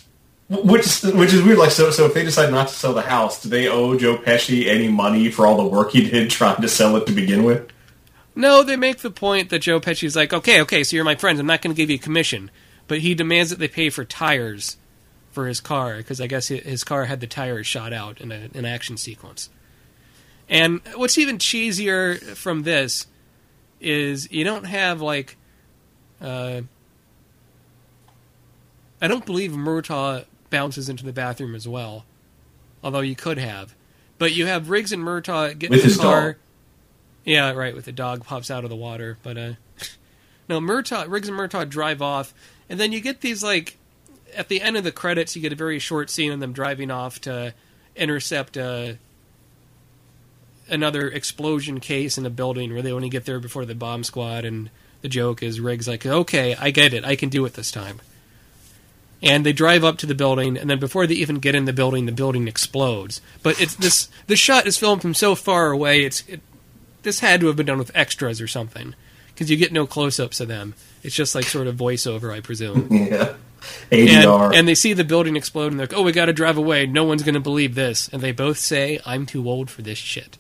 Which 0.50 0.86
is, 0.86 1.04
which 1.14 1.34
is 1.34 1.44
weird. 1.44 1.60
Like, 1.60 1.70
so, 1.72 1.92
so 1.92 2.06
if 2.06 2.16
they 2.16 2.24
decide 2.24 2.50
not 2.50 2.70
to 2.70 2.74
sell 2.74 2.94
the 2.94 3.04
house, 3.04 3.44
do 3.44 3.50
they 3.50 3.68
owe 3.68 3.96
Joe 3.98 4.18
Pesci 4.18 4.68
any 4.68 4.88
money 4.88 5.30
for 5.30 5.46
all 5.46 5.58
the 5.58 5.68
work 5.68 5.92
he 5.92 6.10
did 6.10 6.32
trying 6.32 6.62
to 6.62 6.68
sell 6.68 6.96
it 6.96 7.06
to 7.06 7.12
begin 7.14 7.44
with? 7.44 7.70
No, 8.36 8.64
they 8.64 8.76
make 8.76 9.00
the 9.00 9.12
point 9.12 9.50
that 9.50 9.60
Joe 9.60 9.80
Pesci's 9.80 10.16
like, 10.16 10.34
"Okay, 10.34 10.62
okay, 10.62 10.84
so 10.84 10.96
you're 10.96 11.06
my 11.06 11.16
friend. 11.16 11.40
I'm 11.40 11.46
not 11.46 11.62
going 11.62 11.76
to 11.76 11.78
give 11.80 11.90
you 11.90 11.96
a 11.98 12.00
commission." 12.00 12.52
But 12.88 13.00
he 13.00 13.14
demands 13.14 13.52
that 13.52 13.60
they 13.60 13.68
pay 13.68 13.92
for 13.92 14.04
tires 14.04 14.78
for 15.32 15.48
his 15.48 15.62
car 15.62 15.98
because 15.98 16.20
I 16.20 16.28
guess 16.28 16.48
his 16.48 16.84
car 16.84 17.06
had 17.06 17.20
the 17.20 17.28
tires 17.28 17.68
shot 17.68 17.94
out 17.94 18.20
in 18.20 18.32
a, 18.32 18.50
an 18.56 18.66
action 18.66 18.98
sequence. 18.98 19.50
And 20.50 20.82
what's 20.96 21.18
even 21.18 21.38
cheesier 21.38 22.20
from 22.36 22.64
this 22.64 23.06
is 23.80 24.32
you 24.32 24.44
don't 24.44 24.66
have 24.66 25.02
like, 25.02 25.38
uh, 26.20 26.62
I 29.02 29.08
don't 29.08 29.26
believe 29.26 29.52
Murtaugh 29.52 30.26
bounces 30.50 30.90
into 30.90 31.06
the 31.06 31.14
bathroom 31.14 31.54
as 31.54 31.68
well, 31.68 32.06
although 32.84 33.00
you 33.02 33.16
could 33.16 33.38
have. 33.38 33.76
But 34.18 34.34
you 34.34 34.48
have 34.48 34.70
Riggs 34.70 34.92
and 34.92 35.04
Murtaugh 35.04 35.58
get 35.58 35.72
in 35.72 35.78
the 35.78 35.96
car. 35.96 36.34
dog. 36.34 36.36
Yeah, 37.26 37.52
right. 37.52 37.76
With 37.76 37.86
the 37.86 37.92
dog 37.92 38.24
pops 38.24 38.50
out 38.50 38.64
of 38.64 38.70
the 38.70 38.76
water, 38.76 39.18
but 39.24 39.38
uh, 39.38 39.54
no, 40.50 40.60
Murtaugh, 40.60 41.10
Riggs 41.10 41.28
and 41.28 41.38
Murtaugh 41.38 41.70
drive 41.70 42.02
off, 42.02 42.34
and 42.70 42.80
then 42.80 42.92
you 42.92 43.02
get 43.02 43.22
these 43.22 43.44
like 43.44 43.78
at 44.36 44.48
the 44.48 44.62
end 44.62 44.78
of 44.78 44.84
the 44.84 44.92
credits, 44.92 45.36
you 45.36 45.42
get 45.42 45.54
a 45.54 45.56
very 45.56 45.80
short 45.80 46.10
scene 46.10 46.32
of 46.32 46.40
them 46.40 46.54
driving 46.54 46.92
off 46.92 47.20
to 47.22 47.54
intercept 47.96 48.58
uh, 48.58 48.94
another 50.70 51.08
explosion 51.10 51.80
case 51.80 52.18
in 52.18 52.26
a 52.26 52.30
building 52.30 52.72
where 52.72 52.82
they 52.82 52.92
only 52.92 53.10
get 53.10 53.26
there 53.26 53.40
before 53.40 53.66
the 53.66 53.76
bomb 53.76 54.04
squad, 54.04 54.46
and 54.46 54.70
the 55.02 55.10
joke 55.10 55.42
is 55.44 55.60
Riggs 55.60 55.88
like, 55.88 56.06
"Okay, 56.06 56.56
I 56.56 56.72
get 56.72 56.94
it, 56.94 57.06
I 57.06 57.16
can 57.16 57.30
do 57.30 57.46
it 57.46 57.54
this 57.54 57.72
time." 57.72 58.02
And 59.22 59.46
they 59.46 59.52
drive 59.52 59.84
up 59.84 59.98
to 59.98 60.06
the 60.06 60.16
building, 60.16 60.58
and 60.58 60.70
then 60.70 60.80
before 60.80 61.06
they 61.06 61.16
even 61.16 61.40
get 61.40 61.54
in 61.54 61.66
the 61.66 61.74
building, 61.74 62.06
the 62.06 62.14
building 62.14 62.48
explodes. 62.48 63.20
But 63.44 63.60
it's 63.60 63.76
this 63.76 64.10
the 64.28 64.36
shot 64.36 64.66
is 64.66 64.78
filmed 64.78 65.02
from 65.02 65.14
so 65.14 65.36
far 65.36 65.72
away. 65.72 66.04
It's 66.06 66.24
it, 66.28 66.42
this 67.04 67.20
had 67.20 67.40
to 67.42 67.48
have 67.48 67.56
been 67.56 67.66
done 67.66 67.78
with 67.78 67.92
extras 67.96 68.42
or 68.42 68.48
something 68.48 68.96
because 69.30 69.50
you 69.50 69.58
get 69.58 69.72
no 69.72 69.88
close-ups 69.88 70.40
of 70.40 70.48
them. 70.48 70.74
It's 71.04 71.16
just 71.16 71.34
like 71.34 71.46
sort 71.46 71.68
of 71.68 71.76
voiceover, 71.76 72.34
I 72.34 72.42
presume. 72.42 72.88
Yeah, 73.10 73.36
and, 73.92 74.08
ADR. 74.10 74.56
and 74.56 74.68
they 74.68 74.76
see 74.76 74.94
the 74.94 75.04
building 75.04 75.36
explode, 75.36 75.72
and 75.72 75.80
they're 75.80 75.88
like, 75.88 75.98
"Oh, 75.98 76.04
we 76.04 76.14
got 76.14 76.26
to 76.26 76.34
drive 76.34 76.58
away. 76.58 76.86
No 76.86 77.04
one's 77.04 77.24
going 77.24 77.34
to 77.34 77.42
believe 77.42 77.76
this." 77.76 78.08
And 78.08 78.22
they 78.22 78.32
both 78.32 78.58
say, 78.58 79.02
"I'm 79.06 79.26
too 79.26 79.50
old 79.50 79.70
for 79.70 79.82
this 79.82 79.98
shit." 79.98 80.38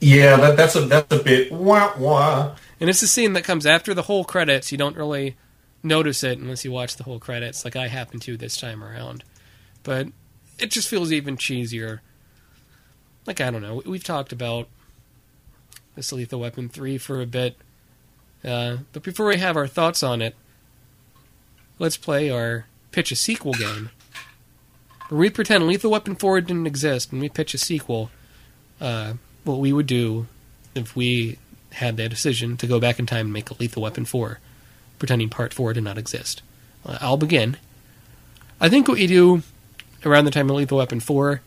yeah, 0.00 0.36
that, 0.36 0.56
that's 0.56 0.76
a 0.76 0.82
that's 0.82 1.12
a 1.12 1.22
bit 1.22 1.50
wah 1.50 1.92
wah. 1.98 2.54
And 2.80 2.88
it's 2.88 3.02
a 3.02 3.08
scene 3.08 3.32
that 3.32 3.42
comes 3.44 3.66
after 3.66 3.92
the 3.92 4.02
whole 4.02 4.24
credits. 4.24 4.70
You 4.70 4.78
don't 4.78 4.96
really 4.96 5.36
notice 5.82 6.22
it 6.22 6.38
unless 6.38 6.64
you 6.64 6.70
watch 6.70 6.96
the 6.96 7.04
whole 7.04 7.18
credits, 7.18 7.64
like 7.64 7.74
I 7.76 7.88
happen 7.88 8.20
to 8.20 8.36
this 8.36 8.56
time 8.56 8.84
around. 8.84 9.24
But 9.82 10.08
it 10.58 10.70
just 10.70 10.88
feels 10.88 11.12
even 11.12 11.36
cheesier. 11.36 12.00
Like 13.26 13.40
I 13.40 13.50
don't 13.50 13.62
know. 13.62 13.82
We've 13.84 14.04
talked 14.04 14.32
about 14.32 14.68
this 15.98 16.12
Lethal 16.12 16.38
Weapon 16.38 16.68
three 16.68 16.96
for 16.96 17.20
a 17.20 17.26
bit, 17.26 17.56
uh, 18.44 18.78
but 18.92 19.02
before 19.02 19.26
we 19.26 19.36
have 19.38 19.56
our 19.56 19.66
thoughts 19.66 20.02
on 20.04 20.22
it, 20.22 20.36
let's 21.80 21.96
play 21.96 22.30
our 22.30 22.66
pitch 22.92 23.10
a 23.10 23.16
sequel 23.16 23.52
game. 23.52 23.90
Where 25.08 25.18
we 25.18 25.30
pretend 25.30 25.66
Lethal 25.66 25.90
Weapon 25.90 26.14
four 26.14 26.40
didn't 26.40 26.68
exist, 26.68 27.10
and 27.10 27.20
we 27.20 27.28
pitch 27.28 27.52
a 27.52 27.58
sequel. 27.58 28.10
Uh, 28.80 29.14
what 29.42 29.58
we 29.58 29.72
would 29.72 29.88
do 29.88 30.28
if 30.76 30.94
we 30.94 31.36
had 31.72 31.96
the 31.96 32.08
decision 32.08 32.56
to 32.58 32.68
go 32.68 32.78
back 32.78 33.00
in 33.00 33.06
time 33.06 33.26
and 33.26 33.32
make 33.32 33.50
a 33.50 33.54
Lethal 33.54 33.82
Weapon 33.82 34.04
4, 34.04 34.38
pretending 35.00 35.28
Part 35.28 35.52
4 35.52 35.72
did 35.72 35.82
not 35.82 35.98
exist. 35.98 36.42
Uh, 36.86 36.98
I'll 37.00 37.16
begin. 37.16 37.56
I 38.60 38.68
think 38.68 38.86
what 38.86 39.00
you 39.00 39.08
do 39.08 39.42
around 40.04 40.26
the 40.26 40.30
time 40.30 40.48
of 40.48 40.56
Lethal 40.56 40.78
Weapon 40.78 41.00
4 41.00 41.40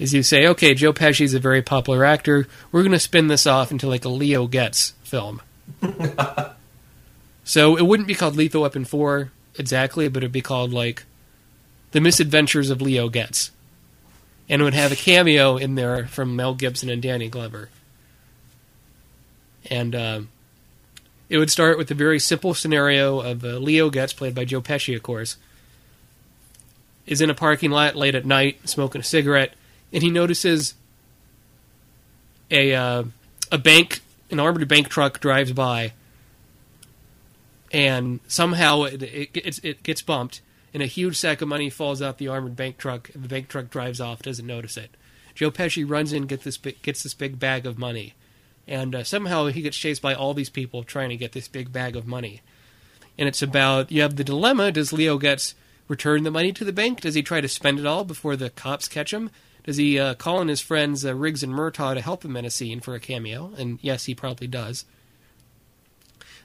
is 0.00 0.12
you 0.12 0.24
say, 0.24 0.48
okay, 0.48 0.74
Joe 0.74 0.92
Pesci's 0.92 1.34
a 1.34 1.38
very 1.38 1.62
popular 1.62 2.04
actor. 2.04 2.48
We're 2.72 2.82
going 2.82 2.90
to 2.90 2.98
spin 2.98 3.28
this 3.28 3.46
off 3.46 3.70
into 3.70 3.86
like 3.86 4.04
a 4.04 4.08
Leo 4.08 4.48
Getz 4.48 4.94
film. 5.04 5.40
so 7.44 7.76
it 7.76 7.86
wouldn't 7.86 8.08
be 8.08 8.14
called 8.16 8.34
Lethal 8.34 8.62
Weapon 8.62 8.84
4 8.84 9.30
exactly, 9.56 10.08
but 10.08 10.24
it'd 10.24 10.32
be 10.32 10.40
called 10.40 10.72
like 10.72 11.04
The 11.92 12.00
Misadventures 12.00 12.70
of 12.70 12.82
Leo 12.82 13.08
Getz. 13.08 13.52
And 14.48 14.60
it 14.60 14.64
would 14.64 14.74
have 14.74 14.90
a 14.90 14.96
cameo 14.96 15.56
in 15.56 15.76
there 15.76 16.08
from 16.08 16.34
Mel 16.34 16.54
Gibson 16.54 16.90
and 16.90 17.00
Danny 17.00 17.28
Glover 17.28 17.68
and 19.68 19.94
uh, 19.94 20.20
it 21.28 21.38
would 21.38 21.50
start 21.50 21.76
with 21.76 21.90
a 21.90 21.94
very 21.94 22.18
simple 22.18 22.54
scenario 22.54 23.20
of 23.20 23.44
uh, 23.44 23.58
Leo 23.58 23.90
Getz, 23.90 24.12
played 24.12 24.34
by 24.34 24.44
Joe 24.44 24.62
Pesci, 24.62 24.94
of 24.96 25.02
course, 25.02 25.36
is 27.06 27.20
in 27.20 27.30
a 27.30 27.34
parking 27.34 27.70
lot 27.70 27.96
late 27.96 28.14
at 28.14 28.24
night 28.24 28.68
smoking 28.68 29.00
a 29.00 29.04
cigarette, 29.04 29.54
and 29.92 30.02
he 30.02 30.10
notices 30.10 30.74
a 32.50 32.74
uh, 32.74 33.04
a 33.50 33.58
bank, 33.58 34.00
an 34.30 34.40
armored 34.40 34.66
bank 34.68 34.88
truck 34.88 35.20
drives 35.20 35.52
by, 35.52 35.92
and 37.72 38.20
somehow 38.26 38.82
it, 38.84 39.02
it, 39.02 39.32
gets, 39.32 39.58
it 39.60 39.82
gets 39.82 40.02
bumped, 40.02 40.40
and 40.72 40.82
a 40.82 40.86
huge 40.86 41.16
sack 41.16 41.40
of 41.40 41.48
money 41.48 41.70
falls 41.70 42.00
out 42.02 42.18
the 42.18 42.28
armored 42.28 42.56
bank 42.56 42.76
truck, 42.78 43.10
and 43.14 43.22
the 43.22 43.28
bank 43.28 43.48
truck 43.48 43.70
drives 43.70 44.00
off, 44.00 44.22
doesn't 44.22 44.46
notice 44.46 44.76
it. 44.76 44.90
Joe 45.34 45.50
Pesci 45.50 45.88
runs 45.88 46.12
in, 46.12 46.26
get 46.26 46.42
this 46.42 46.56
gets 46.56 47.02
this 47.02 47.14
big 47.14 47.38
bag 47.38 47.66
of 47.66 47.78
money 47.78 48.14
and 48.70 48.94
uh, 48.94 49.04
somehow 49.04 49.46
he 49.46 49.62
gets 49.62 49.76
chased 49.76 50.00
by 50.00 50.14
all 50.14 50.32
these 50.32 50.48
people 50.48 50.84
trying 50.84 51.10
to 51.10 51.16
get 51.16 51.32
this 51.32 51.48
big 51.48 51.72
bag 51.72 51.96
of 51.96 52.06
money. 52.06 52.40
And 53.18 53.28
it's 53.28 53.42
about 53.42 53.90
you 53.90 54.00
have 54.02 54.16
the 54.16 54.24
dilemma: 54.24 54.72
Does 54.72 54.92
Leo 54.92 55.18
Getz 55.18 55.54
return 55.88 56.22
the 56.22 56.30
money 56.30 56.52
to 56.52 56.64
the 56.64 56.72
bank? 56.72 57.00
Does 57.00 57.16
he 57.16 57.22
try 57.22 57.40
to 57.40 57.48
spend 57.48 57.80
it 57.80 57.86
all 57.86 58.04
before 58.04 58.36
the 58.36 58.48
cops 58.48 58.88
catch 58.88 59.12
him? 59.12 59.30
Does 59.64 59.76
he 59.76 59.98
uh, 59.98 60.14
call 60.14 60.40
in 60.40 60.48
his 60.48 60.60
friends 60.60 61.04
uh, 61.04 61.14
Riggs 61.14 61.42
and 61.42 61.52
Murtaugh 61.52 61.94
to 61.94 62.00
help 62.00 62.24
him 62.24 62.36
in 62.36 62.44
a 62.44 62.50
scene 62.50 62.80
for 62.80 62.94
a 62.94 63.00
cameo? 63.00 63.52
And 63.58 63.78
yes, 63.82 64.06
he 64.06 64.14
probably 64.14 64.46
does. 64.46 64.84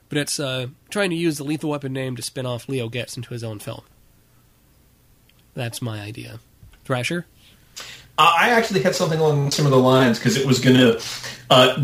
But 0.09 0.17
it's 0.17 0.39
uh, 0.39 0.67
trying 0.89 1.09
to 1.09 1.15
use 1.15 1.37
the 1.37 1.43
Lethal 1.43 1.71
Weapon 1.71 1.93
name 1.93 2.15
to 2.15 2.21
spin 2.21 2.45
off 2.45 2.69
Leo 2.69 2.89
Getz 2.89 3.17
into 3.17 3.29
his 3.33 3.43
own 3.43 3.59
film. 3.59 3.81
That's 5.53 5.81
my 5.81 6.01
idea. 6.01 6.39
Thrasher. 6.83 7.25
Uh, 8.17 8.33
I 8.39 8.49
actually 8.51 8.81
had 8.81 8.95
something 8.95 9.19
along 9.19 9.51
similar 9.51 9.77
lines 9.77 10.19
because 10.19 10.37
it 10.37 10.45
was 10.45 10.59
going 10.59 10.77
to. 10.77 11.01
Uh, 11.49 11.77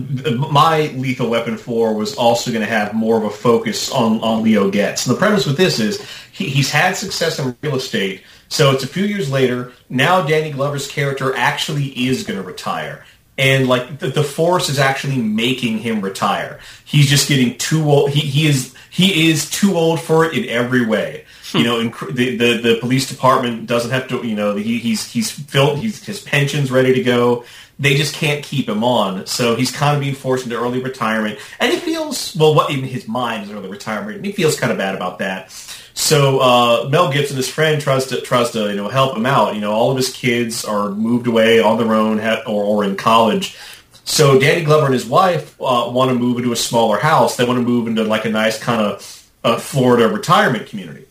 my 0.49 0.88
Lethal 0.95 1.29
Weapon 1.29 1.57
4 1.57 1.93
was 1.93 2.15
also 2.15 2.51
going 2.51 2.65
to 2.65 2.71
have 2.71 2.93
more 2.93 3.17
of 3.17 3.23
a 3.25 3.29
focus 3.29 3.91
on, 3.91 4.21
on 4.21 4.43
Leo 4.43 4.71
Getz. 4.71 5.05
And 5.05 5.15
the 5.15 5.19
premise 5.19 5.45
with 5.45 5.57
this 5.57 5.79
is 5.79 6.01
he, 6.32 6.49
he's 6.49 6.71
had 6.71 6.95
success 6.95 7.38
in 7.38 7.55
real 7.61 7.75
estate, 7.75 8.23
so 8.52 8.72
it's 8.72 8.84
a 8.84 8.88
few 8.88 9.06
years 9.06 9.32
later. 9.32 9.72
Now 9.89 10.28
Danny 10.28 10.52
Glover's 10.52 10.86
character 10.86 11.34
actually 11.34 11.88
is 12.06 12.24
going 12.24 12.38
to 12.38 12.45
retire. 12.45 13.06
And 13.38 13.70
like 13.70 13.99
the, 13.99 14.10
the 14.10 14.24
force 14.24 14.68
is 14.68 14.78
actually 14.78 15.18
making 15.18 15.80
him 15.80 16.02
retire. 16.02 16.60
He's 16.84 17.10
just 17.10 17.30
getting 17.30 17.58
too 17.58 17.89
old. 17.89 18.12
He, 18.12 18.20
he 18.20 18.47
is 18.47 18.76
he 18.89 19.30
is 19.30 19.49
too 19.49 19.76
old 19.76 20.02
for 20.02 20.26
it 20.26 20.38
in 20.38 20.49
every 20.49 20.86
way. 20.86 21.24
Hmm. 21.52 21.58
You 21.60 21.64
know, 21.64 21.89
inc- 21.89 22.14
the, 22.14 22.36
the 22.36 22.58
the 22.58 22.78
police 22.82 23.08
department 23.08 23.68
doesn't 23.68 23.89
have 23.89 24.10
to. 24.10 24.28
You 24.28 24.36
know, 24.36 24.56
he, 24.58 24.80
he's 24.80 25.10
he's 25.10 25.32
filled. 25.32 25.80
He's 25.80 26.04
his 26.06 26.20
pension's 26.22 26.72
ready 26.72 26.93
to 26.93 27.02
go. 27.02 27.45
They 27.80 27.95
just 27.95 28.14
can't 28.14 28.43
keep 28.43 28.68
him 28.68 28.84
on, 28.84 29.26
so 29.26 29.56
he's 29.56 29.72
kind 29.72 29.95
of 29.95 30.02
being 30.02 30.14
forced 30.14 30.43
into 30.43 30.60
early 30.60 30.84
retirement, 30.84 31.39
and 31.60 31.72
he 31.72 31.80
feels 31.80 32.36
well. 32.36 32.54
What 32.54 32.70
in 32.70 32.84
his 32.84 33.08
mind 33.08 33.45
is 33.45 33.52
early 33.52 33.70
retirement, 33.70 34.18
and 34.18 34.26
he 34.26 34.34
feels 34.34 34.60
kind 34.60 34.74
of 34.74 34.78
bad 34.78 34.93
about 34.93 35.20
that. 35.20 35.52
So 35.93 36.39
uh, 36.39 36.89
Mel 36.89 37.11
Gibson, 37.11 37.37
his 37.37 37.49
friend, 37.49 37.81
tries 37.81 38.07
to 38.07 38.21
tries 38.21 38.51
to 38.51 38.69
you 38.69 38.75
know 38.75 38.87
help 38.87 39.15
him 39.15 39.25
out. 39.25 39.55
You 39.55 39.61
know, 39.61 39.71
all 39.71 39.91
of 39.91 39.97
his 39.97 40.11
kids 40.11 40.63
are 40.65 40.89
moved 40.89 41.27
away 41.27 41.59
on 41.59 41.77
their 41.77 41.93
own 41.93 42.19
or, 42.19 42.63
or 42.63 42.83
in 42.83 42.95
college. 42.95 43.57
So 44.03 44.39
Danny 44.39 44.63
Glover 44.63 44.85
and 44.85 44.93
his 44.93 45.05
wife 45.05 45.55
uh, 45.61 45.89
want 45.91 46.09
to 46.09 46.15
move 46.15 46.37
into 46.37 46.51
a 46.51 46.55
smaller 46.55 46.99
house. 46.99 47.37
They 47.37 47.45
want 47.45 47.59
to 47.59 47.65
move 47.65 47.87
into 47.87 48.03
like 48.03 48.25
a 48.25 48.29
nice 48.29 48.59
kind 48.59 48.81
of 48.81 49.29
uh, 49.43 49.57
Florida 49.57 50.07
retirement 50.07 50.67
community. 50.67 51.05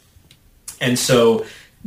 And 0.81 0.99
so, 0.99 1.47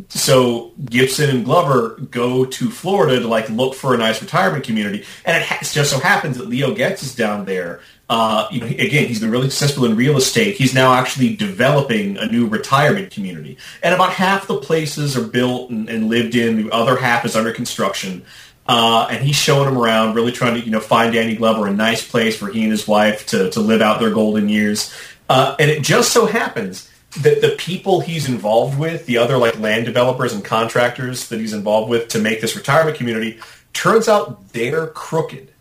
so 0.10 0.72
Gibson 0.86 1.30
and 1.30 1.46
Glover 1.46 1.98
go 2.10 2.46
to 2.46 2.70
Florida 2.70 3.20
to 3.20 3.28
like 3.28 3.50
look 3.50 3.76
for 3.76 3.94
a 3.94 3.98
nice 3.98 4.22
retirement 4.22 4.64
community, 4.64 5.06
and 5.26 5.38
it 5.38 5.44
ha- 5.44 5.60
just 5.62 5.92
so 5.92 6.00
happens 6.00 6.38
that 6.38 6.48
Leo 6.48 6.74
Getz 6.74 7.04
is 7.04 7.16
down 7.16 7.46
there 7.46 7.82
Uh, 8.10 8.48
you 8.52 8.60
know, 8.60 8.68
again, 8.68 9.08
he's 9.08 9.22
been 9.22 9.32
really 9.32 9.50
successful 9.50 9.86
in 9.86 9.96
real 9.96 10.18
estate. 10.18 10.56
He's 10.56 10.74
now 10.74 10.94
actually 10.94 11.36
developing 11.36 12.18
a 12.18 12.26
new 12.26 12.48
retirement 12.48 13.12
community, 13.12 13.58
and 13.82 13.96
about 13.96 14.14
half 14.14 14.48
the 14.48 14.58
places 14.58 15.18
are 15.18 15.26
built 15.26 15.70
and, 15.70 15.90
and 15.90 16.10
lived 16.10 16.36
in. 16.36 16.64
The 16.64 16.72
other 16.72 16.98
half 16.98 17.26
is 17.26 17.36
under 17.36 17.52
construction. 17.52 18.24
Uh, 18.66 19.08
and 19.12 19.24
he's 19.24 19.36
showing 19.36 19.66
them 19.66 19.78
around, 19.78 20.16
really 20.16 20.32
trying 20.32 20.54
to, 20.54 20.62
you 20.62 20.72
know, 20.72 20.80
find 20.80 21.14
Danny 21.14 21.36
Glover 21.36 21.68
a 21.68 21.74
nice 21.74 22.08
place 22.08 22.38
for 22.38 22.48
he 22.48 22.64
and 22.64 22.72
his 22.72 22.88
wife 22.88 23.26
to, 23.28 23.50
to 23.52 23.60
live 23.60 23.82
out 23.82 24.00
their 24.00 24.12
golden 24.12 24.48
years. 24.48 24.94
Uh, 25.28 25.56
and 25.60 25.70
it 25.70 25.84
just 25.84 26.14
so 26.14 26.26
happens 26.26 26.90
that 27.22 27.42
the 27.42 27.56
people 27.58 28.00
he's 28.00 28.28
involved 28.28 28.80
with, 28.80 29.06
the 29.06 29.18
other 29.18 29.38
like 29.38 29.60
land 29.60 29.86
developers 29.86 30.34
and 30.34 30.44
contractors 30.44 31.28
that 31.28 31.40
he's 31.40 31.54
involved 31.54 31.90
with 31.90 32.08
to 32.10 32.20
make 32.20 32.42
this 32.42 32.56
retirement 32.56 32.98
community, 32.98 33.38
turns 33.74 34.08
out 34.08 34.54
they're 34.54 34.88
crooked. 34.88 35.53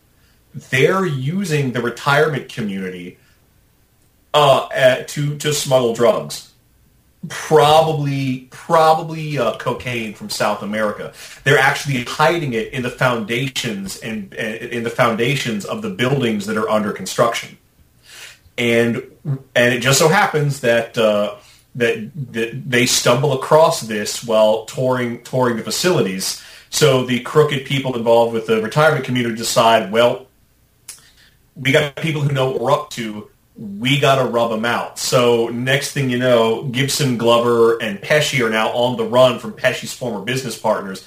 They're 0.55 1.07
using 1.07 1.72
the 1.72 1.80
retirement 1.80 2.48
community 2.48 3.18
uh, 4.34 4.66
uh, 4.66 5.05
to 5.09 5.36
to 5.38 5.53
smuggle 5.53 5.94
drugs 5.94 6.53
probably 7.28 8.48
probably 8.50 9.38
uh, 9.38 9.57
cocaine 9.57 10.14
from 10.14 10.28
South 10.28 10.62
America. 10.62 11.12
They're 11.44 11.59
actually 11.59 12.05
hiding 12.05 12.53
it 12.53 12.72
in 12.72 12.82
the 12.82 12.90
foundations 12.90 13.98
and, 13.98 14.34
and 14.34 14.57
in 14.57 14.82
the 14.82 14.90
foundations 14.90 15.64
of 15.64 15.82
the 15.82 15.90
buildings 15.90 16.46
that 16.46 16.57
are 16.57 16.68
under 16.68 16.92
construction. 16.92 17.59
And 18.59 19.03
and 19.55 19.74
it 19.74 19.80
just 19.80 19.98
so 19.98 20.09
happens 20.09 20.61
that 20.61 20.98
uh, 20.98 21.36
that 21.76 22.11
that 22.32 22.70
they 22.70 22.86
stumble 22.86 23.32
across 23.34 23.82
this 23.82 24.24
while 24.24 24.64
touring 24.64 25.22
touring 25.22 25.57
the 25.57 25.62
facilities. 25.62 26.42
So 26.70 27.05
the 27.05 27.20
crooked 27.20 27.66
people 27.66 27.96
involved 27.96 28.32
with 28.32 28.46
the 28.46 28.62
retirement 28.62 29.05
community 29.05 29.36
decide, 29.36 29.92
well, 29.92 30.26
we 31.57 31.72
got 31.72 31.96
people 31.96 32.22
who 32.22 32.32
know 32.32 32.50
what 32.50 32.61
we're 32.61 32.72
up 32.72 32.90
to 32.90 33.28
we 33.57 34.00
got 34.00 34.16
to 34.16 34.24
rub 34.24 34.50
them 34.50 34.64
out. 34.64 34.98
So 34.98 35.48
next 35.48 35.92
thing 35.92 36.11
you 36.11 36.18
know, 36.18 36.64
Gibson, 36.64 37.18
Glover, 37.18 37.80
and 37.82 38.00
Pesci 38.00 38.44
are 38.44 38.50
now 38.50 38.70
on 38.70 38.96
the 38.96 39.05
run 39.05 39.38
from 39.38 39.53
Pesci's 39.53 39.92
former 39.92 40.24
business 40.24 40.59
partners. 40.59 41.07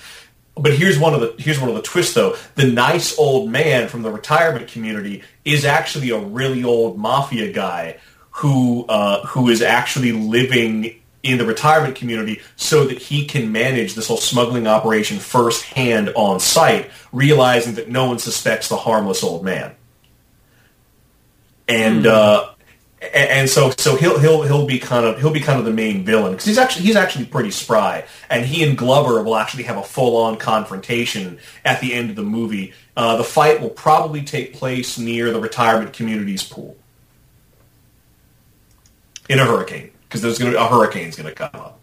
But 0.56 0.74
here's 0.74 0.98
one 0.98 1.14
of 1.14 1.20
the 1.20 1.36
here's 1.38 1.60
one 1.60 1.70
of 1.70 1.76
the 1.76 1.82
twists 1.82 2.14
though. 2.14 2.38
The 2.56 2.68
nice 2.68 3.18
old 3.18 3.50
man 3.50 3.89
from 3.89 4.04
the 4.04 4.12
retirement 4.12 4.70
community 4.70 5.24
is 5.43 5.66
actually 5.66 6.12
a 6.12 6.20
really 6.20 6.64
old 6.64 6.98
mafia 6.98 7.52
guy 7.52 7.98
who 8.32 8.86
uh, 8.88 9.26
who 9.26 9.50
is 9.50 9.62
actually 9.62 10.14
living 10.14 11.02
in 11.24 11.39
the 11.39 11.46
retirement 11.46 11.96
community 11.96 12.39
so 12.56 12.86
that 12.86 13.00
he 13.00 13.26
can 13.26 13.52
manage 13.52 13.96
this 13.96 14.08
whole 14.08 14.18
smuggling 14.18 14.68
operation 14.68 15.18
firsthand 15.18 16.12
on 16.16 16.39
site, 16.39 16.89
realizing 17.12 17.74
that 17.74 17.89
no 17.89 18.06
one 18.06 18.20
suspects 18.20 18.70
the 18.70 18.78
harmless 18.78 19.24
old 19.24 19.43
man 19.43 19.76
and 21.68 22.07
uh, 22.07 22.49
and 23.13 23.49
so 23.49 23.72
so 23.72 23.95
he'll 23.95 24.20
he'll 24.20 24.43
he'll 24.43 24.66
be 24.66 24.80
kind 24.80 25.05
of 25.05 25.20
he'll 25.20 25.34
be 25.34 25.39
kind 25.39 25.59
of 25.59 25.66
the 25.66 25.72
main 25.72 26.03
villain 26.05 26.32
because 26.32 26.45
he's 26.45 26.57
actually 26.57 26.86
he's 26.86 26.95
actually 26.95 27.26
pretty 27.26 27.51
spry, 27.51 28.05
and 28.30 28.45
he 28.45 28.63
and 28.63 28.78
Glover 28.78 29.22
will 29.24 29.36
actually 29.36 29.63
have 29.63 29.78
a 29.78 29.84
full 29.84 30.18
on 30.18 30.38
confrontation 30.38 31.39
at 31.63 31.82
the 31.82 31.93
end 31.93 32.09
of 32.09 32.16
the 32.16 32.24
movie. 32.24 32.74
Uh, 32.95 33.18
the 33.18 33.24
fight 33.24 33.61
will 33.61 33.70
probably 33.70 34.24
take 34.24 34.53
place 34.53 34.97
near 34.97 35.32
the 35.32 35.39
retirement 35.39 35.93
community's 35.93 36.43
pool 36.43 36.78
in 39.30 39.39
a 39.39 39.45
hurricane 39.45 39.91
because 40.03 40.22
there's 40.22 40.39
going 40.39 40.51
to 40.51 40.59
a 40.59 40.68
hurricane's 40.68 41.16
going 41.16 41.30
to 41.30 41.36
come 41.36 41.49
up. 41.53 41.80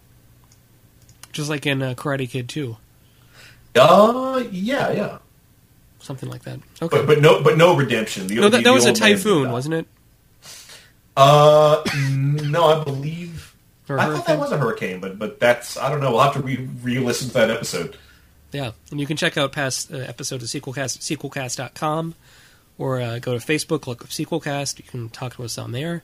Just 1.33 1.49
like 1.49 1.66
in 1.66 1.83
uh, 1.83 1.95
Karate 1.95 2.28
Kid 2.28 2.49
2. 2.49 2.76
Uh, 3.74 4.45
yeah, 4.51 4.93
yeah. 4.93 5.18
Something 6.03 6.29
like 6.29 6.43
that. 6.43 6.59
Okay. 6.81 6.97
But 6.99 7.07
but 7.07 7.21
no 7.21 7.43
but 7.43 7.57
no 7.57 7.77
redemption. 7.77 8.27
The, 8.27 8.35
no, 8.37 8.43
that, 8.49 8.59
the- 8.59 8.63
that 8.65 8.73
was 8.73 8.87
a 8.87 8.93
typhoon, 8.93 9.51
wasn't 9.53 9.75
it? 9.75 9.87
Uh, 11.17 11.83
no, 12.11 12.65
I 12.65 12.85
believe. 12.85 13.55
I 13.89 14.07
thought 14.07 14.27
that 14.27 14.39
was 14.39 14.53
a 14.53 14.59
hurricane, 14.59 15.01
but 15.01 15.19
but 15.19 15.39
that's 15.39 15.77
I 15.77 15.91
don't 15.91 16.01
know. 16.01 16.13
We'll 16.13 16.23
have 16.23 16.33
to 16.35 16.41
re 16.41 16.69
re-listen 16.83 17.29
to 17.29 17.35
that 17.35 17.51
episode. 17.51 17.97
Yeah, 18.53 18.73
and 18.91 19.01
you 19.01 19.07
can 19.07 19.17
check 19.17 19.37
out 19.37 19.53
past 19.53 19.93
uh, 19.93 19.97
episodes 19.99 20.43
of 20.43 20.63
Sequelcast 20.63 20.97
at 20.97 21.19
sequelcast.com 21.19 22.15
or 22.79 23.01
uh, 23.01 23.19
go 23.19 23.39
to 23.39 23.45
Facebook, 23.45 23.87
look 23.87 24.03
up 24.03 24.09
Sequelcast. 24.09 24.79
You 24.79 24.85
can 24.85 25.09
talk 25.09 25.37
to 25.37 25.45
us 25.45 25.57
on 25.59 25.73
there. 25.73 26.03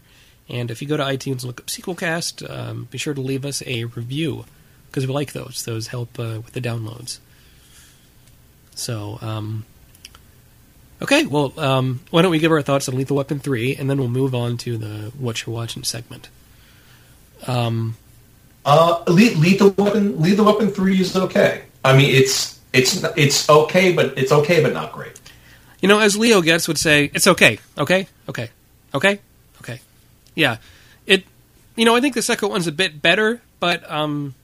And 0.48 0.70
if 0.70 0.80
you 0.80 0.88
go 0.88 0.96
to 0.96 1.02
iTunes 1.02 1.42
and 1.42 1.44
look 1.44 1.60
up 1.60 1.66
Sequelcast, 1.66 2.48
um, 2.48 2.88
be 2.90 2.96
sure 2.98 3.12
to 3.14 3.20
leave 3.20 3.44
us 3.44 3.62
a 3.66 3.84
review 3.84 4.44
because 4.90 5.06
we 5.06 5.12
like 5.12 5.32
those. 5.32 5.64
Those 5.66 5.88
help 5.88 6.18
uh, 6.18 6.40
with 6.44 6.52
the 6.52 6.60
downloads. 6.60 7.18
So, 8.74 9.18
um, 9.20 9.64
okay, 11.02 11.24
well, 11.26 11.52
um, 11.58 12.00
why 12.10 12.22
don't 12.22 12.30
we 12.30 12.38
give 12.38 12.52
our 12.52 12.62
thoughts 12.62 12.88
on 12.88 12.96
Lethal 12.96 13.16
Weapon 13.16 13.38
3 13.38 13.76
and 13.76 13.88
then 13.88 13.98
we'll 13.98 14.08
move 14.08 14.34
on 14.34 14.56
to 14.58 14.76
the 14.78 15.12
What 15.18 15.44
You're 15.46 15.54
Watching 15.54 15.84
segment. 15.84 16.28
Um, 17.46 17.96
Uh, 18.64 19.02
Le- 19.06 19.36
Lethal 19.38 19.70
Weapon, 19.78 20.20
Lethal 20.20 20.44
Weapon 20.44 20.70
Three 20.70 21.00
is 21.00 21.16
okay. 21.16 21.62
I 21.84 21.96
mean, 21.96 22.14
it's 22.14 22.58
it's 22.72 23.02
it's 23.16 23.48
okay, 23.48 23.92
but 23.92 24.18
it's 24.18 24.32
okay, 24.32 24.62
but 24.62 24.74
not 24.74 24.92
great. 24.92 25.18
You 25.80 25.88
know, 25.88 26.00
as 26.00 26.16
Leo 26.18 26.42
Getz 26.42 26.68
would 26.68 26.76
say, 26.76 27.10
it's 27.14 27.26
okay, 27.26 27.60
okay, 27.78 28.08
okay, 28.28 28.50
okay, 28.92 29.20
okay. 29.62 29.80
Yeah, 30.34 30.56
it. 31.06 31.24
You 31.76 31.84
know, 31.86 31.94
I 31.96 32.00
think 32.02 32.14
the 32.14 32.20
second 32.22 32.50
one's 32.50 32.66
a 32.66 32.72
bit 32.72 33.00
better, 33.00 33.40
but 33.60 33.88
um, 33.90 34.34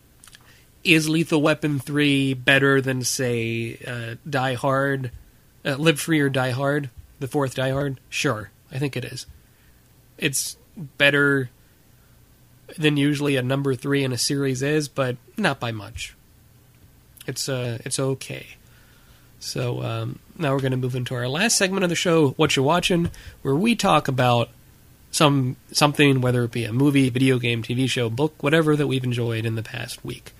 is 0.84 1.06
Lethal 1.08 1.42
Weapon 1.42 1.78
three 1.80 2.32
better 2.32 2.80
than 2.80 3.02
say 3.02 3.76
uh, 3.86 4.14
Die 4.30 4.54
Hard, 4.54 5.10
uh, 5.64 5.76
Live 5.76 6.00
Free 6.00 6.20
or 6.20 6.28
Die 6.28 6.50
Hard, 6.50 6.90
the 7.20 7.28
fourth 7.28 7.54
Die 7.54 7.70
Hard? 7.70 8.00
Sure, 8.08 8.50
I 8.70 8.78
think 8.78 8.96
it 8.96 9.04
is. 9.04 9.26
It's 10.18 10.56
better 10.76 11.50
than 12.78 12.96
usually 12.96 13.36
a 13.36 13.42
number 13.42 13.74
three 13.74 14.04
in 14.04 14.12
a 14.12 14.18
series 14.18 14.62
is, 14.62 14.88
but 14.88 15.16
not 15.36 15.60
by 15.60 15.72
much. 15.72 16.14
It's 17.26 17.48
uh, 17.48 17.78
it's 17.84 17.98
okay. 17.98 18.46
So 19.40 19.82
um, 19.82 20.18
now 20.38 20.52
we're 20.52 20.60
going 20.60 20.72
to 20.72 20.78
move 20.78 20.94
into 20.94 21.14
our 21.14 21.28
last 21.28 21.56
segment 21.56 21.84
of 21.84 21.90
the 21.90 21.96
show, 21.96 22.30
"What 22.30 22.56
You're 22.56 22.64
Watching," 22.64 23.10
where 23.42 23.54
we 23.54 23.74
talk 23.74 24.08
about 24.08 24.50
some 25.10 25.56
something, 25.70 26.20
whether 26.20 26.44
it 26.44 26.50
be 26.50 26.64
a 26.64 26.72
movie, 26.72 27.08
video 27.10 27.38
game, 27.38 27.62
TV 27.62 27.88
show, 27.88 28.10
book, 28.10 28.42
whatever 28.42 28.76
that 28.76 28.86
we've 28.86 29.04
enjoyed 29.04 29.46
in 29.46 29.54
the 29.54 29.62
past 29.62 30.04
week. 30.04 30.32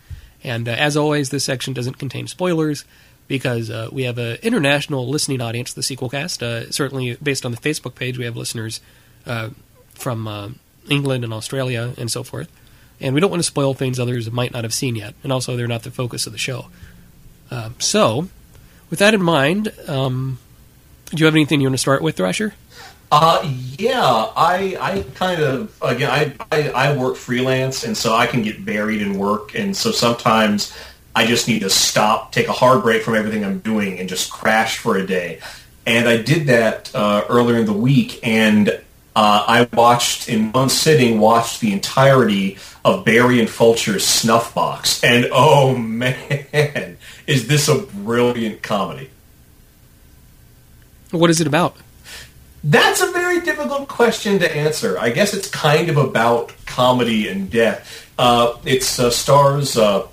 And 0.42 0.68
uh, 0.68 0.72
as 0.72 0.96
always, 0.96 1.30
this 1.30 1.44
section 1.44 1.72
doesn't 1.72 1.98
contain 1.98 2.26
spoilers 2.26 2.84
because 3.26 3.70
uh, 3.70 3.88
we 3.90 4.02
have 4.04 4.18
an 4.18 4.38
international 4.42 5.08
listening 5.08 5.40
audience, 5.40 5.72
the 5.72 5.80
Sequelcast. 5.80 6.42
Uh, 6.42 6.70
certainly, 6.70 7.16
based 7.22 7.44
on 7.44 7.52
the 7.52 7.58
Facebook 7.58 7.94
page, 7.94 8.18
we 8.18 8.24
have 8.24 8.36
listeners 8.36 8.80
uh, 9.26 9.50
from 9.94 10.28
uh, 10.28 10.50
England 10.88 11.24
and 11.24 11.32
Australia 11.32 11.94
and 11.96 12.10
so 12.10 12.22
forth. 12.22 12.50
And 13.00 13.14
we 13.14 13.20
don't 13.20 13.30
want 13.30 13.40
to 13.40 13.46
spoil 13.46 13.74
things 13.74 13.98
others 13.98 14.30
might 14.30 14.52
not 14.52 14.64
have 14.64 14.74
seen 14.74 14.96
yet. 14.96 15.14
And 15.22 15.32
also, 15.32 15.56
they're 15.56 15.66
not 15.66 15.82
the 15.82 15.90
focus 15.90 16.26
of 16.26 16.32
the 16.32 16.38
show. 16.38 16.66
Uh, 17.50 17.70
so, 17.78 18.28
with 18.90 18.98
that 18.98 19.14
in 19.14 19.22
mind, 19.22 19.72
um, 19.88 20.38
do 21.10 21.16
you 21.18 21.26
have 21.26 21.34
anything 21.34 21.60
you 21.60 21.68
want 21.68 21.74
to 21.74 21.78
start 21.78 22.02
with, 22.02 22.16
Thrasher? 22.16 22.54
Uh, 23.12 23.48
yeah, 23.78 24.02
I 24.36 24.76
I 24.80 25.04
kind 25.14 25.40
of 25.40 25.72
again 25.82 26.10
I, 26.10 26.32
I 26.50 26.70
I 26.70 26.96
work 26.96 27.16
freelance, 27.16 27.84
and 27.84 27.96
so 27.96 28.12
I 28.14 28.26
can 28.26 28.42
get 28.42 28.64
buried 28.64 29.02
in 29.02 29.18
work, 29.18 29.54
and 29.54 29.76
so 29.76 29.92
sometimes 29.92 30.72
I 31.14 31.26
just 31.26 31.46
need 31.48 31.60
to 31.60 31.70
stop, 31.70 32.32
take 32.32 32.48
a 32.48 32.52
hard 32.52 32.82
break 32.82 33.02
from 33.02 33.14
everything 33.14 33.44
I'm 33.44 33.60
doing, 33.60 33.98
and 33.98 34.08
just 34.08 34.30
crash 34.30 34.78
for 34.78 34.96
a 34.96 35.06
day. 35.06 35.40
And 35.86 36.08
I 36.08 36.16
did 36.20 36.46
that 36.48 36.94
uh, 36.94 37.24
earlier 37.28 37.58
in 37.58 37.66
the 37.66 37.72
week, 37.72 38.20
and 38.26 38.68
uh, 39.16 39.44
I 39.46 39.68
watched 39.72 40.28
in 40.28 40.50
one 40.52 40.68
sitting 40.68 41.20
watched 41.20 41.60
the 41.60 41.72
entirety 41.72 42.58
of 42.84 43.04
Berry 43.04 43.38
and 43.38 43.48
Fulcher's 43.48 44.04
Snuff 44.04 44.54
Box, 44.54 45.04
and 45.04 45.28
oh 45.30 45.76
man, 45.76 46.96
is 47.26 47.46
this 47.46 47.68
a 47.68 47.78
brilliant 47.78 48.62
comedy! 48.62 49.10
What 51.12 51.30
is 51.30 51.40
it 51.40 51.46
about? 51.46 51.76
That's 52.64 53.02
a 53.02 53.12
very 53.12 53.40
difficult 53.42 53.88
question 53.88 54.38
to 54.40 54.56
answer. 54.56 54.98
I 54.98 55.10
guess 55.10 55.34
it's 55.34 55.48
kind 55.48 55.90
of 55.90 55.96
about 55.96 56.52
comedy 56.66 57.28
and 57.28 57.50
death. 57.50 58.10
Uh, 58.18 58.56
it's 58.64 58.98
uh, 58.98 59.10
stars 59.10 59.76
uh, 59.76 60.08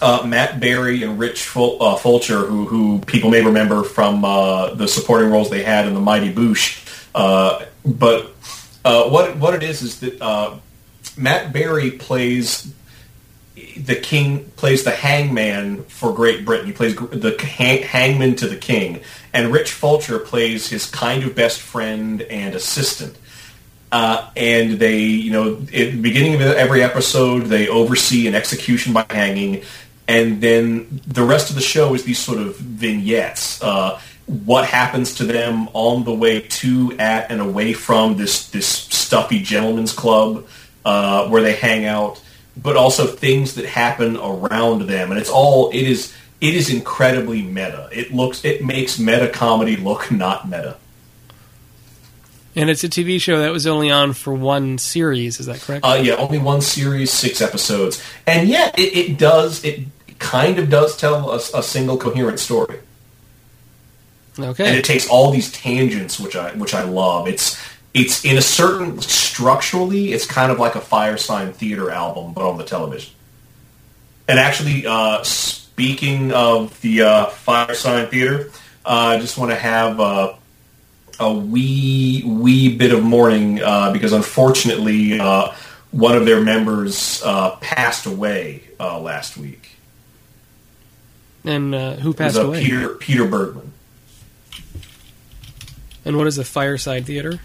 uh, 0.00 0.24
Matt 0.26 0.60
Berry 0.60 1.02
and 1.02 1.18
Rich 1.18 1.44
Ful- 1.44 1.82
uh, 1.82 1.96
Fulcher, 1.96 2.40
who, 2.40 2.66
who 2.66 3.00
people 3.00 3.30
may 3.30 3.42
remember 3.42 3.84
from 3.84 4.24
uh, 4.24 4.74
the 4.74 4.88
supporting 4.88 5.30
roles 5.30 5.50
they 5.50 5.62
had 5.62 5.86
in 5.86 5.94
The 5.94 6.00
Mighty 6.00 6.32
Boosh. 6.32 6.86
Uh, 7.14 7.64
but 7.84 8.32
uh, 8.84 9.08
what 9.08 9.36
what 9.36 9.54
it 9.54 9.62
is 9.62 9.82
is 9.82 10.00
that 10.00 10.20
uh, 10.22 10.56
Matt 11.16 11.52
Berry 11.52 11.90
plays 11.90 12.72
the 13.76 13.96
king 13.96 14.50
plays 14.56 14.84
the 14.84 14.90
hangman 14.90 15.84
for 15.84 16.12
Great 16.14 16.44
Britain. 16.44 16.66
He 16.66 16.72
plays 16.72 16.94
the 16.96 17.36
hang, 17.38 17.82
hangman 17.82 18.36
to 18.36 18.46
the 18.46 18.56
king, 18.56 19.02
and 19.32 19.52
Rich 19.52 19.72
Fulcher 19.72 20.18
plays 20.18 20.68
his 20.68 20.86
kind 20.86 21.24
of 21.24 21.34
best 21.34 21.60
friend 21.60 22.22
and 22.22 22.54
assistant. 22.54 23.16
Uh, 23.92 24.30
and 24.36 24.78
they, 24.78 24.98
you 24.98 25.32
know, 25.32 25.56
at 25.56 25.68
the 25.68 26.00
beginning 26.00 26.34
of 26.34 26.42
every 26.42 26.80
episode, 26.80 27.46
they 27.46 27.66
oversee 27.66 28.28
an 28.28 28.36
execution 28.36 28.92
by 28.92 29.04
hanging, 29.10 29.64
and 30.10 30.40
then 30.40 31.00
the 31.06 31.22
rest 31.22 31.50
of 31.50 31.56
the 31.56 31.62
show 31.62 31.94
is 31.94 32.04
these 32.04 32.18
sort 32.18 32.38
of 32.38 32.56
vignettes 32.56 33.62
uh, 33.62 34.00
what 34.30 34.64
happens 34.64 35.16
to 35.16 35.24
them 35.24 35.68
on 35.72 36.04
the 36.04 36.14
way 36.14 36.40
to, 36.40 36.96
at, 36.98 37.30
and 37.32 37.40
away 37.40 37.72
from 37.72 38.16
this 38.16 38.48
this 38.50 38.66
stuffy 38.66 39.42
gentleman's 39.42 39.92
club 39.92 40.46
uh, 40.84 41.28
where 41.28 41.42
they 41.42 41.54
hang 41.54 41.84
out, 41.84 42.22
but 42.56 42.76
also 42.76 43.06
things 43.06 43.56
that 43.56 43.64
happen 43.64 44.16
around 44.16 44.82
them, 44.82 45.10
and 45.10 45.18
it's 45.18 45.30
all 45.30 45.70
it 45.70 45.82
is. 45.82 46.14
It 46.40 46.54
is 46.54 46.72
incredibly 46.72 47.42
meta. 47.42 47.90
It 47.92 48.14
looks. 48.14 48.44
It 48.44 48.64
makes 48.64 48.98
meta 48.98 49.28
comedy 49.28 49.76
look 49.76 50.10
not 50.12 50.48
meta. 50.48 50.76
And 52.56 52.68
it's 52.68 52.82
a 52.82 52.88
TV 52.88 53.20
show 53.20 53.38
that 53.40 53.52
was 53.52 53.66
only 53.66 53.90
on 53.90 54.12
for 54.12 54.32
one 54.34 54.78
series. 54.78 55.38
Is 55.38 55.46
that 55.46 55.60
correct? 55.60 55.84
Uh, 55.84 56.00
yeah, 56.02 56.14
only 56.14 56.38
one 56.38 56.60
series, 56.60 57.12
six 57.12 57.40
episodes, 57.40 58.02
and 58.26 58.48
yet 58.48 58.78
it, 58.78 58.96
it 58.96 59.18
does. 59.18 59.64
It 59.64 59.86
kind 60.20 60.58
of 60.58 60.70
does 60.70 60.96
tell 60.96 61.32
a, 61.32 61.36
a 61.36 61.62
single 61.62 61.96
coherent 61.96 62.38
story. 62.38 62.78
okay. 64.38 64.66
and 64.66 64.76
it 64.76 64.84
takes 64.84 65.08
all 65.08 65.32
these 65.32 65.50
tangents, 65.50 66.20
which 66.20 66.36
I 66.36 66.52
which 66.52 66.74
I 66.74 66.84
love. 66.84 67.26
It's 67.26 67.60
it's 67.92 68.24
in 68.24 68.38
a 68.38 68.42
certain 68.42 69.00
structurally, 69.00 70.12
it's 70.12 70.26
kind 70.26 70.52
of 70.52 70.60
like 70.60 70.76
a 70.76 70.80
Firesign 70.80 71.52
Theater 71.52 71.90
album, 71.90 72.32
but 72.32 72.48
on 72.48 72.56
the 72.56 72.64
television. 72.64 73.12
And 74.28 74.38
actually, 74.38 74.86
uh, 74.86 75.24
speaking 75.24 76.30
of 76.30 76.80
the 76.82 77.02
uh, 77.02 77.26
Firesign 77.26 78.08
Theater, 78.08 78.50
uh, 78.84 79.16
I 79.16 79.18
just 79.18 79.36
want 79.36 79.50
to 79.50 79.56
have 79.56 79.98
uh, 79.98 80.34
a 81.18 81.32
wee 81.32 82.22
wee 82.24 82.76
bit 82.76 82.92
of 82.92 83.02
mourning 83.02 83.60
uh, 83.60 83.92
because 83.92 84.12
unfortunately, 84.12 85.18
uh, 85.18 85.52
one 85.90 86.16
of 86.16 86.26
their 86.26 86.40
members 86.40 87.22
uh, 87.24 87.56
passed 87.56 88.06
away 88.06 88.62
uh, 88.78 89.00
last 89.00 89.36
week. 89.36 89.70
And 91.44 91.74
uh, 91.74 91.94
who 91.96 92.08
was, 92.08 92.16
passed 92.16 92.36
uh, 92.36 92.46
away? 92.46 92.62
Peter 92.64 92.88
Peter 92.90 93.26
Bergman. 93.26 93.72
And 96.04 96.16
what 96.16 96.26
is 96.26 96.36
the 96.36 96.42
Firesign 96.42 97.04
Theater? 97.04 97.40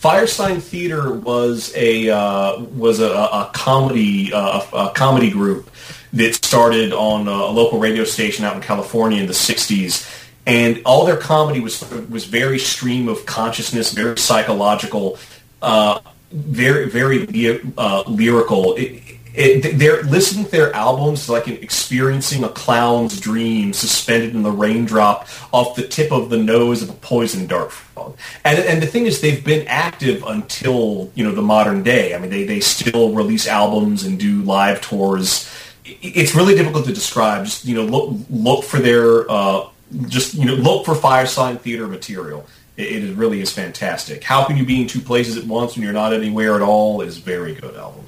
Firesign 0.00 0.62
Theater 0.62 1.12
was 1.12 1.72
a 1.76 2.10
uh, 2.10 2.60
was 2.60 3.00
a, 3.00 3.10
a 3.10 3.50
comedy 3.52 4.32
uh, 4.32 4.62
a 4.72 4.92
comedy 4.94 5.30
group 5.30 5.70
that 6.12 6.34
started 6.34 6.92
on 6.92 7.28
a 7.28 7.46
local 7.46 7.78
radio 7.78 8.04
station 8.04 8.44
out 8.44 8.56
in 8.56 8.62
California 8.62 9.20
in 9.20 9.26
the 9.26 9.32
'60s, 9.32 10.28
and 10.46 10.80
all 10.84 11.04
their 11.04 11.16
comedy 11.16 11.60
was 11.60 11.88
was 12.08 12.24
very 12.24 12.58
stream 12.58 13.08
of 13.08 13.26
consciousness, 13.26 13.92
very 13.92 14.18
psychological, 14.18 15.18
uh, 15.62 16.00
very 16.32 16.88
very 16.88 17.26
ly- 17.26 17.60
uh, 17.76 18.02
lyrical. 18.06 18.74
It, 18.74 19.19
it, 19.34 19.78
they're 19.78 20.02
listening 20.02 20.44
to 20.44 20.50
their 20.50 20.74
albums 20.74 21.28
like 21.28 21.46
experiencing 21.46 22.44
a 22.44 22.48
clown's 22.48 23.20
dream 23.20 23.72
suspended 23.72 24.34
in 24.34 24.42
the 24.42 24.50
raindrop 24.50 25.28
off 25.52 25.76
the 25.76 25.86
tip 25.86 26.10
of 26.10 26.30
the 26.30 26.36
nose 26.36 26.82
of 26.82 26.90
a 26.90 26.94
poison 26.94 27.46
dart 27.46 27.70
frog. 27.70 28.16
And, 28.44 28.58
and 28.58 28.82
the 28.82 28.86
thing 28.86 29.06
is, 29.06 29.20
they've 29.20 29.44
been 29.44 29.66
active 29.68 30.24
until 30.24 31.10
you 31.14 31.24
know 31.24 31.32
the 31.32 31.42
modern 31.42 31.82
day. 31.82 32.14
I 32.14 32.18
mean, 32.18 32.30
they, 32.30 32.44
they 32.44 32.60
still 32.60 33.12
release 33.12 33.46
albums 33.46 34.04
and 34.04 34.18
do 34.18 34.42
live 34.42 34.80
tours. 34.80 35.50
It's 35.84 36.34
really 36.34 36.54
difficult 36.54 36.84
to 36.86 36.92
describe. 36.92 37.44
Just 37.44 37.64
you 37.64 37.74
know, 37.74 37.84
look 37.84 38.16
look 38.30 38.64
for 38.64 38.78
their 38.78 39.30
uh, 39.30 39.68
just 40.08 40.34
you 40.34 40.44
know 40.44 40.54
look 40.54 40.84
for 40.84 40.94
Firesign 40.94 41.60
Theater 41.60 41.86
material. 41.86 42.46
It, 42.76 43.04
it 43.04 43.16
really 43.16 43.40
is 43.40 43.52
fantastic. 43.52 44.24
How 44.24 44.44
can 44.44 44.56
you 44.56 44.64
be 44.64 44.80
in 44.80 44.88
two 44.88 45.00
places 45.00 45.36
at 45.36 45.44
once 45.44 45.76
when 45.76 45.84
you're 45.84 45.92
not 45.92 46.12
anywhere 46.12 46.56
at 46.56 46.62
all? 46.62 47.00
Is 47.00 47.18
very 47.18 47.54
good 47.54 47.76
album. 47.76 48.04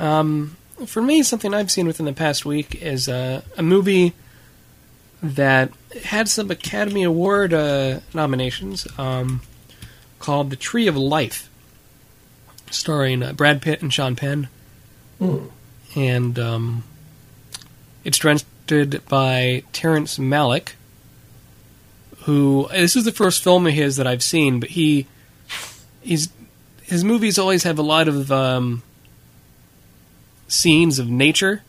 For 0.00 1.02
me, 1.02 1.22
something 1.22 1.52
I've 1.52 1.70
seen 1.70 1.86
within 1.86 2.06
the 2.06 2.12
past 2.12 2.46
week 2.46 2.80
is 2.82 3.08
uh, 3.08 3.42
a 3.56 3.62
movie 3.62 4.14
that 5.22 5.70
had 6.04 6.28
some 6.28 6.50
Academy 6.50 7.02
Award 7.02 7.52
uh, 7.52 8.00
nominations 8.14 8.88
um, 8.98 9.42
called 10.18 10.48
The 10.48 10.56
Tree 10.56 10.86
of 10.86 10.96
Life, 10.96 11.50
starring 12.70 13.22
uh, 13.22 13.34
Brad 13.34 13.60
Pitt 13.60 13.82
and 13.82 13.92
Sean 13.92 14.16
Penn. 14.16 14.48
And 15.94 16.38
um, 16.38 16.84
it's 18.02 18.16
directed 18.16 19.06
by 19.06 19.64
Terrence 19.72 20.16
Malick, 20.16 20.70
who 22.20 22.68
this 22.70 22.96
is 22.96 23.04
the 23.04 23.12
first 23.12 23.42
film 23.42 23.66
of 23.66 23.74
his 23.74 23.96
that 23.96 24.06
I've 24.06 24.22
seen, 24.22 24.60
but 24.60 24.70
he 24.70 25.06
he's 26.00 26.30
his 26.84 27.04
movies 27.04 27.38
always 27.38 27.64
have 27.64 27.78
a 27.78 27.82
lot 27.82 28.08
of 28.08 28.32
um, 28.32 28.82
scenes 30.50 30.98
of 30.98 31.08
nature. 31.08 31.62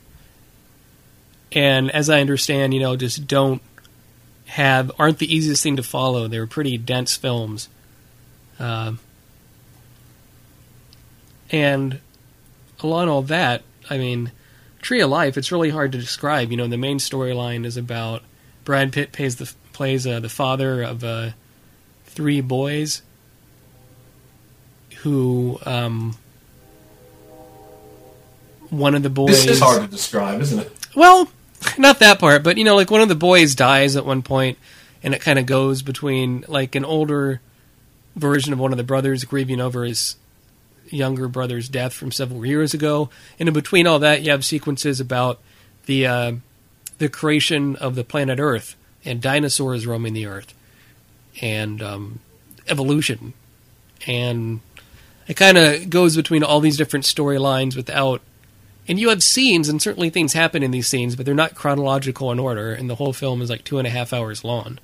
And 1.54 1.92
as 1.92 2.10
i 2.10 2.20
understand 2.20 2.74
you 2.74 2.80
know 2.80 2.96
just 2.96 3.28
don't 3.28 3.62
have 4.48 4.92
aren't 4.98 5.20
the 5.20 5.34
easiest 5.34 5.64
thing 5.64 5.76
to 5.78 5.84
follow. 5.84 6.28
They're 6.28 6.48
pretty 6.48 6.78
dense 6.78 7.16
films. 7.16 7.70
Um, 8.60 9.00
and 11.50 12.00
along 12.82 13.10
all 13.10 13.22
that 13.24 13.64
i 13.90 13.98
mean 13.98 14.32
tree 14.82 15.02
of 15.02 15.10
life 15.10 15.38
it's 15.38 15.52
really 15.52 15.70
hard 15.70 15.92
to 15.92 15.98
describe. 15.98 16.52
You 16.52 16.58
know 16.58 16.68
the 16.68 16.78
main 16.78 16.98
storyline 16.98 17.66
is 17.66 17.78
about 17.78 18.24
brad 18.64 18.92
pitt 18.92 19.12
plays 19.12 19.36
the 19.36 19.54
plays 19.74 20.08
uh, 20.08 20.20
the 20.20 20.30
father 20.30 20.82
of 20.82 21.04
uh, 21.04 21.30
three 22.06 22.42
boys 22.42 23.02
who 24.98 25.60
um, 25.66 26.16
one 28.72 28.96
of 28.96 29.04
the 29.04 29.10
boys 29.10 29.46
This 29.46 29.46
is 29.46 29.60
hard 29.60 29.84
to 29.84 29.88
describe, 29.88 30.42
isn't 30.42 30.60
it? 30.60 30.72
well, 30.96 31.30
not 31.78 32.00
that 32.00 32.20
part, 32.20 32.42
but 32.42 32.58
you 32.58 32.64
know, 32.64 32.76
like 32.76 32.90
one 32.90 33.02
of 33.02 33.10
the 33.10 33.16
boys 33.16 33.54
dies 33.54 33.96
at 33.96 34.06
one 34.06 34.24
point, 34.24 34.58
and 35.04 35.14
it 35.14 35.22
kind 35.22 35.38
of 35.38 35.46
goes 35.46 35.84
between 35.84 36.44
like 36.48 36.74
an 36.74 36.86
older 36.86 37.42
version 38.16 38.52
of 38.54 38.60
one 38.60 38.72
of 38.72 38.78
the 38.78 38.84
brothers 38.84 39.24
grieving 39.24 39.62
over 39.62 39.84
his 39.84 40.16
younger 40.88 41.28
brother's 41.28 41.70
death 41.70 41.94
from 41.94 42.12
several 42.12 42.46
years 42.46 42.74
ago, 42.74 43.10
and 43.40 43.48
in 43.48 43.54
between 43.54 43.86
all 43.86 44.00
that, 44.00 44.24
you 44.24 44.32
have 44.32 44.44
sequences 44.44 45.00
about 45.00 45.40
the 45.86 46.08
uh, 46.08 46.32
the 46.98 47.10
creation 47.10 47.76
of 47.76 47.96
the 47.96 48.04
planet 48.04 48.40
Earth 48.40 48.76
and 49.04 49.22
dinosaurs 49.22 49.86
roaming 49.86 50.14
the 50.14 50.26
Earth, 50.26 50.54
and 51.42 51.82
um, 51.82 52.20
evolution, 52.68 53.34
and 54.08 54.62
it 55.28 55.36
kind 55.36 55.58
of 55.58 55.90
goes 55.90 56.16
between 56.16 56.44
all 56.44 56.60
these 56.60 56.78
different 56.78 57.06
storylines 57.06 57.76
without 57.76 58.22
and 58.88 59.00
you 59.00 59.10
have 59.10 59.24
scenes, 59.24 59.70
and 59.70 59.82
certainly 59.82 60.10
things 60.10 60.34
happen 60.34 60.64
in 60.64 60.72
these 60.72 60.88
scenes, 60.88 61.16
but 61.16 61.26
they're 61.26 61.36
not 61.36 61.56
chronological 61.56 62.32
in 62.32 62.40
order. 62.40 62.74
And 62.74 62.90
the 62.90 62.96
whole 62.96 63.14
film 63.14 63.42
is 63.42 63.50
like 63.50 63.64
two 63.64 63.78
and 63.78 63.88
a 63.88 63.92
half 63.92 64.14
hours 64.14 64.44
long, 64.44 64.80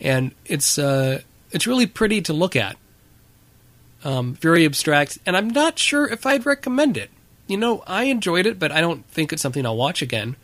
and 0.00 0.32
it's 0.44 0.78
uh, 0.78 1.22
it's 1.50 1.66
really 1.66 1.86
pretty 1.86 2.20
to 2.22 2.32
look 2.32 2.56
at. 2.56 2.76
Um, 4.04 4.34
very 4.34 4.64
abstract, 4.64 5.18
and 5.26 5.36
I'm 5.36 5.48
not 5.48 5.78
sure 5.78 6.06
if 6.06 6.26
I'd 6.26 6.46
recommend 6.46 6.96
it. 6.96 7.10
You 7.46 7.56
know, 7.56 7.82
I 7.86 8.04
enjoyed 8.04 8.46
it, 8.46 8.58
but 8.58 8.70
I 8.70 8.80
don't 8.80 9.04
think 9.06 9.32
it's 9.32 9.42
something 9.42 9.64
I'll 9.64 9.76
watch 9.76 10.02
again. 10.02 10.36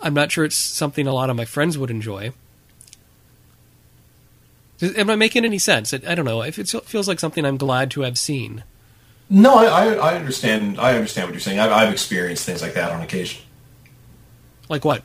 I'm 0.00 0.14
not 0.14 0.32
sure 0.32 0.44
it's 0.44 0.56
something 0.56 1.06
a 1.06 1.12
lot 1.12 1.30
of 1.30 1.36
my 1.36 1.44
friends 1.44 1.78
would 1.78 1.90
enjoy. 1.90 2.32
Am 4.82 5.10
I 5.10 5.16
making 5.16 5.44
any 5.44 5.58
sense? 5.58 5.94
I 5.94 6.14
don't 6.14 6.24
know. 6.24 6.42
It 6.42 6.54
feels 6.54 7.06
like 7.06 7.20
something 7.20 7.44
I'm 7.44 7.56
glad 7.56 7.90
to 7.92 8.00
have 8.02 8.18
seen. 8.18 8.64
No, 9.34 9.54
I, 9.54 9.64
I, 9.64 9.94
I 9.94 10.14
understand. 10.16 10.78
I 10.78 10.94
understand 10.94 11.26
what 11.26 11.32
you're 11.32 11.40
saying. 11.40 11.58
I've, 11.58 11.72
I've 11.72 11.90
experienced 11.90 12.44
things 12.44 12.60
like 12.60 12.74
that 12.74 12.92
on 12.92 13.00
occasion. 13.00 13.40
Like 14.68 14.84
what? 14.84 15.02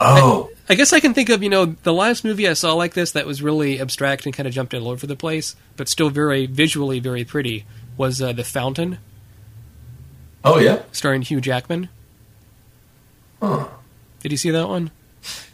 Oh, 0.00 0.50
I 0.66 0.74
guess 0.76 0.94
I 0.94 1.00
can 1.00 1.12
think 1.12 1.28
of, 1.28 1.42
you 1.42 1.50
know, 1.50 1.66
the 1.66 1.92
last 1.92 2.24
movie 2.24 2.48
I 2.48 2.54
saw 2.54 2.72
like 2.72 2.94
this 2.94 3.12
that 3.12 3.26
was 3.26 3.42
really 3.42 3.80
abstract 3.80 4.24
and 4.24 4.34
kind 4.34 4.46
of 4.46 4.54
jumped 4.54 4.72
all 4.72 4.88
over 4.88 5.06
the 5.06 5.14
place, 5.14 5.56
but 5.76 5.88
still 5.88 6.08
very 6.08 6.46
visually 6.46 6.98
very 6.98 7.22
pretty 7.22 7.66
was 7.98 8.22
uh, 8.22 8.32
The 8.32 8.44
Fountain, 8.44 8.96
oh 10.42 10.58
yeah. 10.58 10.82
starring 10.90 11.20
Hugh 11.20 11.42
Jackman. 11.42 11.90
Huh. 13.42 13.68
Did 14.20 14.32
you 14.32 14.38
see 14.38 14.50
that 14.50 14.68
one? 14.68 14.90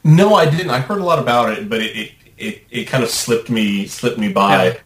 No, 0.05 0.35
I 0.35 0.49
didn't. 0.49 0.71
I 0.71 0.79
heard 0.79 1.01
a 1.01 1.05
lot 1.05 1.19
about 1.19 1.51
it, 1.51 1.69
but 1.69 1.81
it 1.81 1.97
it, 1.97 2.13
it, 2.39 2.63
it 2.71 2.85
kind 2.85 3.03
of 3.03 3.11
slipped 3.11 3.51
me 3.51 3.87
slipped 3.87 4.19
me 4.19 4.33
by. 4.33 4.65
Yeah. 4.67 4.79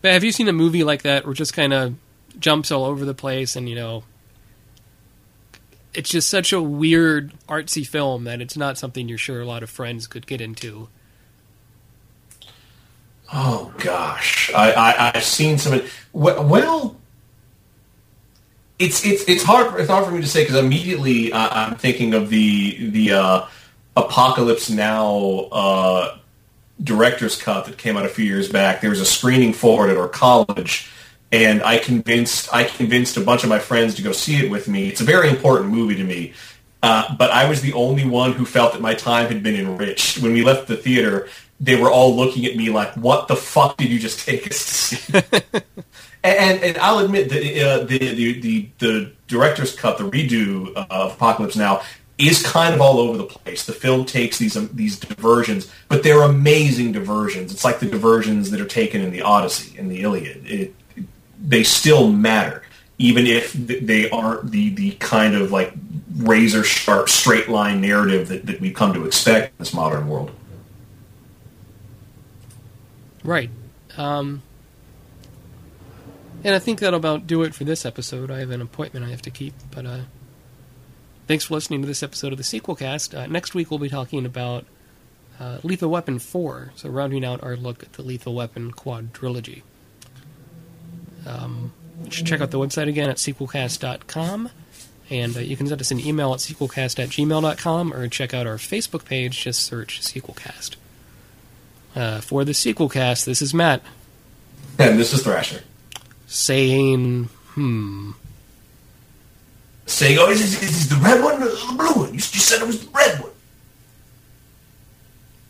But 0.00 0.12
have 0.12 0.24
you 0.24 0.32
seen 0.32 0.48
a 0.48 0.52
movie 0.52 0.84
like 0.84 1.02
that 1.02 1.24
where 1.24 1.34
just 1.34 1.54
kind 1.54 1.72
of 1.72 1.94
jumps 2.38 2.70
all 2.70 2.84
over 2.84 3.04
the 3.04 3.14
place 3.14 3.56
and, 3.56 3.68
you 3.68 3.74
know, 3.74 4.04
it's 5.94 6.10
just 6.10 6.28
such 6.28 6.52
a 6.52 6.62
weird 6.62 7.32
artsy 7.48 7.86
film 7.86 8.24
that 8.24 8.40
it's 8.40 8.56
not 8.56 8.78
something 8.78 9.08
you're 9.08 9.18
sure 9.18 9.40
a 9.40 9.46
lot 9.46 9.62
of 9.62 9.70
friends 9.70 10.06
could 10.06 10.26
get 10.26 10.40
into. 10.40 10.88
Oh 13.32 13.74
gosh, 13.78 14.50
I, 14.54 14.72
I 14.72 15.12
I've 15.14 15.24
seen 15.24 15.58
some. 15.58 15.82
Well 16.12 16.96
it's 18.78 19.04
it's 19.04 19.24
it's 19.28 19.42
hard 19.42 19.78
it's 19.80 19.90
hard 19.90 20.04
for 20.04 20.12
me 20.12 20.20
to 20.20 20.26
say 20.26 20.44
because 20.44 20.56
immediately 20.56 21.32
uh, 21.32 21.48
I'm 21.50 21.76
thinking 21.76 22.14
of 22.14 22.30
the 22.30 22.90
the 22.90 23.12
uh, 23.12 23.46
Apocalypse 23.96 24.70
Now 24.70 25.48
uh, 25.50 26.18
director's 26.82 27.40
cut 27.40 27.66
that 27.66 27.78
came 27.78 27.96
out 27.96 28.04
a 28.04 28.08
few 28.08 28.24
years 28.24 28.48
back. 28.48 28.80
There 28.80 28.90
was 28.90 29.00
a 29.00 29.06
screening 29.06 29.52
for 29.52 29.88
it 29.88 29.90
at 29.90 29.96
our 29.96 30.08
college, 30.08 30.90
and 31.32 31.62
I 31.62 31.78
convinced 31.78 32.52
I 32.52 32.64
convinced 32.64 33.16
a 33.16 33.20
bunch 33.20 33.42
of 33.42 33.48
my 33.48 33.58
friends 33.58 33.94
to 33.96 34.02
go 34.02 34.12
see 34.12 34.36
it 34.36 34.50
with 34.50 34.68
me. 34.68 34.88
It's 34.88 35.00
a 35.00 35.04
very 35.04 35.28
important 35.28 35.70
movie 35.70 35.96
to 35.96 36.04
me. 36.04 36.34
Uh, 36.80 37.14
but 37.16 37.30
I 37.32 37.48
was 37.48 37.60
the 37.60 37.72
only 37.72 38.06
one 38.06 38.32
who 38.32 38.44
felt 38.44 38.72
that 38.72 38.80
my 38.80 38.94
time 38.94 39.26
had 39.26 39.42
been 39.42 39.56
enriched. 39.56 40.22
When 40.22 40.32
we 40.32 40.44
left 40.44 40.68
the 40.68 40.76
theater, 40.76 41.28
they 41.58 41.74
were 41.74 41.90
all 41.90 42.14
looking 42.14 42.44
at 42.46 42.56
me 42.56 42.70
like, 42.70 42.94
"What 42.94 43.26
the 43.26 43.34
fuck 43.34 43.76
did 43.76 43.88
you 43.88 43.98
just 43.98 44.24
take 44.24 44.46
us 44.48 44.64
to 44.64 44.96
see?" 44.96 45.12
and, 46.22 46.62
and 46.62 46.78
I'll 46.78 47.00
admit 47.00 47.30
that 47.30 47.40
uh, 47.40 47.84
the, 47.84 47.98
the 47.98 48.40
the 48.40 48.68
the 48.78 49.12
director's 49.26 49.74
cut, 49.74 49.98
the 49.98 50.08
redo 50.08 50.72
of 50.74 51.14
Apocalypse 51.14 51.56
Now, 51.56 51.82
is 52.18 52.42
kind 52.42 52.74
of 52.74 52.80
all 52.80 52.98
over 52.98 53.16
the 53.16 53.24
place. 53.24 53.64
The 53.64 53.72
film 53.72 54.04
takes 54.04 54.38
these 54.38 54.56
um, 54.56 54.68
these 54.72 54.98
diversions, 54.98 55.70
but 55.88 56.02
they're 56.02 56.22
amazing 56.22 56.92
diversions. 56.92 57.52
It's 57.52 57.64
like 57.64 57.78
the 57.78 57.86
diversions 57.86 58.50
that 58.50 58.60
are 58.60 58.66
taken 58.66 59.00
in 59.00 59.12
the 59.12 59.22
Odyssey 59.22 59.78
and 59.78 59.90
the 59.90 60.02
Iliad. 60.02 60.44
It, 60.44 60.74
they 61.40 61.62
still 61.62 62.10
matter, 62.10 62.64
even 62.98 63.26
if 63.26 63.52
they 63.52 64.10
aren't 64.10 64.50
the 64.50 64.70
the 64.70 64.92
kind 64.92 65.36
of 65.36 65.52
like 65.52 65.72
razor 66.16 66.64
sharp 66.64 67.08
straight 67.08 67.48
line 67.48 67.80
narrative 67.80 68.28
that, 68.28 68.46
that 68.46 68.60
we've 68.60 68.74
come 68.74 68.92
to 68.94 69.06
expect 69.06 69.52
in 69.52 69.54
this 69.58 69.72
modern 69.72 70.08
world. 70.08 70.32
Right. 73.22 73.50
Um, 73.96 74.42
and 76.42 76.54
I 76.54 76.58
think 76.58 76.80
that'll 76.80 76.98
about 76.98 77.26
do 77.26 77.42
it 77.42 77.54
for 77.54 77.64
this 77.64 77.84
episode. 77.84 78.30
I 78.30 78.38
have 78.38 78.50
an 78.50 78.62
appointment 78.62 79.04
I 79.04 79.10
have 79.10 79.22
to 79.22 79.30
keep, 79.30 79.54
but 79.70 79.86
uh, 79.86 80.00
thanks 81.28 81.44
for 81.44 81.54
listening 81.54 81.82
to 81.82 81.86
this 81.86 82.02
episode 82.02 82.32
of 82.32 82.38
the 82.38 82.44
Sequel 82.44 82.74
Cast. 82.74 83.14
Uh, 83.14 83.26
next 83.26 83.54
week 83.54 83.70
we'll 83.70 83.78
be 83.78 83.88
talking 83.88 84.26
about 84.26 84.64
uh, 85.38 85.58
Lethal 85.62 85.90
Weapon 85.90 86.18
4, 86.18 86.72
so 86.74 86.88
rounding 86.88 87.24
out 87.24 87.42
our 87.44 87.54
look 87.54 87.82
at 87.82 87.92
the 87.92 88.02
Lethal 88.02 88.34
Weapon 88.34 88.72
quadrilogy. 88.72 89.62
Um, 91.26 91.72
you 92.04 92.10
should 92.10 92.26
check 92.26 92.40
out 92.40 92.50
the 92.50 92.58
website 92.58 92.88
again 92.88 93.10
at 93.10 93.16
sequelcast.com, 93.18 94.50
and 95.10 95.36
uh, 95.36 95.40
you 95.40 95.56
can 95.56 95.68
send 95.68 95.80
us 95.80 95.90
an 95.90 96.00
email 96.00 96.32
at 96.32 96.40
sequelcast 96.40 96.98
at 96.98 97.10
gmail.com 97.10 97.92
or 97.92 98.08
check 98.08 98.32
out 98.34 98.46
our 98.46 98.56
Facebook 98.56 99.04
page, 99.04 99.42
just 99.44 99.62
search 99.62 100.00
Sequelcast. 100.00 100.76
Uh, 101.94 102.20
for 102.20 102.44
the 102.44 102.54
Sequel 102.54 102.88
Cast, 102.88 103.26
this 103.26 103.42
is 103.42 103.52
Matt 103.52 103.82
And 104.78 104.98
this 104.98 105.12
is 105.12 105.22
Thrasher 105.22 105.62
saying, 106.28 107.24
hmm. 107.54 108.12
Saying, 109.88 110.18
"Oh, 110.18 110.30
is, 110.30 110.40
is, 110.40 110.62
is 110.62 110.88
the 110.88 110.96
red 110.96 111.22
one 111.22 111.42
or 111.42 111.48
the 111.48 111.74
blue 111.76 112.02
one? 112.02 112.08
You, 112.08 112.14
you 112.14 112.20
said 112.20 112.62
it 112.62 112.66
was 112.66 112.86
the 112.86 112.90
red 112.90 113.20
one." 113.20 113.32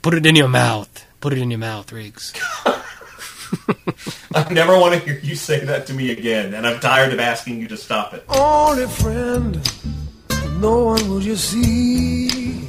Put 0.03 0.15
it 0.15 0.25
in 0.25 0.37
your 0.37 0.49
mouth. 0.49 1.05
Put 1.21 1.33
it 1.33 1.39
in 1.39 1.51
your 1.51 1.59
mouth, 1.59 1.93
Riggs. 1.93 2.33
I 4.35 4.53
never 4.53 4.79
want 4.79 4.95
to 4.95 5.01
hear 5.01 5.19
you 5.21 5.35
say 5.35 5.65
that 5.65 5.87
to 5.87 5.95
me 5.95 6.11
again, 6.11 6.55
and 6.55 6.67
I'm 6.67 6.81
tired 6.81 7.13
of 7.13 7.21
asking 7.21 7.61
you 7.61 7.69
to 7.69 7.77
stop 7.77 8.15
it. 8.15 8.25
only 8.29 8.87
friend 8.87 9.61
no 10.61 10.85
one 10.85 11.09
will 11.09 11.23
you 11.23 11.37
see 11.37 12.69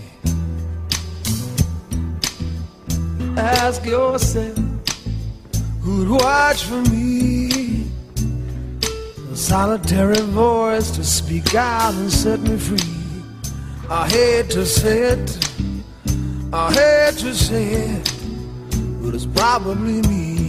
ask 3.38 3.86
yourself 3.86 4.58
who'd 5.82 6.10
watch 6.10 6.64
for 6.64 6.82
me 6.92 7.50
a 7.52 7.59
solitary 9.40 10.22
voice 10.22 10.92
to 10.92 11.04
speak 11.04 11.56
out 11.56 11.94
and 11.94 12.12
set 12.12 12.40
me 12.42 12.58
free. 12.58 12.78
I 13.90 14.08
hate 14.08 14.50
to 14.52 14.66
say 14.66 15.14
it 15.14 15.50
i 16.52 16.74
hate 16.74 17.16
to 17.20 17.36
say 17.36 17.74
it 17.74 18.14
but 19.02 19.14
it's 19.14 19.28
probably 19.28 20.02
me 20.02 20.49